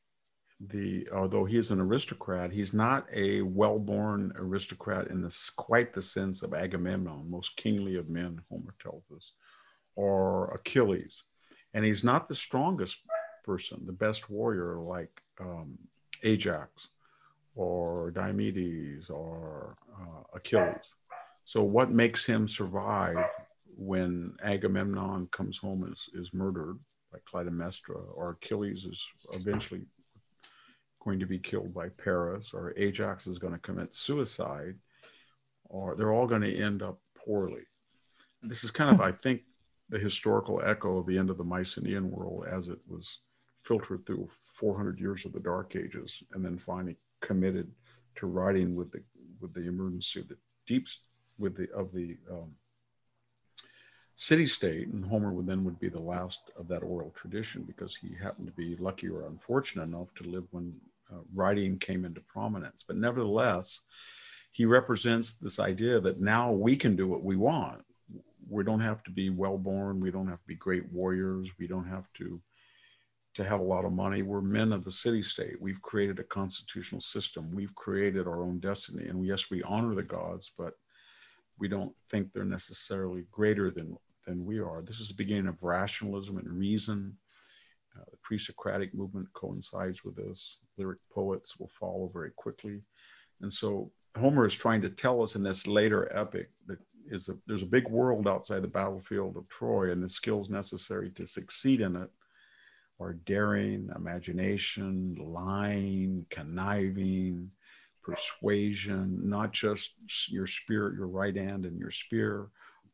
the 0.61 1.09
although 1.15 1.45
he 1.45 1.57
is 1.57 1.71
an 1.71 1.81
aristocrat, 1.81 2.53
he's 2.53 2.75
not 2.75 3.07
a 3.13 3.43
well-born 3.43 4.33
aristocrat 4.37 5.09
in 5.09 5.23
this 5.23 5.51
quite 5.51 5.93
the 5.93 6.03
sense 6.03 6.43
of 6.43 6.53
Agamemnon, 6.53 7.31
most 7.31 7.57
kingly 7.57 7.97
of 7.97 8.09
men, 8.09 8.41
Homer 8.51 8.75
tells 8.81 9.13
us, 9.13 9.33
or 9.95 10.53
Achilles, 10.53 11.23
and 11.75 11.85
he's 11.85 12.03
not 12.03 12.27
the 12.27 12.35
strongest 12.35 12.99
person, 13.45 13.87
the 13.87 13.93
best 13.93 14.29
warrior 14.29 14.79
like 14.81 15.23
um, 15.41 15.79
Ajax 16.25 16.89
or 17.55 18.11
Diomedes 18.11 19.11
or 19.11 19.77
uh, 20.01 20.23
Achilles. 20.35 20.97
So 21.45 21.63
what 21.63 21.91
makes 21.91 22.27
him 22.27 22.49
survive 22.49 23.25
when 23.77 24.35
Agamemnon 24.43 25.29
comes 25.29 25.57
home 25.57 25.89
is, 25.91 26.09
is 26.15 26.35
murdered 26.35 26.79
by 27.13 27.19
Clytemnestra, 27.31 27.97
or 28.15 28.31
Achilles 28.31 28.85
is 28.85 29.07
eventually 29.33 29.83
going 31.01 31.19
to 31.21 31.27
be 31.27 31.39
killed 31.39 31.73
by 31.73 31.89
Paris, 31.91 32.53
or 32.53 32.75
Ajax 32.77 33.27
is 33.27 33.39
going 33.39 33.53
to 33.53 33.59
commit 33.59 33.93
suicide, 33.93 34.77
or 35.65 35.95
they're 35.95 36.13
all 36.13 36.27
going 36.27 36.43
to 36.43 36.57
end 36.57 36.83
up 36.83 37.01
poorly. 37.15 37.63
This 38.43 38.65
is 38.65 38.71
kind 38.71 38.91
of, 38.91 39.01
I 39.01 39.13
think, 39.13 39.43
the 39.89 39.99
historical 39.99 40.61
echo 40.65 40.99
of 40.99 41.07
the 41.07 41.19
end 41.19 41.31
of 41.31 41.39
the 41.39 41.45
Mycenaean 41.45 42.11
world 42.11 42.47
as 42.51 42.69
it 42.69 42.79
was 42.87 43.21
filtered 43.63 44.07
through 44.07 44.29
400 44.31 45.01
years 45.01 45.25
of 45.25 45.33
the 45.33 45.41
Dark 45.41 45.77
Ages, 45.77 46.23
and 46.33 46.45
then 46.45 46.57
finally 46.57 46.97
committed 47.21 47.71
to 48.17 48.27
writing 48.27 48.75
with 48.75 48.91
the 48.93 49.03
with 49.41 49.55
the 49.55 49.67
emergency 49.67 50.21
of 50.21 50.29
the 50.29 50.37
deeps 50.67 51.01
with 51.39 51.57
the 51.57 51.71
of 51.73 51.93
the 51.93 52.17
um, 52.31 52.53
city 54.21 54.47
state, 54.47 54.89
and 54.89 55.05
Homer 55.05 55.33
would 55.33 55.47
then 55.47 55.63
would 55.63 55.79
be 55.79 55.89
the 55.89 56.01
last 56.01 56.51
of 56.59 56.67
that 56.67 56.83
oral 56.83 57.13
tradition 57.15 57.63
because 57.63 57.95
he 57.95 58.11
happened 58.21 58.49
to 58.49 58.53
be 58.53 58.75
lucky 58.75 59.09
or 59.09 59.29
unfortunate 59.29 59.85
enough 59.85 60.13
to 60.17 60.25
live 60.25 60.43
when 60.51 60.75
uh, 61.13 61.21
writing 61.33 61.79
came 61.79 62.05
into 62.05 62.21
prominence. 62.23 62.85
But 62.85 62.97
nevertheless, 62.97 63.83
he 64.51 64.65
represents 64.65 65.35
this 65.35 65.61
idea 65.61 66.01
that 66.01 66.19
now 66.19 66.51
we 66.51 66.75
can 66.75 66.97
do 66.97 67.07
what 67.07 67.23
we 67.23 67.37
want. 67.37 67.85
We 68.51 68.65
don't 68.65 68.81
have 68.81 69.05
to 69.05 69.13
be 69.13 69.31
well 69.31 69.57
born. 69.57 70.01
We 70.01 70.11
don't 70.11 70.27
have 70.27 70.41
to 70.41 70.49
be 70.49 70.57
great 70.57 70.91
warriors. 70.93 71.53
We 71.57 71.69
don't 71.69 71.87
have 71.87 72.13
to 72.15 72.41
to 73.35 73.45
have 73.45 73.61
a 73.61 73.71
lot 73.75 73.85
of 73.85 73.93
money. 73.93 74.23
We're 74.23 74.41
men 74.41 74.73
of 74.73 74.85
the 74.85 74.91
city 74.91 75.23
state. 75.23 75.61
We've 75.61 75.81
created 75.81 76.19
a 76.19 76.25
constitutional 76.25 77.01
system. 77.01 77.55
We've 77.55 77.75
created 77.77 78.27
our 78.27 78.43
own 78.43 78.59
destiny. 78.59 79.07
And 79.07 79.25
yes, 79.25 79.49
we 79.49 79.63
honor 79.63 79.95
the 79.95 80.03
gods, 80.03 80.51
but 80.59 80.73
we 81.59 81.69
don't 81.69 81.95
think 82.11 82.33
they're 82.33 82.45
necessarily 82.45 83.27
greater 83.31 83.71
than, 83.71 83.97
than 84.29 84.45
we 84.45 84.61
are. 84.61 84.83
This 84.83 85.01
is 85.01 85.09
the 85.09 85.15
beginning 85.15 85.49
of 85.49 85.63
rationalism 85.63 86.37
and 86.37 86.49
reason. 86.49 87.17
Uh, 87.97 88.05
the 88.11 88.19
pre 88.23 88.39
Socratic 88.39 88.95
movement 88.95 89.33
coincides 89.33 90.05
with 90.05 90.17
this. 90.17 90.61
Lyric 90.77 90.99
poets 91.11 91.59
will 91.59 91.69
follow 91.69 92.11
very 92.13 92.31
quickly. 92.37 92.83
And 93.41 93.53
so 93.53 93.91
Homer 94.17 94.47
is 94.47 94.57
trying 94.57 94.83
to 94.83 94.91
tell 94.91 95.23
us 95.23 95.35
in 95.35 95.43
this 95.43 95.67
later 95.67 96.09
epic 96.15 96.51
that 96.67 96.79
is 97.11 97.29
a, 97.31 97.37
there's 97.47 97.63
a 97.63 97.67
big 97.67 97.89
world 97.89 98.29
outside 98.29 98.63
the 98.63 98.69
battlefield 98.69 99.37
of 99.37 99.49
Troy, 99.49 99.91
and 99.91 100.03
the 100.03 100.09
skills 100.09 100.51
necessary 100.51 101.11
to 101.13 101.27
succeed 101.27 101.81
in 101.81 101.97
it 101.97 102.11
are 103.01 103.15
daring, 103.15 103.89
imagination, 103.97 105.17
lying, 105.19 106.27
conniving, 106.31 107.51
persuasion, 108.03 109.29
not 109.29 109.53
just 109.53 109.95
your 110.29 110.47
spirit, 110.47 110.97
your 110.97 111.07
right 111.07 111.37
hand, 111.37 111.65
and 111.65 111.79
your 111.79 111.91
spear, 111.91 112.49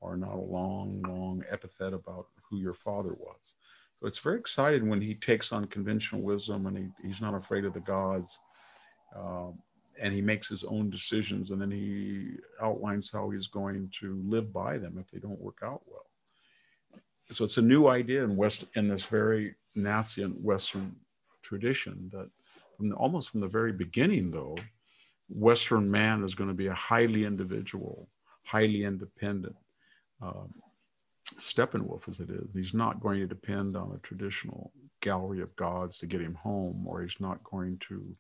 or 0.05 0.17
not 0.17 0.35
a 0.35 0.41
long, 0.41 1.03
long 1.03 1.43
epithet 1.51 1.93
about 1.93 2.27
who 2.49 2.59
your 2.59 2.75
father 2.75 3.15
was. 3.15 3.55
So 4.01 4.07
it's 4.07 4.19
very 4.19 4.39
exciting 4.39 4.89
when 4.89 5.01
he 5.01 5.15
takes 5.15 5.53
on 5.53 5.65
conventional 5.67 6.23
wisdom 6.23 6.67
and 6.67 6.77
he, 6.77 6.89
he's 7.03 7.23
not 7.23 7.35
afraid 7.35 7.65
of 7.65 7.73
the 7.73 7.81
gods. 7.81 8.39
Uh, 9.17 9.49
and 10.03 10.13
he 10.13 10.21
makes 10.21 10.49
his 10.49 10.65
own 10.65 10.91
decisions 10.91 11.51
and 11.51 11.61
then 11.61 11.71
he 11.71 12.33
outlines 12.61 13.11
how 13.11 13.31
he's 13.31 13.47
going 13.47 13.91
to 14.01 14.21
live 14.27 14.53
by 14.53 14.77
them 14.77 14.99
if 14.99 15.09
they 15.11 15.19
don't 15.19 15.41
work 15.41 15.59
out 15.63 15.83
well. 15.87 16.07
So 17.31 17.45
it's 17.45 17.59
a 17.59 17.63
new 17.63 17.87
idea 17.89 18.25
in 18.25 18.37
West 18.37 18.65
in 18.75 18.89
this 18.89 19.05
very 19.05 19.55
nascent 19.75 20.41
Western 20.41 20.95
tradition 21.43 22.11
that 22.13 22.29
from 22.77 22.91
the, 22.91 22.97
almost 22.97 23.31
from 23.31 23.41
the 23.41 23.49
very 23.49 23.73
beginning, 23.73 24.31
though, 24.31 24.57
Western 25.29 25.91
man 25.91 26.23
is 26.23 26.35
going 26.35 26.49
to 26.49 26.55
be 26.55 26.67
a 26.67 26.75
highly 26.75 27.25
individual, 27.25 28.09
highly 28.43 28.85
independent 28.85 29.57
uh, 30.25 30.47
Steppenwolf 31.39 32.09
as 32.09 32.21
it 32.21 32.31
is. 32.31 32.53
He's 32.53 32.75
not 32.75 33.01
going 33.01 33.21
to 33.21 33.27
depend 33.27 33.77
on 33.77 33.93
a 33.95 33.99
traditional 33.99 34.73
gallery 35.01 35.41
of 35.43 35.55
gods 35.57 35.99
to 35.99 36.07
get 36.07 36.21
him 36.21 36.35
home, 36.35 36.85
or 36.87 37.03
he's 37.03 37.21
not 37.21 37.43
going 37.45 37.79
to 37.89 38.17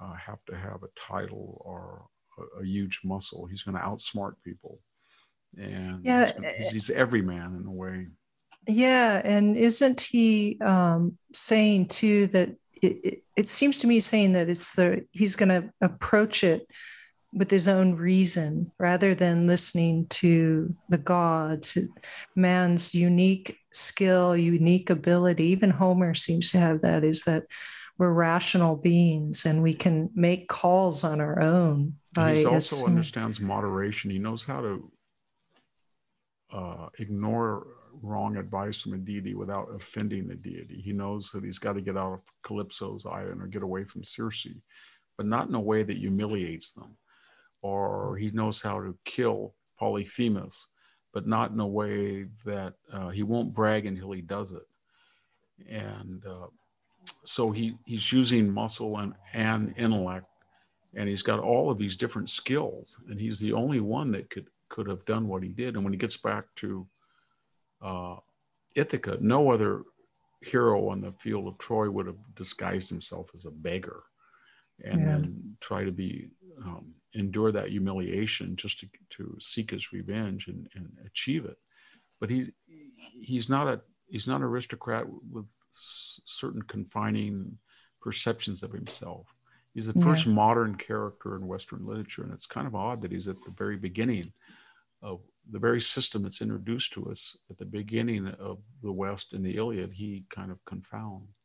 uh, 0.00 0.14
have 0.14 0.44
to 0.46 0.56
have 0.56 0.82
a 0.82 0.88
title 0.96 1.60
or 1.64 2.06
a, 2.38 2.60
a 2.60 2.64
huge 2.64 3.00
muscle. 3.04 3.46
He's 3.46 3.62
going 3.62 3.76
to 3.76 3.82
outsmart 3.82 4.34
people. 4.44 4.80
And 5.56 6.04
yeah, 6.04 6.24
he's, 6.24 6.32
gonna, 6.32 6.52
he's, 6.56 6.70
he's 6.70 6.90
every 6.90 7.22
man 7.22 7.54
in 7.54 7.66
a 7.66 7.72
way. 7.72 8.08
Yeah, 8.66 9.20
and 9.24 9.56
isn't 9.56 10.00
he 10.00 10.58
um, 10.60 11.16
saying 11.32 11.88
too 11.88 12.26
that 12.28 12.50
it, 12.82 13.04
it, 13.04 13.22
it, 13.36 13.48
seems 13.48 13.80
to 13.80 13.86
me 13.86 14.00
saying 14.00 14.34
that 14.34 14.48
it's 14.48 14.74
the 14.74 15.06
he's 15.12 15.36
going 15.36 15.48
to 15.48 15.70
approach 15.80 16.44
it 16.44 16.66
with 17.32 17.50
his 17.50 17.68
own 17.68 17.94
reason 17.94 18.70
rather 18.78 19.14
than 19.14 19.46
listening 19.46 20.06
to 20.08 20.74
the 20.88 20.98
gods, 20.98 21.78
man's 22.34 22.94
unique 22.94 23.56
skill, 23.72 24.36
unique 24.36 24.90
ability. 24.90 25.44
Even 25.44 25.70
Homer 25.70 26.14
seems 26.14 26.50
to 26.50 26.58
have 26.58 26.82
that. 26.82 27.04
Is 27.04 27.22
that 27.24 27.44
we're 27.98 28.12
rational 28.12 28.76
beings 28.76 29.44
and 29.44 29.62
we 29.62 29.74
can 29.74 30.10
make 30.14 30.48
calls 30.48 31.04
on 31.04 31.20
our 31.20 31.40
own. 31.40 31.94
he 32.16 32.44
also 32.46 32.86
understands 32.86 33.40
moderation. 33.40 34.10
He 34.10 34.18
knows 34.18 34.44
how 34.44 34.62
to 34.62 34.92
uh, 36.52 36.88
ignore 36.98 37.66
wrong 38.02 38.36
advice 38.36 38.80
from 38.80 38.94
a 38.94 38.96
deity 38.96 39.34
without 39.34 39.68
offending 39.74 40.26
the 40.26 40.34
deity. 40.34 40.80
He 40.80 40.92
knows 40.92 41.30
that 41.32 41.44
he's 41.44 41.58
got 41.58 41.74
to 41.74 41.80
get 41.80 41.96
out 41.96 42.14
of 42.14 42.22
Calypso's 42.42 43.06
island 43.06 43.42
or 43.42 43.46
get 43.46 43.62
away 43.62 43.84
from 43.84 44.02
Circe, 44.02 44.46
but 45.16 45.26
not 45.26 45.48
in 45.48 45.54
a 45.54 45.60
way 45.60 45.82
that 45.82 45.98
humiliates 45.98 46.72
them. 46.72 46.96
Or 47.62 48.16
he 48.16 48.30
knows 48.30 48.62
how 48.62 48.80
to 48.80 48.96
kill 49.04 49.54
Polyphemus, 49.78 50.68
but 51.12 51.26
not 51.26 51.50
in 51.50 51.60
a 51.60 51.66
way 51.66 52.26
that 52.44 52.74
uh, 52.92 53.08
he 53.08 53.22
won't 53.22 53.52
brag 53.52 53.86
until 53.86 54.12
he 54.12 54.22
does 54.22 54.52
it. 54.52 54.66
And 55.68 56.24
uh, 56.26 56.46
so 57.24 57.50
he, 57.50 57.76
he's 57.84 58.12
using 58.12 58.52
muscle 58.52 58.98
and, 58.98 59.14
and 59.34 59.74
intellect, 59.76 60.26
and 60.94 61.08
he's 61.08 61.22
got 61.22 61.40
all 61.40 61.70
of 61.70 61.78
these 61.78 61.96
different 61.96 62.30
skills, 62.30 62.98
and 63.08 63.20
he's 63.20 63.38
the 63.38 63.52
only 63.52 63.80
one 63.80 64.10
that 64.12 64.30
could 64.30 64.48
could 64.70 64.86
have 64.86 65.04
done 65.04 65.28
what 65.28 65.42
he 65.42 65.48
did. 65.50 65.74
And 65.74 65.84
when 65.84 65.92
he 65.92 65.98
gets 65.98 66.16
back 66.16 66.44
to 66.56 66.86
uh, 67.82 68.16
Ithaca, 68.74 69.18
no 69.20 69.50
other 69.50 69.82
hero 70.42 70.88
on 70.88 71.00
the 71.00 71.12
field 71.12 71.46
of 71.48 71.58
Troy 71.58 71.90
would 71.90 72.06
have 72.06 72.16
disguised 72.34 72.88
himself 72.88 73.30
as 73.34 73.44
a 73.44 73.50
beggar 73.50 74.04
and 74.82 75.00
yeah. 75.00 75.06
then 75.06 75.56
try 75.60 75.84
to 75.84 75.92
be 75.92 76.28
um, 76.64 76.94
endure 77.14 77.52
that 77.52 77.70
humiliation 77.70 78.56
just 78.56 78.80
to, 78.80 78.88
to 79.10 79.36
seek 79.40 79.70
his 79.70 79.92
revenge 79.92 80.48
and, 80.48 80.68
and 80.74 80.88
achieve 81.06 81.44
it. 81.44 81.56
But 82.20 82.30
he's 82.30 82.50
he's 83.20 83.48
not 83.48 83.66
a 83.66 83.80
he's 84.08 84.28
not 84.28 84.36
an 84.36 84.42
aristocrat 84.42 85.06
with 85.30 85.46
s- 85.72 86.20
certain 86.24 86.62
confining 86.62 87.58
perceptions 88.00 88.62
of 88.62 88.72
himself. 88.72 89.26
He's 89.74 89.86
the 89.86 90.00
first 90.00 90.26
yeah. 90.26 90.32
modern 90.32 90.74
character 90.74 91.36
in 91.36 91.46
Western 91.46 91.86
literature, 91.86 92.24
and 92.24 92.32
it's 92.32 92.46
kind 92.46 92.66
of 92.66 92.74
odd 92.74 93.00
that 93.02 93.12
he's 93.12 93.28
at 93.28 93.36
the 93.44 93.52
very 93.52 93.76
beginning 93.76 94.32
of 95.02 95.20
the 95.50 95.58
very 95.58 95.80
system 95.80 96.22
that's 96.22 96.42
introduced 96.42 96.92
to 96.92 97.06
us 97.06 97.36
at 97.50 97.56
the 97.56 97.64
beginning 97.64 98.26
of 98.26 98.58
the 98.82 98.92
West 98.92 99.32
in 99.32 99.42
the 99.42 99.56
Iliad, 99.56 99.92
he 99.92 100.24
kind 100.28 100.50
of 100.50 100.64
confounds. 100.64 101.39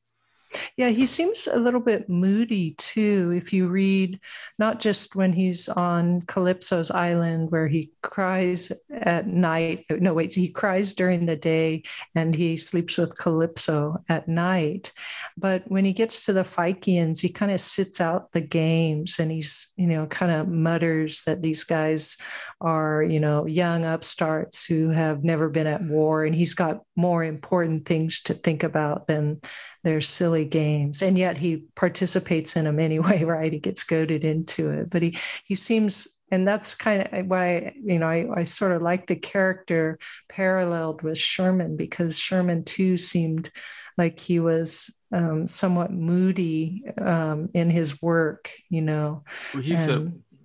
Yeah, 0.78 0.89
he 0.89 1.06
seems 1.06 1.47
a 1.47 1.58
little 1.58 1.80
bit 1.80 2.10
moody 2.10 2.72
too. 2.78 3.34
If 3.36 3.53
you 3.53 3.68
read, 3.68 4.20
not 4.60 4.80
just 4.80 5.16
when 5.16 5.34
he's 5.34 5.70
on 5.70 6.22
Calypso's 6.24 6.91
island 6.91 7.51
where 7.51 7.68
he 7.68 7.91
cries 8.01 8.72
at 8.91 9.28
night. 9.28 9.86
No, 9.89 10.14
wait, 10.14 10.34
he 10.34 10.49
cries 10.49 10.93
during 10.93 11.26
the 11.26 11.36
day 11.36 11.84
and 12.14 12.36
he 12.36 12.58
sleeps 12.58 12.97
with 12.97 13.18
Calypso 13.18 13.97
at 14.10 14.28
night. 14.28 14.91
But 15.38 15.64
when 15.68 15.86
he 15.86 15.93
gets 15.93 16.26
to 16.26 16.34
the 16.34 16.43
Phaeacians, 16.43 17.20
he 17.20 17.30
kind 17.30 17.51
of 17.51 17.60
sits 17.60 17.99
out 17.99 18.32
the 18.32 18.41
games 18.41 19.20
and 19.20 19.32
he's, 19.32 19.74
you 19.78 19.88
know, 19.88 20.06
kind 20.08 20.32
of 20.32 20.47
mutters 20.47 21.24
that 21.26 21.41
these 21.41 21.64
guys 21.64 22.18
are, 22.62 23.03
you 23.03 23.20
know, 23.20 23.45
young 23.45 23.86
upstarts 23.86 24.66
who 24.66 24.89
have 24.89 25.24
never 25.24 25.49
been 25.49 25.68
at 25.68 25.84
war 25.84 26.24
and 26.24 26.36
he's 26.36 26.53
got 26.53 26.82
more 26.95 27.24
important 27.24 27.86
things 27.86 28.22
to 28.22 28.34
think 28.34 28.64
about 28.64 29.08
than 29.08 29.41
their 29.84 30.01
silly 30.01 30.45
games 30.46 31.02
and 31.02 31.18
yet 31.18 31.38
he 31.38 31.66
participates 31.76 32.56
in 32.56 32.66
them 32.66 32.80
anyway 32.80 33.24
right? 33.26 33.54
He 33.54 33.60
gets 33.60 33.84
goaded 33.84 34.24
into 34.24 34.70
it 34.70 34.89
but 34.89 35.02
he 35.02 35.18
he 35.43 35.56
seems 35.56 36.16
and 36.32 36.48
that's 36.48 36.76
kind 36.76 37.08
of 37.12 37.28
why 37.28 37.74
you 37.84 38.00
know 38.00 38.08
I, 38.08 38.28
I 38.34 38.43
sort 38.43 38.72
of 38.72 38.82
like 38.82 39.08
the 39.08 39.16
character 39.16 40.00
paralleled 40.30 41.02
with 41.02 41.18
sherman 41.18 41.78
because 41.78 42.18
sherman 42.18 42.64
too 42.64 42.98
seemed 42.98 43.52
like 43.98 44.20
he 44.20 44.39
was 44.39 45.02
um, 45.12 45.48
somewhat 45.48 45.91
moody 45.91 46.84
um, 47.00 47.50
in 47.54 47.70
his 47.70 48.02
work 48.02 48.52
you 48.70 48.82
know? 48.82 49.24
Well, 49.54 49.64
he's 49.64 49.86
and, 49.86 50.08
a 50.08 50.36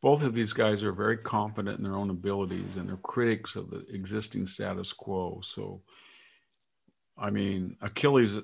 both 0.00 0.22
of 0.22 0.32
these 0.32 0.52
guys 0.52 0.84
are 0.84 0.92
very 0.92 1.16
confident 1.16 1.78
in 1.78 1.82
their 1.82 1.96
own 1.96 2.10
abilities 2.10 2.76
and 2.76 2.88
they're 2.88 2.96
critics 2.98 3.56
of 3.56 3.70
the 3.70 3.84
existing 3.92 4.46
status 4.46 4.92
quo 4.92 5.40
so 5.42 5.82
i 7.16 7.30
mean 7.30 7.76
achilles 7.82 8.38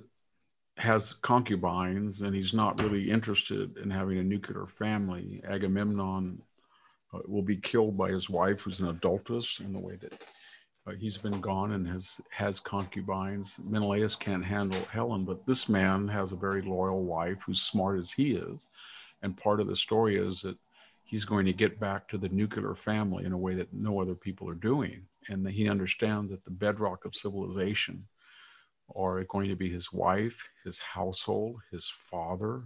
has 0.76 1.14
concubines 1.14 2.22
and 2.22 2.34
he's 2.34 2.54
not 2.54 2.80
really 2.82 3.10
interested 3.10 3.76
in 3.78 3.90
having 3.90 4.18
a 4.18 4.24
nuclear 4.24 4.66
family. 4.66 5.42
Agamemnon 5.46 6.42
uh, 7.12 7.20
will 7.26 7.42
be 7.42 7.56
killed 7.56 7.96
by 7.96 8.10
his 8.10 8.28
wife, 8.28 8.62
who's 8.62 8.80
an 8.80 8.88
adulteress, 8.88 9.60
in 9.60 9.72
the 9.72 9.78
way 9.78 9.96
that 9.96 10.12
Uh, 10.86 10.92
he's 11.00 11.16
been 11.16 11.40
gone 11.40 11.72
and 11.72 11.86
has 11.88 12.20
has 12.28 12.60
concubines. 12.60 13.58
Menelaus 13.64 14.16
can't 14.16 14.44
handle 14.44 14.84
Helen, 14.92 15.24
but 15.24 15.46
this 15.46 15.66
man 15.68 16.08
has 16.08 16.32
a 16.32 16.36
very 16.46 16.60
loyal 16.60 17.04
wife 17.04 17.40
who's 17.42 17.62
smart 17.62 17.98
as 17.98 18.12
he 18.12 18.36
is. 18.36 18.68
And 19.22 19.42
part 19.44 19.60
of 19.60 19.66
the 19.66 19.76
story 19.76 20.16
is 20.28 20.42
that 20.42 20.58
he's 21.10 21.24
going 21.24 21.46
to 21.46 21.62
get 21.64 21.80
back 21.80 22.06
to 22.08 22.18
the 22.18 22.28
nuclear 22.28 22.74
family 22.74 23.24
in 23.24 23.32
a 23.32 23.42
way 23.46 23.54
that 23.56 23.72
no 23.72 23.98
other 23.98 24.14
people 24.14 24.46
are 24.50 24.68
doing. 24.70 25.08
And 25.30 25.48
he 25.48 25.70
understands 25.70 26.30
that 26.30 26.44
the 26.44 26.58
bedrock 26.64 27.06
of 27.06 27.14
civilization 27.14 28.06
are 28.94 29.20
it 29.20 29.28
going 29.28 29.48
to 29.48 29.56
be 29.56 29.70
his 29.70 29.92
wife, 29.92 30.48
his 30.64 30.78
household, 30.78 31.60
his 31.70 31.88
father, 31.88 32.64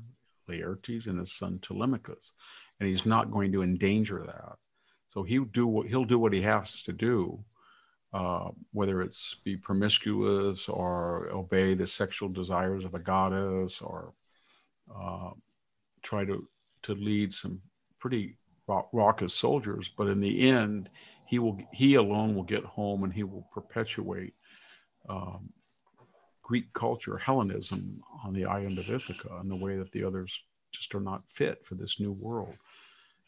Laertes, 0.48 1.06
and 1.06 1.18
his 1.18 1.32
son 1.32 1.58
Telemachus. 1.60 2.32
And 2.80 2.88
he's 2.88 3.06
not 3.06 3.30
going 3.30 3.52
to 3.52 3.62
endanger 3.62 4.24
that. 4.26 4.56
So 5.08 5.22
he'll 5.22 5.44
do 5.44 5.66
what 5.66 5.88
he'll 5.88 6.04
do 6.04 6.18
what 6.18 6.32
he 6.32 6.42
has 6.42 6.82
to 6.84 6.92
do, 6.92 7.42
uh, 8.12 8.50
whether 8.72 9.02
it's 9.02 9.34
be 9.44 9.56
promiscuous 9.56 10.68
or 10.68 11.28
obey 11.30 11.74
the 11.74 11.86
sexual 11.86 12.28
desires 12.28 12.84
of 12.84 12.94
a 12.94 12.98
goddess 12.98 13.80
or 13.80 14.12
uh, 14.94 15.30
try 16.02 16.24
to 16.24 16.46
to 16.82 16.94
lead 16.94 17.32
some 17.32 17.60
pretty 17.98 18.36
raucous 18.92 19.34
soldiers. 19.34 19.90
But 19.96 20.08
in 20.08 20.20
the 20.20 20.50
end, 20.50 20.90
he 21.26 21.38
will 21.38 21.58
he 21.72 21.94
alone 21.94 22.34
will 22.34 22.44
get 22.44 22.64
home 22.64 23.04
and 23.04 23.12
he 23.12 23.24
will 23.24 23.46
perpetuate 23.52 24.34
um, 25.08 25.50
Greek 26.48 26.72
culture, 26.72 27.18
Hellenism 27.18 28.00
on 28.24 28.32
the 28.32 28.46
island 28.46 28.78
of 28.78 28.90
Ithaca 28.90 29.36
and 29.38 29.50
the 29.50 29.56
way 29.56 29.76
that 29.76 29.92
the 29.92 30.02
others 30.02 30.44
just 30.72 30.94
are 30.94 31.00
not 31.00 31.30
fit 31.30 31.62
for 31.62 31.74
this 31.74 32.00
new 32.00 32.10
world. 32.10 32.54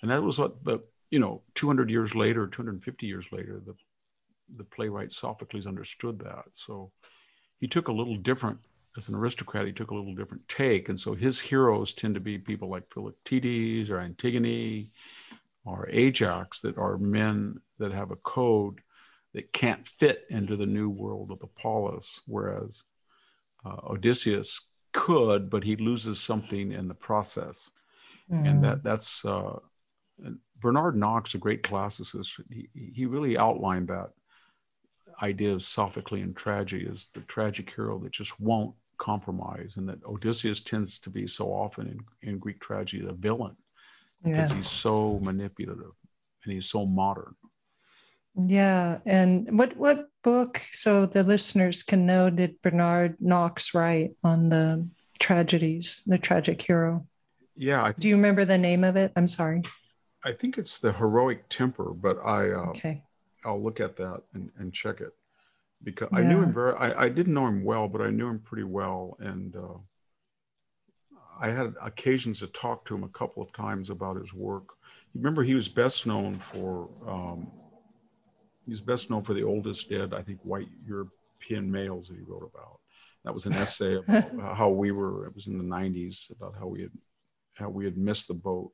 And 0.00 0.10
that 0.10 0.22
was 0.22 0.38
what 0.38 0.64
the, 0.64 0.78
you 1.10 1.18
know, 1.18 1.42
200 1.54 1.90
years 1.90 2.14
later, 2.14 2.46
250 2.46 3.06
years 3.06 3.28
later, 3.30 3.60
the, 3.66 3.74
the 4.56 4.64
playwright 4.64 5.12
Sophocles 5.12 5.66
understood 5.66 6.18
that. 6.20 6.46
So 6.52 6.92
he 7.58 7.68
took 7.68 7.88
a 7.88 7.92
little 7.92 8.16
different, 8.16 8.58
as 8.96 9.10
an 9.10 9.14
aristocrat, 9.14 9.66
he 9.66 9.72
took 9.72 9.90
a 9.90 9.94
little 9.94 10.14
different 10.14 10.48
take. 10.48 10.88
And 10.88 10.98
so 10.98 11.14
his 11.14 11.38
heroes 11.38 11.92
tend 11.92 12.14
to 12.14 12.20
be 12.20 12.38
people 12.38 12.70
like 12.70 12.88
Philoctetes 12.88 13.90
or 13.90 14.00
Antigone 14.00 14.88
or 15.66 15.86
Ajax 15.90 16.62
that 16.62 16.78
are 16.78 16.96
men 16.96 17.60
that 17.78 17.92
have 17.92 18.12
a 18.12 18.16
code 18.16 18.80
that 19.34 19.52
can't 19.52 19.86
fit 19.86 20.24
into 20.30 20.56
the 20.56 20.64
new 20.64 20.88
world 20.88 21.30
of 21.30 21.38
the 21.38 21.46
polis, 21.48 22.22
whereas 22.26 22.82
uh, 23.64 23.76
Odysseus 23.90 24.61
could, 24.92 25.50
but 25.50 25.64
he 25.64 25.76
loses 25.76 26.20
something 26.20 26.72
in 26.72 26.88
the 26.88 26.94
process. 26.94 27.70
Mm. 28.30 28.48
And 28.48 28.64
that 28.64 28.82
that's 28.82 29.24
uh, 29.24 29.58
Bernard 30.61 30.96
Knox, 30.96 31.34
a 31.34 31.38
great 31.38 31.62
classicist, 31.62 32.40
he, 32.50 32.68
he 32.74 33.06
really 33.06 33.36
outlined 33.38 33.88
that 33.88 34.11
idea 35.22 35.52
of 35.52 35.61
Sophoclean 35.61 36.34
tragedy 36.34 36.86
as 36.90 37.08
the 37.08 37.20
tragic 37.20 37.74
hero 37.74 37.98
that 37.98 38.12
just 38.12 38.38
won't 38.40 38.74
compromise, 38.98 39.76
and 39.76 39.88
that 39.88 40.04
Odysseus 40.04 40.61
tends 40.61 40.98
to 41.00 41.11
be 41.11 41.26
so 41.26 41.46
often 41.46 41.86
in, 41.86 42.28
in 42.28 42.38
Greek 42.38 42.61
tragedy 42.61 43.06
a 43.06 43.12
villain 43.12 43.56
because 44.22 44.50
yeah. 44.50 44.56
he's 44.56 44.68
so 44.68 45.18
manipulative 45.22 45.92
and 46.44 46.52
he's 46.52 46.66
so 46.66 46.86
modern. 46.86 47.34
Yeah, 48.47 48.99
and 49.07 49.59
what 49.59 49.76
what 49.76 50.09
book 50.22 50.61
so 50.72 51.07
the 51.07 51.22
listeners 51.22 51.82
can 51.82 52.07
know 52.07 52.30
did 52.30 52.61
Bernard 52.62 53.16
Knox 53.20 53.74
write 53.74 54.12
on 54.22 54.49
the 54.49 54.88
tragedies, 55.18 56.03
the 56.07 56.18
tragic 56.18 56.61
hero? 56.61 57.07
Yeah, 57.57 57.84
th- 57.84 57.97
do 57.97 58.09
you 58.09 58.16
remember 58.16 58.45
the 58.45 58.59
name 58.59 58.84
of 58.84 58.97
it? 58.97 59.12
I'm 59.16 59.26
sorry. 59.26 59.62
I 60.24 60.32
think 60.32 60.59
it's 60.59 60.78
the 60.78 60.93
heroic 60.93 61.49
temper, 61.49 61.93
but 61.95 62.18
I 62.24 62.51
uh, 62.51 62.70
okay. 62.70 63.03
I'll 63.45 63.62
look 63.62 63.80
at 63.80 63.97
that 63.97 64.22
and, 64.34 64.51
and 64.59 64.72
check 64.72 65.01
it 65.01 65.12
because 65.82 66.09
yeah. 66.12 66.18
I 66.18 66.22
knew 66.22 66.43
him 66.43 66.53
very. 66.53 66.74
I, 66.74 67.05
I 67.05 67.09
didn't 67.09 67.34
know 67.34 67.47
him 67.47 67.64
well, 67.64 67.88
but 67.88 68.01
I 68.01 68.11
knew 68.11 68.28
him 68.28 68.38
pretty 68.38 68.64
well, 68.64 69.16
and 69.20 69.57
uh, 69.57 69.78
I 71.41 71.51
had 71.51 71.74
occasions 71.82 72.41
to 72.41 72.49
talk 72.49 72.84
to 72.86 72.95
him 72.95 73.05
a 73.05 73.09
couple 73.09 73.43
of 73.43 73.53
times 73.53 73.91
about 73.91 74.16
his 74.16 74.34
work. 74.34 74.74
Remember, 75.14 75.43
he 75.43 75.55
was 75.55 75.68
best 75.68 76.07
known 76.07 76.38
for 76.38 76.88
um, 77.07 77.51
he's 78.70 78.80
best 78.80 79.10
known 79.10 79.24
for 79.24 79.34
the 79.34 79.42
oldest 79.42 79.90
dead, 79.90 80.14
I 80.14 80.22
think, 80.22 80.38
white 80.44 80.68
European 80.86 81.70
males 81.70 82.06
that 82.06 82.16
he 82.16 82.22
wrote 82.22 82.48
about. 82.54 82.78
That 83.24 83.34
was 83.34 83.44
an 83.44 83.54
essay 83.54 83.96
about 84.08 84.56
how 84.56 84.68
we 84.70 84.92
were. 84.92 85.26
It 85.26 85.34
was 85.34 85.48
in 85.48 85.58
the 85.58 85.64
'90s 85.64 86.30
about 86.30 86.54
how 86.56 86.68
we 86.68 86.82
had 86.82 86.92
how 87.54 87.68
we 87.68 87.84
had 87.84 87.98
missed 87.98 88.28
the 88.28 88.34
boat, 88.34 88.70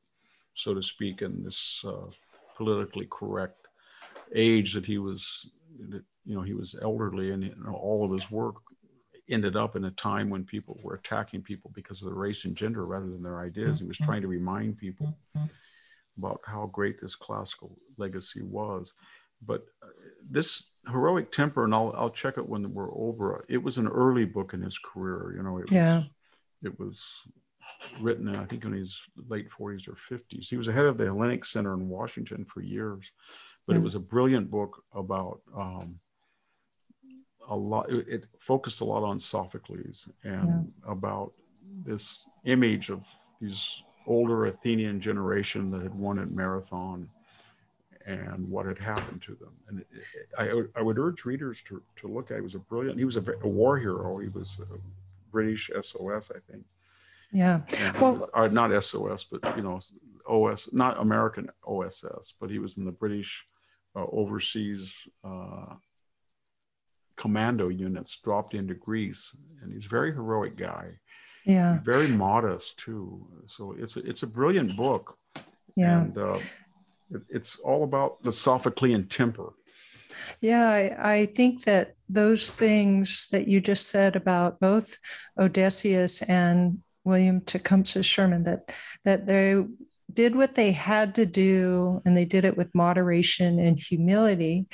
so 0.53 0.74
to 0.74 0.82
speak, 0.82 1.22
in 1.22 1.42
this 1.42 1.82
uh, 1.86 2.11
politically 2.55 3.09
correct 3.11 3.68
age 4.34 4.74
that 4.74 4.84
he 4.84 4.99
was. 4.99 5.51
You 6.24 6.34
know, 6.34 6.42
he 6.42 6.55
was 6.55 6.74
elderly, 6.82 7.30
and 7.30 7.42
you 7.42 7.55
know, 7.64 7.72
all 7.72 8.05
of 8.05 8.11
his 8.11 8.30
work 8.30 8.57
ended 9.28 9.57
up 9.57 9.76
in 9.76 9.84
a 9.84 9.90
time 9.92 10.28
when 10.28 10.44
people 10.44 10.78
were 10.82 10.94
attacking 10.94 11.42
people 11.42 11.70
because 11.74 12.03
of 12.03 12.09
their 12.09 12.16
race 12.16 12.44
and 12.44 12.57
gender 12.57 12.84
rather 12.84 13.07
than 13.07 13.22
their 13.22 13.40
ideas. 13.40 13.80
He 13.80 13.86
was 13.86 13.99
trying 13.99 14.22
to 14.22 14.28
remind 14.28 14.78
people 14.78 15.16
about 16.18 16.40
how 16.47 16.66
great 16.66 17.01
this 17.01 17.16
classical 17.16 17.76
legacy 17.97 18.42
was. 18.42 18.94
But 19.45 19.66
uh, 19.82 19.89
this 20.28 20.70
heroic 20.89 21.30
temper, 21.32 21.64
and 21.64 21.74
I'll 21.74 21.93
I'll 21.97 22.11
check 22.11 22.39
it 22.39 22.49
when 22.49 22.72
we're 22.72 22.95
over. 22.95 23.45
It 23.49 23.62
was 23.62 23.78
an 23.78 23.89
early 23.89 24.24
book 24.24 24.55
in 24.55 24.62
his 24.62 24.78
career. 24.78 25.34
You 25.37 25.43
know, 25.43 25.59
it 25.59 25.70
was 25.70 26.07
it 26.62 26.78
was 26.78 27.26
written 28.01 28.34
I 28.34 28.45
think 28.45 28.64
in 28.64 28.72
his 28.72 29.09
late 29.28 29.49
40s 29.51 29.89
or 29.89 29.93
50s. 29.93 30.49
He 30.49 30.57
was 30.57 30.66
head 30.66 30.84
of 30.84 30.99
the 30.99 31.07
Hellenic 31.07 31.45
Center 31.45 31.74
in 31.74 31.89
Washington 31.89 32.45
for 32.45 32.61
years, 32.61 33.12
but 33.66 33.74
mm. 33.74 33.78
it 33.78 33.82
was 33.82 33.95
a 33.95 34.01
brilliant 34.01 34.51
book 34.51 34.82
about 34.95 35.41
um, 35.57 35.99
a 37.49 37.57
lot. 37.57 37.91
It, 37.91 38.09
it, 38.09 38.26
focused 38.39 38.80
a 38.80 38.84
lot 38.84 39.03
on 39.03 39.18
Sophocles 39.18 40.09
and 40.24 40.72
yeah. 40.84 40.91
about 40.93 41.32
this 41.84 42.28
image 42.45 42.91
of 42.91 43.07
these 43.41 43.82
older 44.07 44.47
Athenian 44.47 45.01
generation 45.01 45.70
that 45.70 45.82
had 45.82 45.95
won 45.95 46.18
at 46.18 46.30
Marathon 46.30 47.09
and 48.07 48.48
what 48.48 48.66
had 48.66 48.78
happened 48.78 49.20
to 49.22 49.34
them. 49.34 49.52
And 49.68 49.80
it, 49.80 49.86
it, 49.92 50.28
I, 50.38 50.78
I 50.78 50.82
would 50.82 50.98
urge 50.98 51.24
readers 51.24 51.61
to, 51.62 51.82
to 51.96 52.09
look 52.09 52.30
at. 52.30 52.38
It 52.38 52.42
was 52.42 52.54
a 52.54 52.61
brilliant. 52.61 52.98
He 52.98 53.04
was 53.04 53.16
a, 53.16 53.32
a 53.42 53.48
war 53.48 53.78
hero. 53.78 54.18
He 54.18 54.28
was 54.28 54.61
a 54.61 54.78
British 55.32 55.70
SOS, 55.80 56.30
I 56.30 56.38
think. 56.50 56.64
Yeah. 57.32 57.61
And 57.84 58.00
well, 58.00 58.30
uh, 58.32 58.48
not 58.48 58.82
SOS, 58.82 59.24
but 59.24 59.57
you 59.57 59.62
know, 59.62 59.80
OS, 60.28 60.72
not 60.72 61.00
American 61.00 61.50
OSS, 61.66 62.34
but 62.40 62.48
he 62.48 62.59
was 62.59 62.78
in 62.78 62.84
the 62.84 62.92
British 62.92 63.44
uh, 63.96 64.07
overseas 64.12 65.09
uh, 65.24 65.74
commando 67.16 67.68
units 67.68 68.18
dropped 68.18 68.54
into 68.54 68.74
Greece, 68.74 69.36
and 69.62 69.72
he's 69.72 69.86
a 69.86 69.88
very 69.88 70.12
heroic 70.12 70.57
guy. 70.57 70.90
Yeah. 71.44 71.80
Very 71.84 72.09
modest 72.09 72.78
too. 72.78 73.26
So 73.46 73.74
it's 73.78 73.96
a, 73.96 74.00
it's 74.00 74.22
a 74.22 74.26
brilliant 74.26 74.76
book. 74.76 75.16
Yeah. 75.76 76.02
And 76.02 76.18
uh, 77.14 77.18
it's 77.28 77.59
all 77.61 77.84
about 77.84 78.22
the 78.22 78.30
Sophoclean 78.30 79.09
temper. 79.09 79.52
Yeah, 80.40 80.68
I, 80.68 81.14
I, 81.14 81.26
think 81.26 81.64
that 81.64 81.94
those 82.09 82.48
things 82.48 83.28
that 83.32 83.48
you 83.48 83.61
just 83.61 83.90
said 83.90 84.16
about 84.16 84.59
both 84.61 84.96
Odysseus 85.38 86.22
and 86.22 86.78
William 87.04 87.40
Tecumseh 87.42 88.02
Sherman, 88.02 88.44
that 88.44 88.74
that 89.04 89.26
they 89.26 89.62
did 90.12 90.34
what 90.34 90.54
they 90.54 90.72
had 90.72 91.14
to 91.14 91.26
do 91.26 92.00
and 92.04 92.16
they 92.16 92.24
did 92.24 92.44
it 92.44 92.57
with 92.57 92.74
moderation 92.74 93.59
and 93.59 93.78
humility 93.78 94.66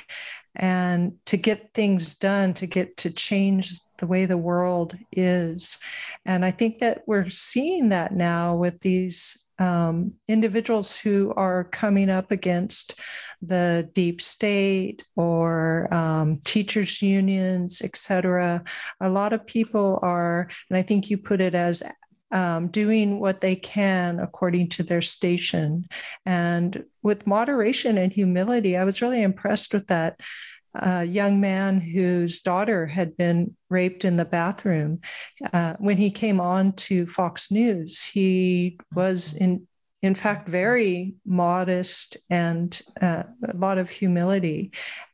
and 0.55 1.13
to 1.25 1.37
get 1.37 1.73
things 1.73 2.15
done 2.15 2.53
to 2.53 2.65
get 2.65 2.95
to 2.97 3.11
change 3.11 3.79
the 3.97 4.07
way 4.07 4.25
the 4.25 4.37
world 4.37 4.95
is 5.11 5.77
and 6.25 6.45
i 6.45 6.51
think 6.51 6.79
that 6.79 7.03
we're 7.07 7.27
seeing 7.29 7.89
that 7.89 8.13
now 8.13 8.55
with 8.55 8.79
these 8.81 9.42
um, 9.59 10.13
individuals 10.27 10.97
who 10.97 11.33
are 11.35 11.65
coming 11.65 12.09
up 12.09 12.31
against 12.31 12.99
the 13.41 13.89
deep 13.93 14.21
state 14.21 15.05
or 15.15 15.93
um, 15.93 16.39
teachers 16.43 17.01
unions 17.01 17.81
etc 17.83 18.63
a 19.01 19.09
lot 19.09 19.33
of 19.33 19.45
people 19.45 19.99
are 20.01 20.47
and 20.69 20.77
i 20.77 20.81
think 20.81 21.09
you 21.09 21.17
put 21.17 21.39
it 21.41 21.55
as 21.55 21.83
um, 22.33 22.67
doing 22.67 23.19
what 23.19 23.41
they 23.41 23.55
can 23.55 24.19
according 24.19 24.67
to 24.67 24.83
their 24.83 25.01
station 25.01 25.85
and 26.25 26.83
with 27.01 27.27
moderation 27.27 27.97
and 27.97 28.11
humility 28.11 28.75
i 28.75 28.83
was 28.83 29.01
really 29.01 29.21
impressed 29.21 29.73
with 29.73 29.87
that 29.87 30.19
a 30.75 31.03
young 31.03 31.39
man 31.39 31.79
whose 31.79 32.41
daughter 32.41 32.87
had 32.87 33.15
been 33.15 33.55
raped 33.69 34.05
in 34.05 34.15
the 34.15 34.25
bathroom. 34.25 35.01
Uh, 35.51 35.75
when 35.77 35.97
he 35.97 36.09
came 36.09 36.39
on 36.39 36.73
to 36.73 37.05
Fox 37.05 37.51
News, 37.51 38.03
he 38.03 38.79
was 38.93 39.33
in 39.33 39.67
in 40.01 40.15
fact 40.15 40.49
very 40.49 41.13
modest 41.25 42.17
and 42.29 42.81
uh, 43.01 43.23
a 43.47 43.55
lot 43.55 43.77
of 43.77 43.89
humility. 43.89 44.71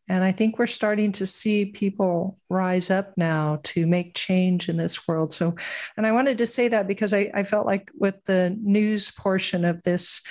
And 0.09 0.23
I 0.23 0.31
think 0.31 0.57
we're 0.57 0.67
starting 0.67 1.11
to 1.13 1.25
see 1.25 1.65
people 1.65 2.39
rise 2.49 2.89
up 2.89 3.13
now 3.15 3.59
to 3.63 3.85
make 3.85 4.15
change 4.15 4.67
in 4.67 4.75
this 4.75 5.07
world. 5.07 5.33
So, 5.33 5.55
and 5.95 6.05
I 6.05 6.11
wanted 6.11 6.39
to 6.39 6.47
say 6.47 6.67
that 6.67 6.87
because 6.87 7.13
I, 7.13 7.31
I 7.33 7.43
felt 7.43 7.67
like 7.67 7.91
with 7.97 8.15
the 8.25 8.57
news 8.61 9.11
portion 9.11 9.63
of 9.63 9.83
this 9.83 10.21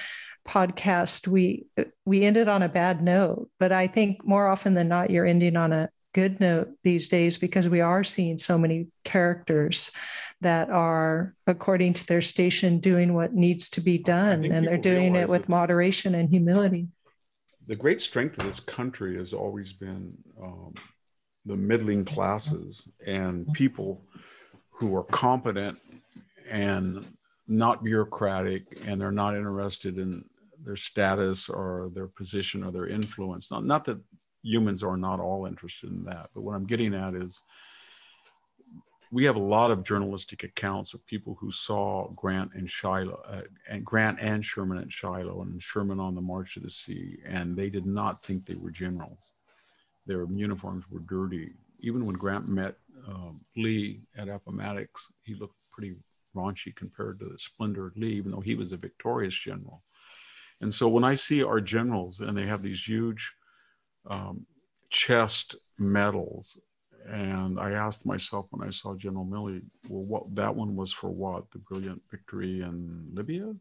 podcast 0.47 1.29
we 1.29 1.67
we 2.07 2.25
ended 2.25 2.49
on 2.49 2.63
a 2.63 2.69
bad 2.69 3.03
note. 3.03 3.51
But 3.61 3.71
i 3.71 3.87
think 3.87 4.25
more 4.25 4.49
often 4.49 4.73
than 4.73 4.89
not 4.89 5.11
you're 5.11 5.27
ending 5.27 5.57
on 5.57 5.73
a 5.73 5.91
good 6.15 6.41
note 6.41 6.71
these 6.83 7.07
days 7.07 7.37
because 7.39 7.69
we 7.69 7.81
are 7.81 8.03
seeing 8.03 8.39
so 8.39 8.57
many 8.57 8.89
characters 9.05 9.91
that 10.41 10.71
are 10.71 11.35
according 11.47 11.93
to 11.93 12.07
their 12.07 12.23
station 12.23 12.81
doing 12.81 13.15
what 13.15 13.35
needs 13.35 13.69
to 13.69 13.81
be 13.81 13.99
done. 13.99 14.45
and 14.45 14.67
they're 14.67 14.79
doing 14.79 15.15
it 15.15 15.29
with 15.29 15.49
moderation 15.49 16.15
and 16.15 16.31
humility 16.31 16.89
the 17.69 17.77
great 17.77 18.01
strength 18.01 18.39
of 18.39 18.45
this 18.45 18.61
country 18.61 19.17
has 19.17 19.33
always 19.35 19.73
been 19.73 20.17
um, 20.43 20.75
the 21.45 21.57
middling 21.57 22.05
classes 22.05 22.89
and 23.07 23.47
people 23.53 24.03
who 24.71 24.97
are 24.97 25.05
competent 25.05 25.79
and 26.51 27.07
not 27.47 27.85
bureaucratic 27.85 28.63
and 28.87 28.99
they're 28.99 29.13
not 29.13 29.37
interested 29.37 29.99
in 29.99 30.25
their 30.63 30.77
status 30.77 31.49
or 31.51 31.91
their 31.95 32.09
position 32.09 32.65
or 32.65 32.73
their 32.73 32.87
influence. 32.87 33.51
Not, 33.51 33.65
not 33.65 33.85
that 33.85 34.01
humans 34.43 34.83
are 34.83 34.97
not 34.97 35.21
all 35.21 35.45
interested 35.45 35.91
in 35.91 36.05
that, 36.05 36.31
but 36.35 36.41
what 36.43 36.55
I'm 36.55 36.67
getting 36.67 36.95
at 36.95 37.15
is 37.15 37.41
we 39.11 39.25
have 39.25 39.37
a 39.37 39.41
lot 39.41 39.71
of 39.71 39.85
journalistic 39.85 40.45
accounts 40.45 40.93
of 40.95 41.07
people 41.07 41.37
who 41.41 41.51
saw 41.51 42.09
Grant 42.11 42.53
and 42.55 42.69
Shiloh, 42.69 43.21
uh, 43.27 43.43
and 43.69 43.85
Grant 43.85 44.19
and 44.21 44.45
Sherman 44.45 44.79
at 44.79 44.93
Shiloh, 44.93 45.43
and 45.43 45.63
Sherman 45.63 46.01
on 46.01 46.15
the 46.15 46.21
March 46.21 46.55
to 46.55 46.61
the 46.61 46.71
Sea, 46.71 47.19
and 47.25 47.57
they 47.57 47.71
did 47.71 47.87
not 47.87 48.23
think 48.23 48.45
they 48.45 48.55
were 48.55 48.71
generals. 48.71 49.31
Their 50.07 50.27
uniforms 50.31 50.91
were 50.91 51.01
dirty. 51.01 51.53
Even 51.81 52.07
when 52.07 52.17
Grant 52.17 52.49
met 52.49 52.77
um, 53.07 53.45
Lee 53.57 54.03
at 54.17 54.29
Appomattox, 54.29 55.11
he 55.23 55.35
looked 55.35 55.57
pretty 55.71 55.97
raunchy 56.37 56.75
compared 56.75 57.19
to 57.19 57.27
the 57.27 57.39
splendor 57.39 57.87
of 57.87 57.97
Lee, 57.97 58.13
even 58.13 58.31
though 58.31 58.41
he 58.41 58.55
was 58.55 58.73
a 58.73 58.77
victorious 58.77 59.35
general. 59.35 59.83
And 60.61 60.73
so 60.73 60.89
when 60.89 61.05
I 61.05 61.15
see 61.15 61.43
our 61.43 61.61
generals 61.61 62.21
and 62.21 62.37
they 62.37 62.47
have 62.47 62.63
these 62.63 62.87
huge 62.87 63.33
um, 64.07 64.47
chest 64.91 65.55
medals, 65.79 66.59
and 67.11 67.59
I 67.59 67.73
asked 67.73 68.07
myself 68.07 68.47
when 68.51 68.67
I 68.67 68.71
saw 68.71 68.95
General 68.95 69.25
Milley, 69.25 69.63
well, 69.89 70.05
what 70.05 70.35
that 70.35 70.55
one 70.55 70.77
was 70.77 70.93
for 70.93 71.11
what? 71.11 71.51
The 71.51 71.59
brilliant 71.59 72.03
victory 72.11 72.63
in 72.63 73.09
Libya? 73.13 73.55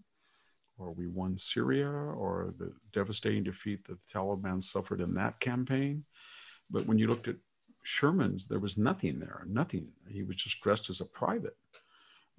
Or 0.77 0.91
we 0.91 1.07
won 1.07 1.37
Syria? 1.37 1.89
Or 1.89 2.53
the 2.57 2.73
devastating 2.93 3.43
defeat 3.43 3.85
that 3.85 4.01
the 4.01 4.07
Taliban 4.07 4.61
suffered 4.61 5.01
in 5.01 5.13
that 5.15 5.39
campaign? 5.39 6.03
But 6.69 6.85
when 6.85 6.97
you 6.97 7.07
looked 7.07 7.29
at 7.29 7.37
Sherman's, 7.83 8.47
there 8.47 8.59
was 8.59 8.77
nothing 8.77 9.19
there, 9.19 9.45
nothing. 9.47 9.87
He 10.09 10.23
was 10.23 10.35
just 10.35 10.61
dressed 10.61 10.89
as 10.89 10.99
a 10.99 11.05
private. 11.05 11.55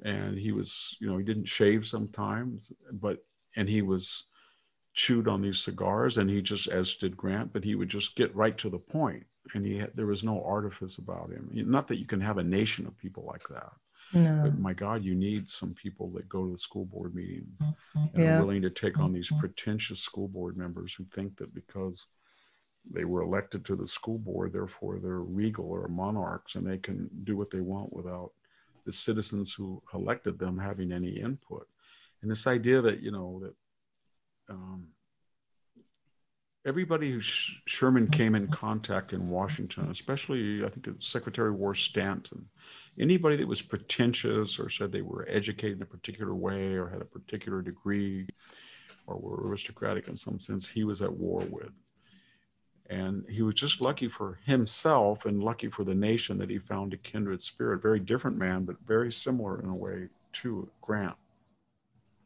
And 0.04 0.36
he 0.36 0.52
was, 0.52 0.96
you 1.00 1.08
know, 1.08 1.16
he 1.16 1.24
didn't 1.24 1.48
shave 1.48 1.86
sometimes, 1.86 2.70
but, 2.92 3.18
and 3.56 3.68
he 3.68 3.82
was 3.82 4.24
chewed 4.92 5.28
on 5.28 5.40
these 5.40 5.58
cigars 5.58 6.18
and 6.18 6.28
he 6.28 6.42
just 6.42 6.66
as 6.66 6.94
did 6.94 7.16
grant 7.16 7.52
but 7.52 7.62
he 7.62 7.76
would 7.76 7.88
just 7.88 8.16
get 8.16 8.34
right 8.34 8.58
to 8.58 8.68
the 8.68 8.78
point 8.78 9.24
and 9.54 9.66
he 9.66 9.78
had, 9.78 9.90
there 9.94 10.06
was 10.06 10.24
no 10.24 10.42
artifice 10.44 10.98
about 10.98 11.30
him 11.30 11.48
not 11.52 11.86
that 11.86 11.98
you 11.98 12.06
can 12.06 12.20
have 12.20 12.38
a 12.38 12.44
nation 12.44 12.86
of 12.86 12.96
people 12.98 13.24
like 13.26 13.46
that 13.48 13.72
no. 14.14 14.40
but 14.44 14.58
my 14.58 14.72
god 14.72 15.04
you 15.04 15.14
need 15.14 15.48
some 15.48 15.74
people 15.74 16.08
that 16.10 16.28
go 16.28 16.44
to 16.44 16.52
the 16.52 16.58
school 16.58 16.84
board 16.86 17.14
meeting 17.14 17.46
mm-hmm. 17.62 18.04
and 18.14 18.22
yeah. 18.22 18.36
are 18.36 18.40
willing 18.40 18.62
to 18.62 18.70
take 18.70 18.98
on 18.98 19.12
these 19.12 19.30
mm-hmm. 19.30 19.40
pretentious 19.40 20.00
school 20.00 20.28
board 20.28 20.56
members 20.56 20.94
who 20.94 21.04
think 21.04 21.36
that 21.36 21.54
because 21.54 22.06
they 22.90 23.04
were 23.04 23.22
elected 23.22 23.64
to 23.64 23.76
the 23.76 23.86
school 23.86 24.18
board 24.18 24.52
therefore 24.52 24.98
they're 24.98 25.20
regal 25.20 25.66
or 25.66 25.88
monarchs 25.88 26.54
and 26.54 26.66
they 26.66 26.78
can 26.78 27.08
do 27.24 27.36
what 27.36 27.50
they 27.50 27.60
want 27.60 27.92
without 27.92 28.32
the 28.86 28.92
citizens 28.92 29.52
who 29.52 29.82
elected 29.92 30.38
them 30.38 30.56
having 30.58 30.92
any 30.92 31.10
input 31.10 31.66
and 32.22 32.30
this 32.30 32.46
idea 32.46 32.80
that 32.80 33.00
you 33.00 33.10
know 33.10 33.40
that 33.42 33.54
um, 34.48 34.88
everybody 36.64 37.12
who 37.12 37.20
Sh- 37.20 37.60
Sherman 37.66 38.08
came 38.08 38.34
in 38.34 38.48
contact 38.48 39.12
in 39.12 39.28
Washington, 39.28 39.90
especially 39.90 40.64
I 40.64 40.68
think 40.68 40.88
Secretary 41.00 41.48
of 41.48 41.56
War 41.56 41.74
Stanton, 41.74 42.46
anybody 42.98 43.36
that 43.36 43.48
was 43.48 43.62
pretentious 43.62 44.58
or 44.58 44.68
said 44.68 44.92
they 44.92 45.02
were 45.02 45.26
educated 45.28 45.78
in 45.78 45.82
a 45.82 45.86
particular 45.86 46.34
way 46.34 46.74
or 46.74 46.88
had 46.88 47.00
a 47.00 47.06
particular 47.06 47.62
degree 47.62 48.26
or 49.06 49.16
were 49.16 49.48
aristocratic 49.48 50.08
in 50.08 50.16
some 50.16 50.38
sense, 50.38 50.68
he 50.68 50.84
was 50.84 51.02
at 51.02 51.12
war 51.12 51.40
with. 51.50 51.72
And 52.90 53.24
he 53.28 53.42
was 53.42 53.54
just 53.54 53.80
lucky 53.80 54.08
for 54.08 54.38
himself 54.44 55.26
and 55.26 55.42
lucky 55.42 55.68
for 55.68 55.84
the 55.84 55.94
nation 55.94 56.38
that 56.38 56.50
he 56.50 56.58
found 56.58 56.94
a 56.94 56.98
kindred 56.98 57.40
spirit. 57.40 57.82
Very 57.82 58.00
different 58.00 58.38
man, 58.38 58.64
but 58.64 58.80
very 58.80 59.12
similar 59.12 59.60
in 59.60 59.68
a 59.68 59.76
way 59.76 60.08
to 60.32 60.68
Grant. 60.80 61.16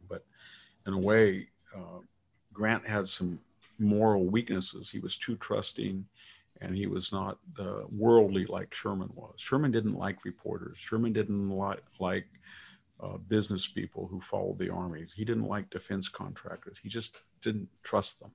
But 0.09 0.25
in 0.87 0.93
a 0.93 0.99
way, 0.99 1.49
uh, 1.77 1.99
Grant 2.53 2.87
had 2.87 3.07
some 3.07 3.41
moral 3.79 4.27
weaknesses. 4.27 4.91
He 4.91 4.99
was 4.99 5.17
too 5.17 5.37
trusting 5.37 6.05
and 6.61 6.77
he 6.77 6.87
was 6.87 7.13
not 7.13 7.39
uh, 7.59 7.83
worldly 7.91 8.47
like 8.47 8.73
Sherman 8.73 9.11
was. 9.15 9.35
Sherman 9.37 9.73
didn't 9.73 9.95
like 9.95 10.25
reporters. 10.25 10.79
Sherman 10.79 11.13
didn't 11.13 11.51
like, 11.51 11.83
like 11.99 12.27
uh, 13.01 13.19
business 13.19 13.67
people 13.67 14.07
who 14.07 14.21
followed 14.21 14.59
the 14.59 14.71
army. 14.71 15.05
He 15.15 15.25
didn't 15.25 15.49
like 15.49 15.69
defense 15.71 16.09
contractors. 16.09 16.79
He 16.79 16.89
just 16.89 17.17
didn't 17.41 17.69
trust 17.83 18.21
them. 18.21 18.31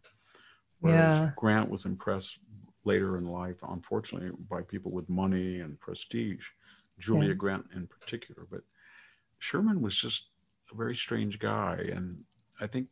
Whereas 0.81 1.19
yeah. 1.19 1.31
Grant 1.37 1.69
was 1.69 1.85
impressed 1.85 2.39
later 2.85 3.17
in 3.17 3.25
life, 3.25 3.57
unfortunately, 3.67 4.31
by 4.49 4.61
people 4.61 4.91
with 4.91 5.09
money 5.09 5.61
and 5.61 5.79
prestige, 5.79 6.47
Julia 6.99 7.29
yeah. 7.29 7.35
Grant 7.35 7.65
in 7.75 7.87
particular. 7.87 8.45
But 8.51 8.61
Sherman 9.39 9.81
was 9.81 9.95
just 9.95 10.27
a 10.71 10.75
very 10.75 10.95
strange 10.95 11.39
guy. 11.39 11.89
And 11.93 12.23
I 12.59 12.67
think 12.67 12.87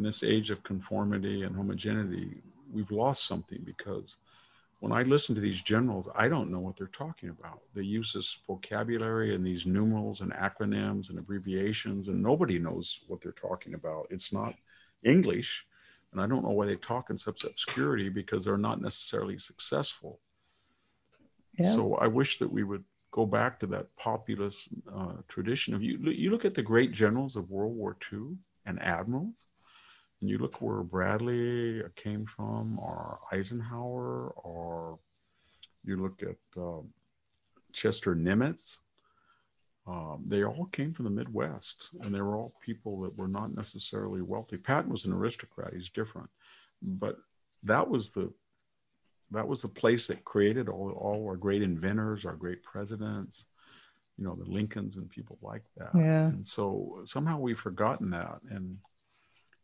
in 0.00 0.04
this 0.04 0.22
age 0.22 0.50
of 0.50 0.62
conformity 0.62 1.42
and 1.42 1.54
homogeneity, 1.54 2.40
we've 2.72 2.90
lost 2.90 3.26
something 3.26 3.60
because 3.66 4.16
when 4.78 4.92
I 4.92 5.02
listen 5.02 5.34
to 5.34 5.42
these 5.42 5.60
generals, 5.60 6.08
I 6.16 6.26
don't 6.26 6.50
know 6.50 6.58
what 6.58 6.74
they're 6.78 6.86
talking 6.86 7.28
about. 7.28 7.60
They 7.74 7.82
use 7.82 8.14
this 8.14 8.38
vocabulary 8.46 9.34
and 9.34 9.46
these 9.46 9.66
numerals 9.66 10.22
and 10.22 10.32
acronyms 10.32 11.10
and 11.10 11.18
abbreviations, 11.18 12.08
and 12.08 12.22
nobody 12.22 12.58
knows 12.58 13.00
what 13.08 13.20
they're 13.20 13.32
talking 13.32 13.74
about. 13.74 14.06
It's 14.08 14.32
not 14.32 14.54
English, 15.02 15.66
and 16.12 16.20
I 16.22 16.26
don't 16.26 16.44
know 16.44 16.52
why 16.52 16.64
they 16.64 16.76
talk 16.76 17.10
in 17.10 17.18
such 17.18 17.44
obscurity 17.44 18.08
because 18.08 18.46
they're 18.46 18.56
not 18.56 18.80
necessarily 18.80 19.36
successful. 19.36 20.18
Yeah. 21.58 21.66
So 21.66 21.96
I 21.96 22.06
wish 22.06 22.38
that 22.38 22.50
we 22.50 22.64
would 22.64 22.84
go 23.10 23.26
back 23.26 23.60
to 23.60 23.66
that 23.66 23.94
populist 23.96 24.68
uh, 24.90 25.16
tradition 25.28 25.74
of 25.74 25.82
you. 25.82 25.98
You 25.98 26.30
look 26.30 26.46
at 26.46 26.54
the 26.54 26.62
great 26.62 26.90
generals 26.90 27.36
of 27.36 27.50
World 27.50 27.76
War 27.76 27.98
II 28.10 28.38
and 28.64 28.80
admirals 28.80 29.44
and 30.20 30.30
you 30.30 30.38
look 30.38 30.60
where 30.60 30.82
Bradley 30.82 31.82
came 31.96 32.26
from, 32.26 32.78
or 32.78 33.18
Eisenhower, 33.32 34.30
or 34.30 34.98
you 35.84 35.96
look 35.96 36.22
at 36.22 36.36
um, 36.60 36.90
Chester 37.72 38.14
Nimitz, 38.14 38.78
um, 39.86 40.24
they 40.26 40.44
all 40.44 40.66
came 40.66 40.92
from 40.92 41.06
the 41.06 41.10
Midwest, 41.10 41.90
and 42.02 42.14
they 42.14 42.20
were 42.20 42.36
all 42.36 42.52
people 42.60 43.00
that 43.02 43.16
were 43.16 43.28
not 43.28 43.54
necessarily 43.54 44.20
wealthy. 44.20 44.58
Patton 44.58 44.90
was 44.90 45.06
an 45.06 45.12
aristocrat; 45.12 45.72
he's 45.72 45.90
different, 45.90 46.28
but 46.82 47.16
that 47.62 47.88
was 47.88 48.12
the 48.12 48.32
that 49.30 49.46
was 49.46 49.62
the 49.62 49.68
place 49.68 50.06
that 50.08 50.24
created 50.24 50.68
all, 50.68 50.90
all 50.90 51.24
our 51.28 51.36
great 51.36 51.62
inventors, 51.62 52.24
our 52.24 52.34
great 52.34 52.62
presidents, 52.62 53.46
you 54.18 54.24
know, 54.24 54.34
the 54.34 54.50
Lincolns 54.50 54.96
and 54.96 55.08
people 55.08 55.38
like 55.40 55.62
that. 55.76 55.90
Yeah. 55.94 56.26
And 56.26 56.44
so 56.44 57.02
somehow 57.04 57.38
we've 57.38 57.58
forgotten 57.58 58.10
that. 58.10 58.40
And 58.50 58.76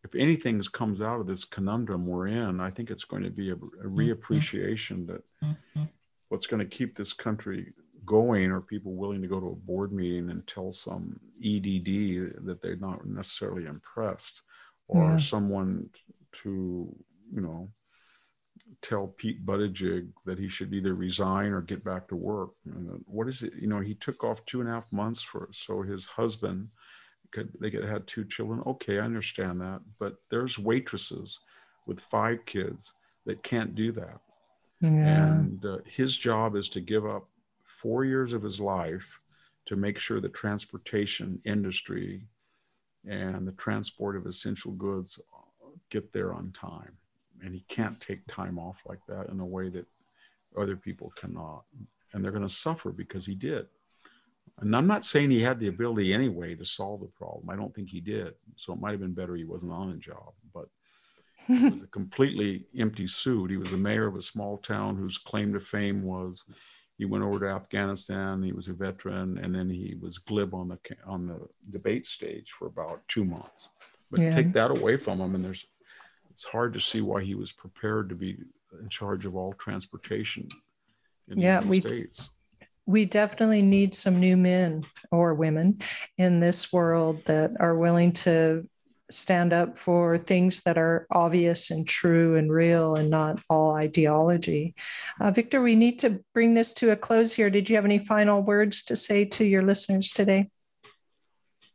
if 0.07 0.15
anything 0.15 0.63
comes 0.73 1.03
out 1.03 1.21
of 1.21 1.27
this 1.27 1.45
conundrum 1.45 2.07
we're 2.07 2.29
in, 2.29 2.61
I 2.61 2.71
think 2.71 2.91
it's 2.91 3.05
going 3.05 3.25
to 3.25 3.31
be 3.31 3.51
a, 3.51 3.55
a 3.55 3.57
mm-hmm. 3.57 3.99
reappreciation 3.99 5.07
that 5.09 5.23
mm-hmm. 5.43 5.85
what's 6.29 6.47
going 6.47 6.61
to 6.61 6.77
keep 6.77 6.95
this 6.95 7.13
country 7.13 7.73
going 8.05 8.53
are 8.53 8.61
people 8.61 8.95
willing 8.95 9.21
to 9.21 9.27
go 9.27 9.41
to 9.41 9.49
a 9.49 9.67
board 9.67 9.93
meeting 9.93 10.31
and 10.31 10.47
tell 10.47 10.71
some 10.71 11.19
EDD 11.45 12.45
that 12.47 12.61
they're 12.63 12.77
not 12.77 13.05
necessarily 13.05 13.67
impressed, 13.67 14.43
or 14.87 15.03
yeah. 15.03 15.17
someone 15.17 15.91
to, 16.31 16.95
you 17.35 17.41
know, 17.41 17.69
tell 18.83 19.09
Pete 19.09 19.45
Buttigieg 19.45 20.09
that 20.25 20.39
he 20.39 20.49
should 20.49 20.73
either 20.73 20.95
resign 20.95 21.51
or 21.51 21.63
get 21.63 21.83
back 21.83 22.07
to 22.09 22.17
work. 22.17 22.51
And 22.65 23.03
what 23.07 23.27
is 23.27 23.43
it? 23.43 23.55
You 23.61 23.67
know, 23.67 23.81
he 23.81 23.95
took 23.97 24.23
off 24.23 24.45
two 24.45 24.61
and 24.61 24.69
a 24.69 24.73
half 24.73 24.87
months 24.93 25.21
for 25.21 25.49
so 25.51 25.83
his 25.83 26.07
husband 26.07 26.69
could 27.31 27.51
they 27.61 27.71
could 27.71 27.83
have 27.83 27.93
had 27.93 28.07
two 28.07 28.25
children. 28.25 28.63
Okay 28.67 28.99
i 28.99 29.03
understand 29.03 29.61
that 29.61 29.81
but 29.99 30.17
there's 30.31 30.59
waitresses 30.59 31.39
with 31.87 32.01
five 32.01 32.45
kids 32.47 32.93
that 33.27 33.43
can't 33.43 33.75
do 33.75 33.93
that. 33.93 34.21
Yeah. 34.81 34.91
and 34.91 35.65
uh, 35.65 35.79
his 35.87 36.17
job 36.17 36.55
is 36.55 36.69
to 36.71 36.81
give 36.81 37.07
up 37.07 37.29
four 37.65 38.05
years 38.05 38.35
of 38.35 38.43
his 38.43 38.61
life 38.61 39.21
to 39.65 39.75
make 39.75 39.99
sure 39.99 40.21
the 40.21 40.29
transportation 40.29 41.41
industry 41.47 42.23
and 43.09 43.49
the 43.49 43.53
transport 43.53 44.17
of 44.17 44.27
essential 44.27 44.73
goods 44.73 45.19
get 45.91 46.13
there 46.13 46.35
on 46.35 46.53
time. 46.53 46.93
And 47.43 47.55
he 47.55 47.65
can't 47.69 48.01
take 48.01 48.27
time 48.27 48.59
off 48.59 48.83
like 48.87 49.01
that 49.09 49.29
in 49.29 49.41
a 49.41 49.47
way 49.47 49.69
that 49.71 49.87
other 50.59 50.77
people 50.77 51.13
cannot. 51.17 51.65
And 52.13 52.23
they're 52.23 52.33
going 52.33 52.43
to 52.43 52.49
suffer 52.49 52.93
because 52.93 53.25
he 53.25 53.35
did 53.35 53.67
And 54.59 54.75
I'm 54.75 54.87
not 54.87 55.05
saying 55.05 55.31
he 55.31 55.43
had 55.43 55.61
the 55.61 55.69
ability 55.69 56.15
anyway 56.15 56.55
to 56.55 56.65
solve 56.65 57.01
the 57.01 57.07
problem. 57.09 57.51
I 57.51 57.57
don't 57.57 57.75
think 57.75 57.91
he 57.91 58.01
did. 58.01 58.35
So 58.57 58.73
it 58.73 58.81
might 58.81 58.93
have 58.93 59.01
been 59.01 59.13
better 59.13 59.37
he 59.37 59.45
wasn't 59.45 59.73
on 59.73 59.91
the 59.91 59.99
job. 59.99 60.33
But 60.55 60.69
it 61.49 61.73
was 61.73 61.83
a 61.83 61.87
completely 61.99 62.67
empty 62.79 63.07
suit. 63.07 63.51
He 63.51 63.59
was 63.59 63.73
a 63.73 63.77
mayor 63.77 64.07
of 64.07 64.17
a 64.17 64.23
small 64.23 64.57
town 64.57 64.97
whose 64.97 65.19
claim 65.19 65.53
to 65.53 65.61
fame 65.61 66.03
was 66.03 66.45
he 66.99 67.05
went 67.05 67.25
over 67.25 67.41
to 67.41 67.55
Afghanistan. 67.55 68.43
He 68.43 68.53
was 68.53 68.69
a 68.69 68.73
veteran, 68.73 69.39
and 69.39 69.55
then 69.55 69.69
he 69.69 69.97
was 70.01 70.19
glib 70.19 70.55
on 70.55 70.69
the 70.69 70.79
on 71.05 71.27
the 71.27 71.47
debate 71.71 72.07
stage 72.07 72.51
for 72.51 72.67
about 72.67 73.07
two 73.09 73.25
months. 73.25 73.71
But 74.11 74.21
yeah. 74.21 74.31
take 74.31 74.53
that 74.55 74.71
away 74.71 74.97
from 74.97 75.21
him, 75.21 75.35
and 75.35 75.45
there's 75.45 75.67
it's 76.31 76.45
hard 76.45 76.73
to 76.73 76.81
see 76.81 77.03
why 77.03 77.23
he 77.23 77.35
was 77.35 77.53
prepared 77.53 78.09
to 78.09 78.15
be 78.15 78.39
in 78.81 78.89
charge 78.89 79.27
of 79.27 79.37
all 79.37 79.53
transportation 79.55 80.49
in 81.29 81.39
yeah, 81.39 81.61
the 81.61 81.67
United 81.67 81.69
we, 81.69 81.81
States. 81.81 82.31
We 82.87 83.05
definitely 83.05 83.63
need 83.63 83.95
some 83.95 84.21
new 84.21 84.37
men 84.37 84.85
or 85.11 85.35
women 85.35 85.81
in 86.19 86.41
this 86.41 86.73
world 86.73 87.25
that 87.25 87.53
are 87.59 87.77
willing 87.77 88.13
to 88.13 88.69
stand 89.11 89.53
up 89.53 89.79
for 89.79 90.19
things 90.19 90.63
that 90.63 90.79
are 90.79 91.07
obvious 91.11 91.71
and 91.71 91.87
true 91.87 92.37
and 92.37 92.51
real 92.51 92.97
and 92.97 93.11
not 93.11 93.41
all 93.49 93.73
ideology. 93.73 94.75
Uh, 95.21 95.31
Victor, 95.31 95.63
we 95.63 95.77
need 95.77 95.99
to 96.01 96.21
bring 96.35 96.55
this 96.55 96.73
to 96.75 96.91
a 96.91 96.97
close 96.97 97.33
here. 97.33 97.51
Did 97.51 97.69
you 97.69 97.77
have 97.77 97.85
any 97.85 97.99
final 97.99 98.43
words 98.43 98.83
to 98.85 98.97
say 98.97 99.25
to 99.27 99.45
your 99.45 99.63
listeners 99.63 100.11
today? 100.11 100.51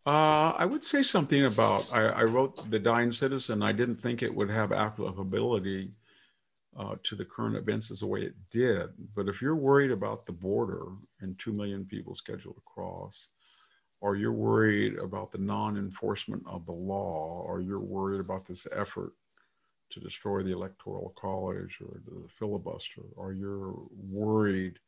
Uh, 0.05 0.49
I 0.57 0.65
would 0.65 0.83
say 0.83 1.03
something 1.03 1.45
about 1.45 1.87
I, 1.91 2.01
I, 2.07 2.23
wrote 2.23 2.71
The 2.71 2.79
Dying 2.79 3.11
Citizen. 3.11 3.61
I 3.61 3.71
didn't 3.71 3.97
think 3.97 4.23
it 4.23 4.33
would 4.33 4.49
have 4.49 4.71
applicability 4.71 5.91
uh, 6.77 6.95
to 7.03 7.15
the 7.15 7.25
current 7.25 7.55
events 7.55 7.91
as 7.91 7.99
the 7.99 8.07
way 8.07 8.21
it 8.21 8.35
did. 8.49 8.89
But 9.15 9.27
if 9.27 9.41
you're 9.41 9.55
worried 9.55 9.91
about 9.91 10.25
the 10.25 10.31
border 10.31 10.85
and 11.19 11.37
2 11.37 11.51
million 11.51 11.85
people 11.85 12.13
scheduled 12.13 12.55
to 12.55 12.61
cross, 12.65 13.29
or 13.99 14.15
you're 14.15 14.31
worried 14.31 14.97
about 14.97 15.31
the 15.31 15.37
non 15.37 15.77
enforcement 15.77 16.43
of 16.47 16.65
the 16.65 16.71
law, 16.71 17.43
or 17.45 17.61
you're 17.61 17.79
worried 17.79 18.19
about 18.19 18.45
this 18.45 18.65
effort 18.71 19.13
to 19.91 19.99
destroy 19.99 20.41
the 20.41 20.53
Electoral 20.53 21.13
College 21.17 21.79
or 21.81 22.01
the 22.05 22.27
filibuster, 22.29 23.03
or 23.15 23.33
you're 23.33 23.75
worried 23.91 24.79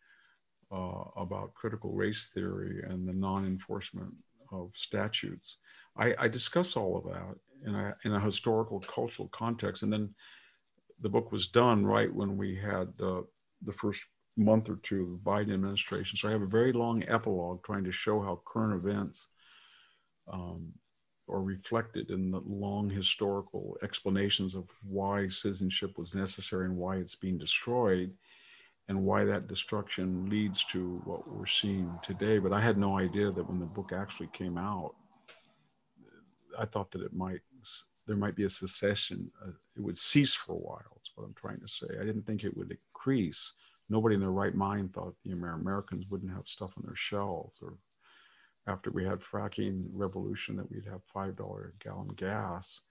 uh, 0.72 1.04
about 1.18 1.54
critical 1.54 1.92
race 1.92 2.28
theory 2.34 2.82
and 2.90 3.08
the 3.08 3.14
non 3.14 3.46
enforcement 3.46 4.12
of 4.52 4.72
statutes. 4.74 5.58
I, 5.96 6.16
I, 6.18 6.28
discuss 6.28 6.76
all 6.76 6.98
of 6.98 7.04
that 7.12 7.36
in 7.68 7.76
a, 7.76 7.96
in 8.06 8.14
a 8.14 8.20
historical, 8.20 8.80
cultural 8.80 9.28
context. 9.30 9.84
And 9.84 9.92
then 9.94 10.14
the 11.00 11.10
book 11.10 11.32
was 11.32 11.48
done 11.48 11.86
right 11.86 12.14
when 12.14 12.38
we 12.38 12.56
had 12.56 12.94
uh, 13.02 13.22
the 13.62 13.74
first 13.74 14.06
month 14.36 14.70
or 14.70 14.78
two 14.78 15.04
of 15.04 15.10
the 15.12 15.30
Biden 15.30 15.54
administration. 15.54 16.18
So 16.18 16.28
I 16.28 16.32
have 16.32 16.42
a 16.42 16.48
very 16.48 16.74
long 16.74 17.04
epilogue 17.08 17.64
trying 17.64 17.84
to 17.84 17.92
show 17.92 18.22
how 18.22 18.42
current 18.46 18.74
events 18.74 19.28
um, 20.32 20.74
are 21.30 21.42
reflected 21.42 22.10
in 22.10 22.32
the 22.32 22.42
long 22.46 22.90
historical 22.90 23.78
explanations 23.84 24.56
of 24.56 24.66
why 24.84 25.28
citizenship 25.28 25.98
was 25.98 26.16
necessary 26.16 26.66
and 26.66 26.78
why 26.78 26.98
it's 26.98 27.16
being 27.16 27.38
destroyed 27.38 28.12
and 28.90 29.02
why 29.02 29.24
that 29.24 29.48
destruction 29.48 30.30
leads 30.30 30.64
to 30.66 31.02
what 31.06 31.28
we're 31.30 31.46
seeing 31.46 31.92
today. 32.02 32.40
But 32.40 32.52
I 32.52 32.60
had 32.60 32.78
no 32.78 32.98
idea 32.98 33.32
that 33.32 33.48
when 33.48 33.60
the 33.60 33.66
book 33.66 33.94
actually 33.94 34.28
came 34.34 34.58
out, 34.58 34.96
I 36.60 36.66
thought 36.66 36.92
that 36.92 37.02
it 37.02 37.14
might 37.14 37.40
there 38.08 38.18
might 38.18 38.36
be 38.36 38.44
a 38.44 38.50
secession. 38.50 39.32
Uh, 39.42 39.52
it 39.76 39.82
would 39.82 39.98
cease 39.98 40.34
for 40.34 40.54
a 40.54 40.58
while. 40.58 40.84
That's 40.94 41.12
what 41.16 41.26
I'm 41.26 41.34
trying 41.34 41.62
to 41.62 41.68
say. 41.68 41.88
I 42.00 42.04
didn't 42.04 42.24
think 42.24 42.44
it 42.44 42.56
would 42.58 42.72
increase 42.72 43.54
nobody 43.90 44.16
in 44.16 44.22
their 44.22 44.32
right 44.32 44.56
mind 44.56 44.94
thought 44.94 45.16
the 45.24 45.32
Americans 45.32 46.06
wouldn't 46.10 46.34
have 46.34 46.48
stuff 46.48 46.74
on 46.78 46.84
their 46.86 46.96
shelves 46.96 47.60
or 47.62 47.78
after 48.68 48.92
we 48.92 49.04
had 49.04 49.20
fracking 49.20 49.86
revolution 49.92 50.56
that 50.56 50.70
we'd 50.72 50.86
have 50.86 51.04
five 51.04 51.36
dollar 51.36 51.74
gallon 51.84 52.08
gas 52.16 52.82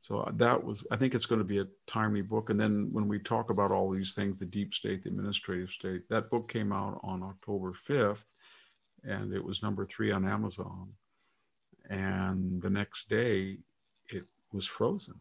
so 0.00 0.18
uh, 0.18 0.30
that 0.34 0.62
was 0.62 0.84
i 0.90 0.96
think 0.96 1.14
it's 1.14 1.26
going 1.26 1.38
to 1.38 1.44
be 1.44 1.60
a 1.60 1.66
timely 1.86 2.22
book 2.22 2.50
and 2.50 2.58
then 2.58 2.88
when 2.92 3.06
we 3.06 3.18
talk 3.18 3.50
about 3.50 3.70
all 3.70 3.90
these 3.90 4.14
things 4.14 4.38
the 4.38 4.46
deep 4.46 4.74
state 4.74 5.02
the 5.02 5.08
administrative 5.08 5.70
state 5.70 6.08
that 6.08 6.30
book 6.30 6.50
came 6.50 6.72
out 6.72 6.98
on 7.02 7.22
october 7.22 7.72
5th 7.72 8.24
and 9.04 9.32
it 9.32 9.44
was 9.44 9.62
number 9.62 9.86
three 9.86 10.10
on 10.10 10.26
amazon 10.26 10.88
and 11.88 12.60
the 12.60 12.70
next 12.70 13.08
day 13.08 13.56
it 14.08 14.24
was 14.52 14.66
frozen. 14.66 15.20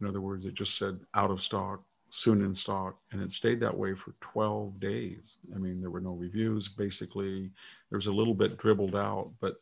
In 0.00 0.06
other 0.06 0.20
words 0.20 0.44
it 0.44 0.54
just 0.54 0.76
said 0.76 1.00
out 1.14 1.30
of 1.30 1.42
stock 1.42 1.82
soon 2.10 2.42
in 2.42 2.54
stock 2.54 2.98
and 3.12 3.20
it 3.20 3.30
stayed 3.30 3.60
that 3.60 3.76
way 3.76 3.94
for 3.94 4.14
12 4.20 4.78
days. 4.80 5.38
I 5.54 5.58
mean 5.58 5.80
there 5.80 5.90
were 5.90 6.00
no 6.00 6.12
reviews 6.12 6.68
basically. 6.68 7.50
There 7.90 7.96
was 7.96 8.06
a 8.06 8.12
little 8.12 8.34
bit 8.34 8.58
dribbled 8.58 8.96
out 8.96 9.30
but 9.40 9.56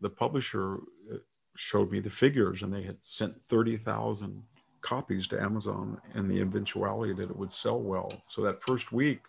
the 0.00 0.10
publisher 0.10 0.78
uh, 1.12 1.16
showed 1.56 1.90
me 1.90 2.00
the 2.00 2.10
figures 2.10 2.62
and 2.62 2.72
they 2.72 2.82
had 2.82 3.02
sent 3.02 3.40
30,000 3.46 4.42
copies 4.80 5.26
to 5.26 5.42
amazon 5.42 6.00
and 6.14 6.30
the 6.30 6.40
eventuality 6.40 7.12
that 7.12 7.30
it 7.30 7.36
would 7.36 7.50
sell 7.50 7.80
well. 7.80 8.12
So 8.26 8.42
that 8.42 8.62
first 8.62 8.92
week 8.92 9.20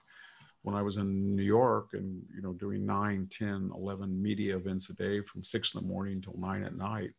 when 0.64 0.76
i 0.76 0.82
was 0.82 0.98
in 0.98 1.36
new 1.36 1.44
york 1.44 1.90
and 1.94 2.24
you 2.34 2.42
know 2.42 2.54
doing 2.54 2.86
9 2.86 3.28
10 3.32 3.72
11 3.74 4.22
media 4.22 4.56
events 4.56 4.90
a 4.90 4.94
day 4.94 5.22
from 5.22 5.44
6 5.44 5.74
in 5.74 5.82
the 5.82 5.88
morning 5.88 6.22
till 6.22 6.38
9 6.38 6.64
at 6.64 6.76
night 6.76 7.12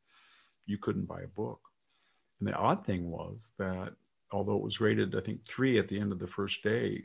you 0.66 0.78
couldn't 0.78 1.06
buy 1.06 1.22
a 1.22 1.28
book 1.28 1.60
and 2.40 2.48
the 2.48 2.56
odd 2.56 2.84
thing 2.84 3.10
was 3.10 3.52
that 3.58 3.92
although 4.32 4.56
it 4.56 4.62
was 4.62 4.80
rated, 4.80 5.14
I 5.14 5.20
think, 5.20 5.46
three 5.46 5.78
at 5.78 5.88
the 5.88 6.00
end 6.00 6.12
of 6.12 6.18
the 6.18 6.26
first 6.26 6.62
day, 6.62 7.02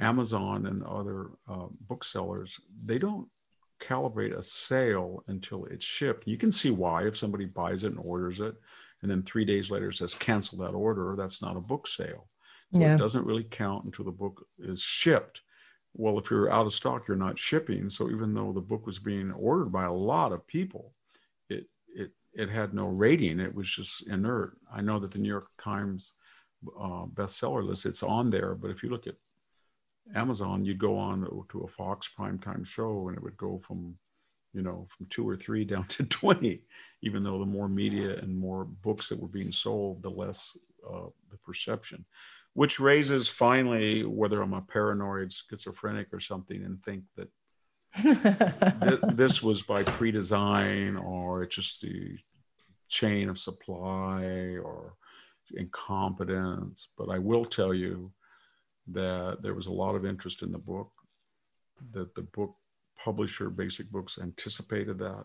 Amazon 0.00 0.66
and 0.66 0.82
other 0.82 1.30
uh, 1.48 1.66
booksellers, 1.82 2.58
they 2.84 2.98
don't 2.98 3.28
calibrate 3.80 4.36
a 4.36 4.42
sale 4.42 5.22
until 5.28 5.66
it's 5.66 5.84
shipped. 5.84 6.26
You 6.26 6.36
can 6.36 6.50
see 6.50 6.70
why 6.70 7.06
if 7.06 7.16
somebody 7.16 7.44
buys 7.44 7.84
it 7.84 7.92
and 7.92 8.00
orders 8.00 8.40
it, 8.40 8.54
and 9.02 9.10
then 9.10 9.22
three 9.22 9.44
days 9.44 9.70
later 9.70 9.92
says 9.92 10.14
cancel 10.14 10.58
that 10.58 10.74
order, 10.74 11.14
that's 11.16 11.42
not 11.42 11.56
a 11.56 11.60
book 11.60 11.86
sale. 11.86 12.28
So 12.72 12.80
yeah. 12.80 12.94
it 12.94 12.98
doesn't 12.98 13.26
really 13.26 13.44
count 13.44 13.84
until 13.84 14.04
the 14.04 14.10
book 14.10 14.46
is 14.58 14.80
shipped. 14.80 15.42
Well, 15.92 16.18
if 16.18 16.30
you're 16.30 16.50
out 16.50 16.66
of 16.66 16.72
stock, 16.72 17.06
you're 17.06 17.16
not 17.16 17.38
shipping. 17.38 17.88
So 17.88 18.10
even 18.10 18.34
though 18.34 18.52
the 18.52 18.60
book 18.60 18.86
was 18.86 18.98
being 18.98 19.30
ordered 19.30 19.70
by 19.70 19.84
a 19.84 19.92
lot 19.92 20.32
of 20.32 20.46
people, 20.46 20.94
it 22.34 22.50
had 22.50 22.74
no 22.74 22.86
rating. 22.86 23.40
It 23.40 23.54
was 23.54 23.70
just 23.70 24.06
inert. 24.06 24.56
I 24.72 24.80
know 24.80 24.98
that 24.98 25.12
the 25.12 25.20
New 25.20 25.28
York 25.28 25.48
Times 25.62 26.14
uh, 26.78 27.06
bestseller 27.06 27.64
list. 27.64 27.86
It's 27.86 28.02
on 28.02 28.30
there, 28.30 28.54
but 28.54 28.70
if 28.70 28.82
you 28.82 28.90
look 28.90 29.06
at 29.06 29.16
Amazon, 30.14 30.64
you'd 30.64 30.78
go 30.78 30.98
on 30.98 31.26
to 31.50 31.60
a 31.60 31.68
Fox 31.68 32.10
primetime 32.18 32.66
show, 32.66 33.08
and 33.08 33.16
it 33.16 33.22
would 33.22 33.36
go 33.36 33.58
from, 33.58 33.96
you 34.52 34.62
know, 34.62 34.86
from 34.90 35.06
two 35.06 35.28
or 35.28 35.36
three 35.36 35.64
down 35.72 35.84
to 35.84 36.04
twenty. 36.04 36.62
Even 37.02 37.22
though 37.22 37.38
the 37.38 37.46
more 37.46 37.68
media 37.68 38.18
and 38.18 38.36
more 38.36 38.64
books 38.64 39.08
that 39.08 39.18
were 39.18 39.28
being 39.28 39.52
sold, 39.52 40.02
the 40.02 40.10
less 40.10 40.56
uh, 40.88 41.06
the 41.30 41.36
perception. 41.38 42.04
Which 42.54 42.78
raises 42.78 43.28
finally 43.28 44.04
whether 44.04 44.40
I'm 44.40 44.52
a 44.52 44.62
paranoid 44.62 45.32
schizophrenic 45.32 46.08
or 46.12 46.20
something, 46.20 46.62
and 46.64 46.80
think 46.82 47.02
that 47.16 47.28
th- 48.02 49.00
this 49.14 49.42
was 49.42 49.62
by 49.62 49.82
pre-design 49.82 50.96
or 50.96 51.42
it's 51.42 51.56
just 51.56 51.80
the 51.80 52.16
chain 52.88 53.28
of 53.28 53.38
supply 53.38 54.56
or 54.62 54.94
incompetence. 55.56 56.88
But 56.96 57.10
I 57.10 57.18
will 57.18 57.44
tell 57.44 57.74
you 57.74 58.12
that 58.88 59.38
there 59.42 59.54
was 59.54 59.66
a 59.66 59.72
lot 59.72 59.94
of 59.94 60.04
interest 60.04 60.42
in 60.42 60.52
the 60.52 60.58
book, 60.58 60.90
that 61.92 62.14
the 62.14 62.22
book 62.22 62.54
publisher, 63.02 63.50
Basic 63.50 63.90
Books, 63.90 64.18
anticipated 64.20 64.98
that. 64.98 65.24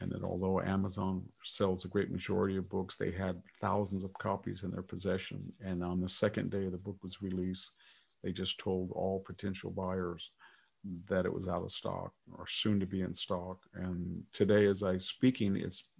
And 0.00 0.12
that 0.12 0.22
although 0.22 0.60
Amazon 0.60 1.22
sells 1.42 1.86
a 1.86 1.88
great 1.88 2.10
majority 2.10 2.58
of 2.58 2.68
books, 2.68 2.96
they 2.96 3.10
had 3.10 3.40
thousands 3.60 4.04
of 4.04 4.12
copies 4.14 4.62
in 4.62 4.70
their 4.70 4.82
possession. 4.82 5.50
And 5.64 5.82
on 5.82 6.00
the 6.00 6.08
second 6.08 6.50
day 6.50 6.68
the 6.68 6.76
book 6.76 6.98
was 7.02 7.22
released, 7.22 7.70
they 8.22 8.32
just 8.32 8.60
told 8.60 8.90
all 8.92 9.20
potential 9.20 9.70
buyers 9.70 10.32
that 11.08 11.26
it 11.26 11.32
was 11.32 11.48
out 11.48 11.62
of 11.62 11.72
stock 11.72 12.12
or 12.36 12.46
soon 12.46 12.80
to 12.80 12.86
be 12.86 13.02
in 13.02 13.12
stock. 13.12 13.58
And 13.74 14.22
today, 14.32 14.66
as 14.66 14.82
I 14.82 14.96
speaking, 14.98 15.56
it's 15.56 15.90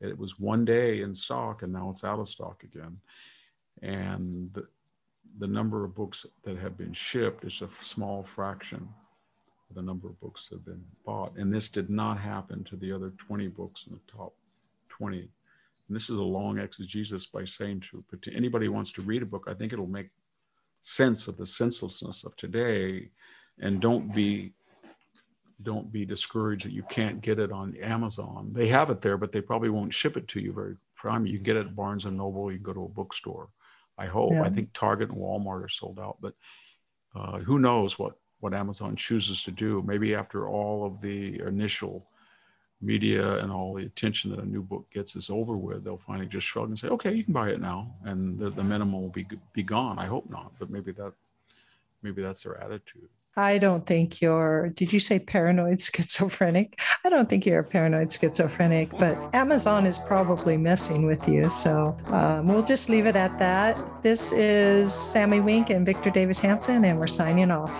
it 0.00 0.18
was 0.18 0.38
one 0.38 0.64
day 0.64 1.02
in 1.02 1.14
stock 1.14 1.62
and 1.62 1.72
now 1.72 1.88
it's 1.90 2.04
out 2.04 2.18
of 2.18 2.28
stock 2.28 2.64
again. 2.64 2.98
And 3.82 4.52
the, 4.52 4.66
the 5.38 5.46
number 5.46 5.84
of 5.84 5.94
books 5.94 6.26
that 6.42 6.58
have 6.58 6.76
been 6.76 6.92
shipped 6.92 7.44
is 7.44 7.62
a 7.62 7.68
small 7.68 8.22
fraction 8.22 8.88
of 9.70 9.76
the 9.76 9.82
number 9.82 10.08
of 10.08 10.20
books 10.20 10.48
that 10.48 10.56
have 10.56 10.64
been 10.64 10.84
bought. 11.06 11.36
And 11.36 11.54
this 11.54 11.68
did 11.68 11.88
not 11.88 12.18
happen 12.18 12.64
to 12.64 12.76
the 12.76 12.92
other 12.92 13.10
20 13.10 13.48
books 13.48 13.86
in 13.86 13.92
the 13.92 14.12
top 14.12 14.34
20. 14.88 15.18
And 15.20 15.96
this 15.96 16.10
is 16.10 16.18
a 16.18 16.22
long 16.22 16.58
exegesis 16.58 17.26
by 17.26 17.44
saying 17.44 17.80
to, 17.90 18.04
but 18.10 18.22
to 18.22 18.34
anybody 18.34 18.66
who 18.66 18.72
wants 18.72 18.92
to 18.92 19.02
read 19.02 19.22
a 19.22 19.26
book, 19.26 19.46
I 19.48 19.54
think 19.54 19.72
it'll 19.72 19.86
make 19.86 20.10
sense 20.80 21.28
of 21.28 21.36
the 21.36 21.46
senselessness 21.46 22.24
of 22.24 22.36
today 22.36 23.08
and 23.62 23.80
don't 23.80 24.12
be 24.12 24.52
don't 25.62 25.92
be 25.92 26.04
discouraged 26.04 26.66
that 26.66 26.72
you 26.72 26.82
can't 26.90 27.20
get 27.20 27.38
it 27.38 27.52
on 27.52 27.76
Amazon. 27.76 28.48
They 28.52 28.66
have 28.68 28.90
it 28.90 29.00
there, 29.00 29.16
but 29.16 29.30
they 29.30 29.40
probably 29.40 29.70
won't 29.70 29.94
ship 29.94 30.16
it 30.16 30.26
to 30.28 30.40
you 30.40 30.52
very 30.52 30.74
prime. 30.96 31.24
You 31.24 31.38
can 31.38 31.44
get 31.44 31.56
it 31.56 31.66
at 31.66 31.76
Barnes 31.76 32.04
and 32.04 32.16
Noble. 32.16 32.50
You 32.50 32.58
can 32.58 32.64
go 32.64 32.72
to 32.72 32.84
a 32.84 32.88
bookstore. 32.88 33.48
I 33.96 34.06
hope. 34.06 34.32
Yeah. 34.32 34.42
I 34.42 34.50
think 34.50 34.70
Target 34.72 35.10
and 35.10 35.18
Walmart 35.18 35.64
are 35.64 35.68
sold 35.68 36.00
out, 36.00 36.16
but 36.20 36.34
uh, 37.14 37.38
who 37.38 37.58
knows 37.58 37.98
what 37.98 38.14
what 38.40 38.54
Amazon 38.54 38.96
chooses 38.96 39.44
to 39.44 39.52
do. 39.52 39.82
Maybe 39.86 40.14
after 40.14 40.48
all 40.48 40.84
of 40.84 41.00
the 41.00 41.40
initial 41.40 42.08
media 42.80 43.38
and 43.38 43.52
all 43.52 43.74
the 43.74 43.84
attention 43.84 44.32
that 44.32 44.40
a 44.40 44.44
new 44.44 44.62
book 44.62 44.90
gets 44.90 45.14
is 45.14 45.30
over 45.30 45.56
with, 45.56 45.84
they'll 45.84 45.96
finally 45.96 46.26
just 46.26 46.46
shrug 46.46 46.68
and 46.68 46.78
say, 46.78 46.88
"Okay, 46.88 47.12
you 47.12 47.22
can 47.22 47.32
buy 47.32 47.50
it 47.50 47.60
now," 47.60 47.94
and 48.04 48.36
the, 48.36 48.50
the 48.50 48.64
minimum 48.64 49.00
will 49.00 49.10
be 49.10 49.26
be 49.52 49.62
gone. 49.62 49.98
I 50.00 50.06
hope 50.06 50.28
not, 50.28 50.52
but 50.58 50.70
maybe 50.70 50.90
that 50.92 51.12
maybe 52.02 52.22
that's 52.22 52.42
their 52.42 52.58
attitude. 52.58 53.08
I 53.36 53.56
don't 53.56 53.86
think 53.86 54.20
you're, 54.20 54.68
did 54.70 54.92
you 54.92 54.98
say 54.98 55.18
paranoid 55.18 55.80
schizophrenic? 55.94 56.80
I 57.04 57.08
don't 57.08 57.28
think 57.30 57.46
you're 57.46 57.60
a 57.60 57.64
paranoid 57.64 58.12
schizophrenic, 58.12 58.90
but 58.98 59.16
Amazon 59.34 59.86
is 59.86 59.98
probably 59.98 60.56
messing 60.56 61.06
with 61.06 61.26
you. 61.26 61.48
So 61.48 61.96
um, 62.06 62.46
we'll 62.46 62.62
just 62.62 62.90
leave 62.90 63.06
it 63.06 63.16
at 63.16 63.38
that. 63.38 63.78
This 64.02 64.32
is 64.32 64.92
Sami 64.92 65.40
Winc 65.40 65.70
and 65.70 65.86
Victor 65.86 66.10
Davis 66.10 66.40
Hanson, 66.40 66.84
and 66.84 66.98
we're 66.98 67.06
signing 67.06 67.50
off. 67.50 67.72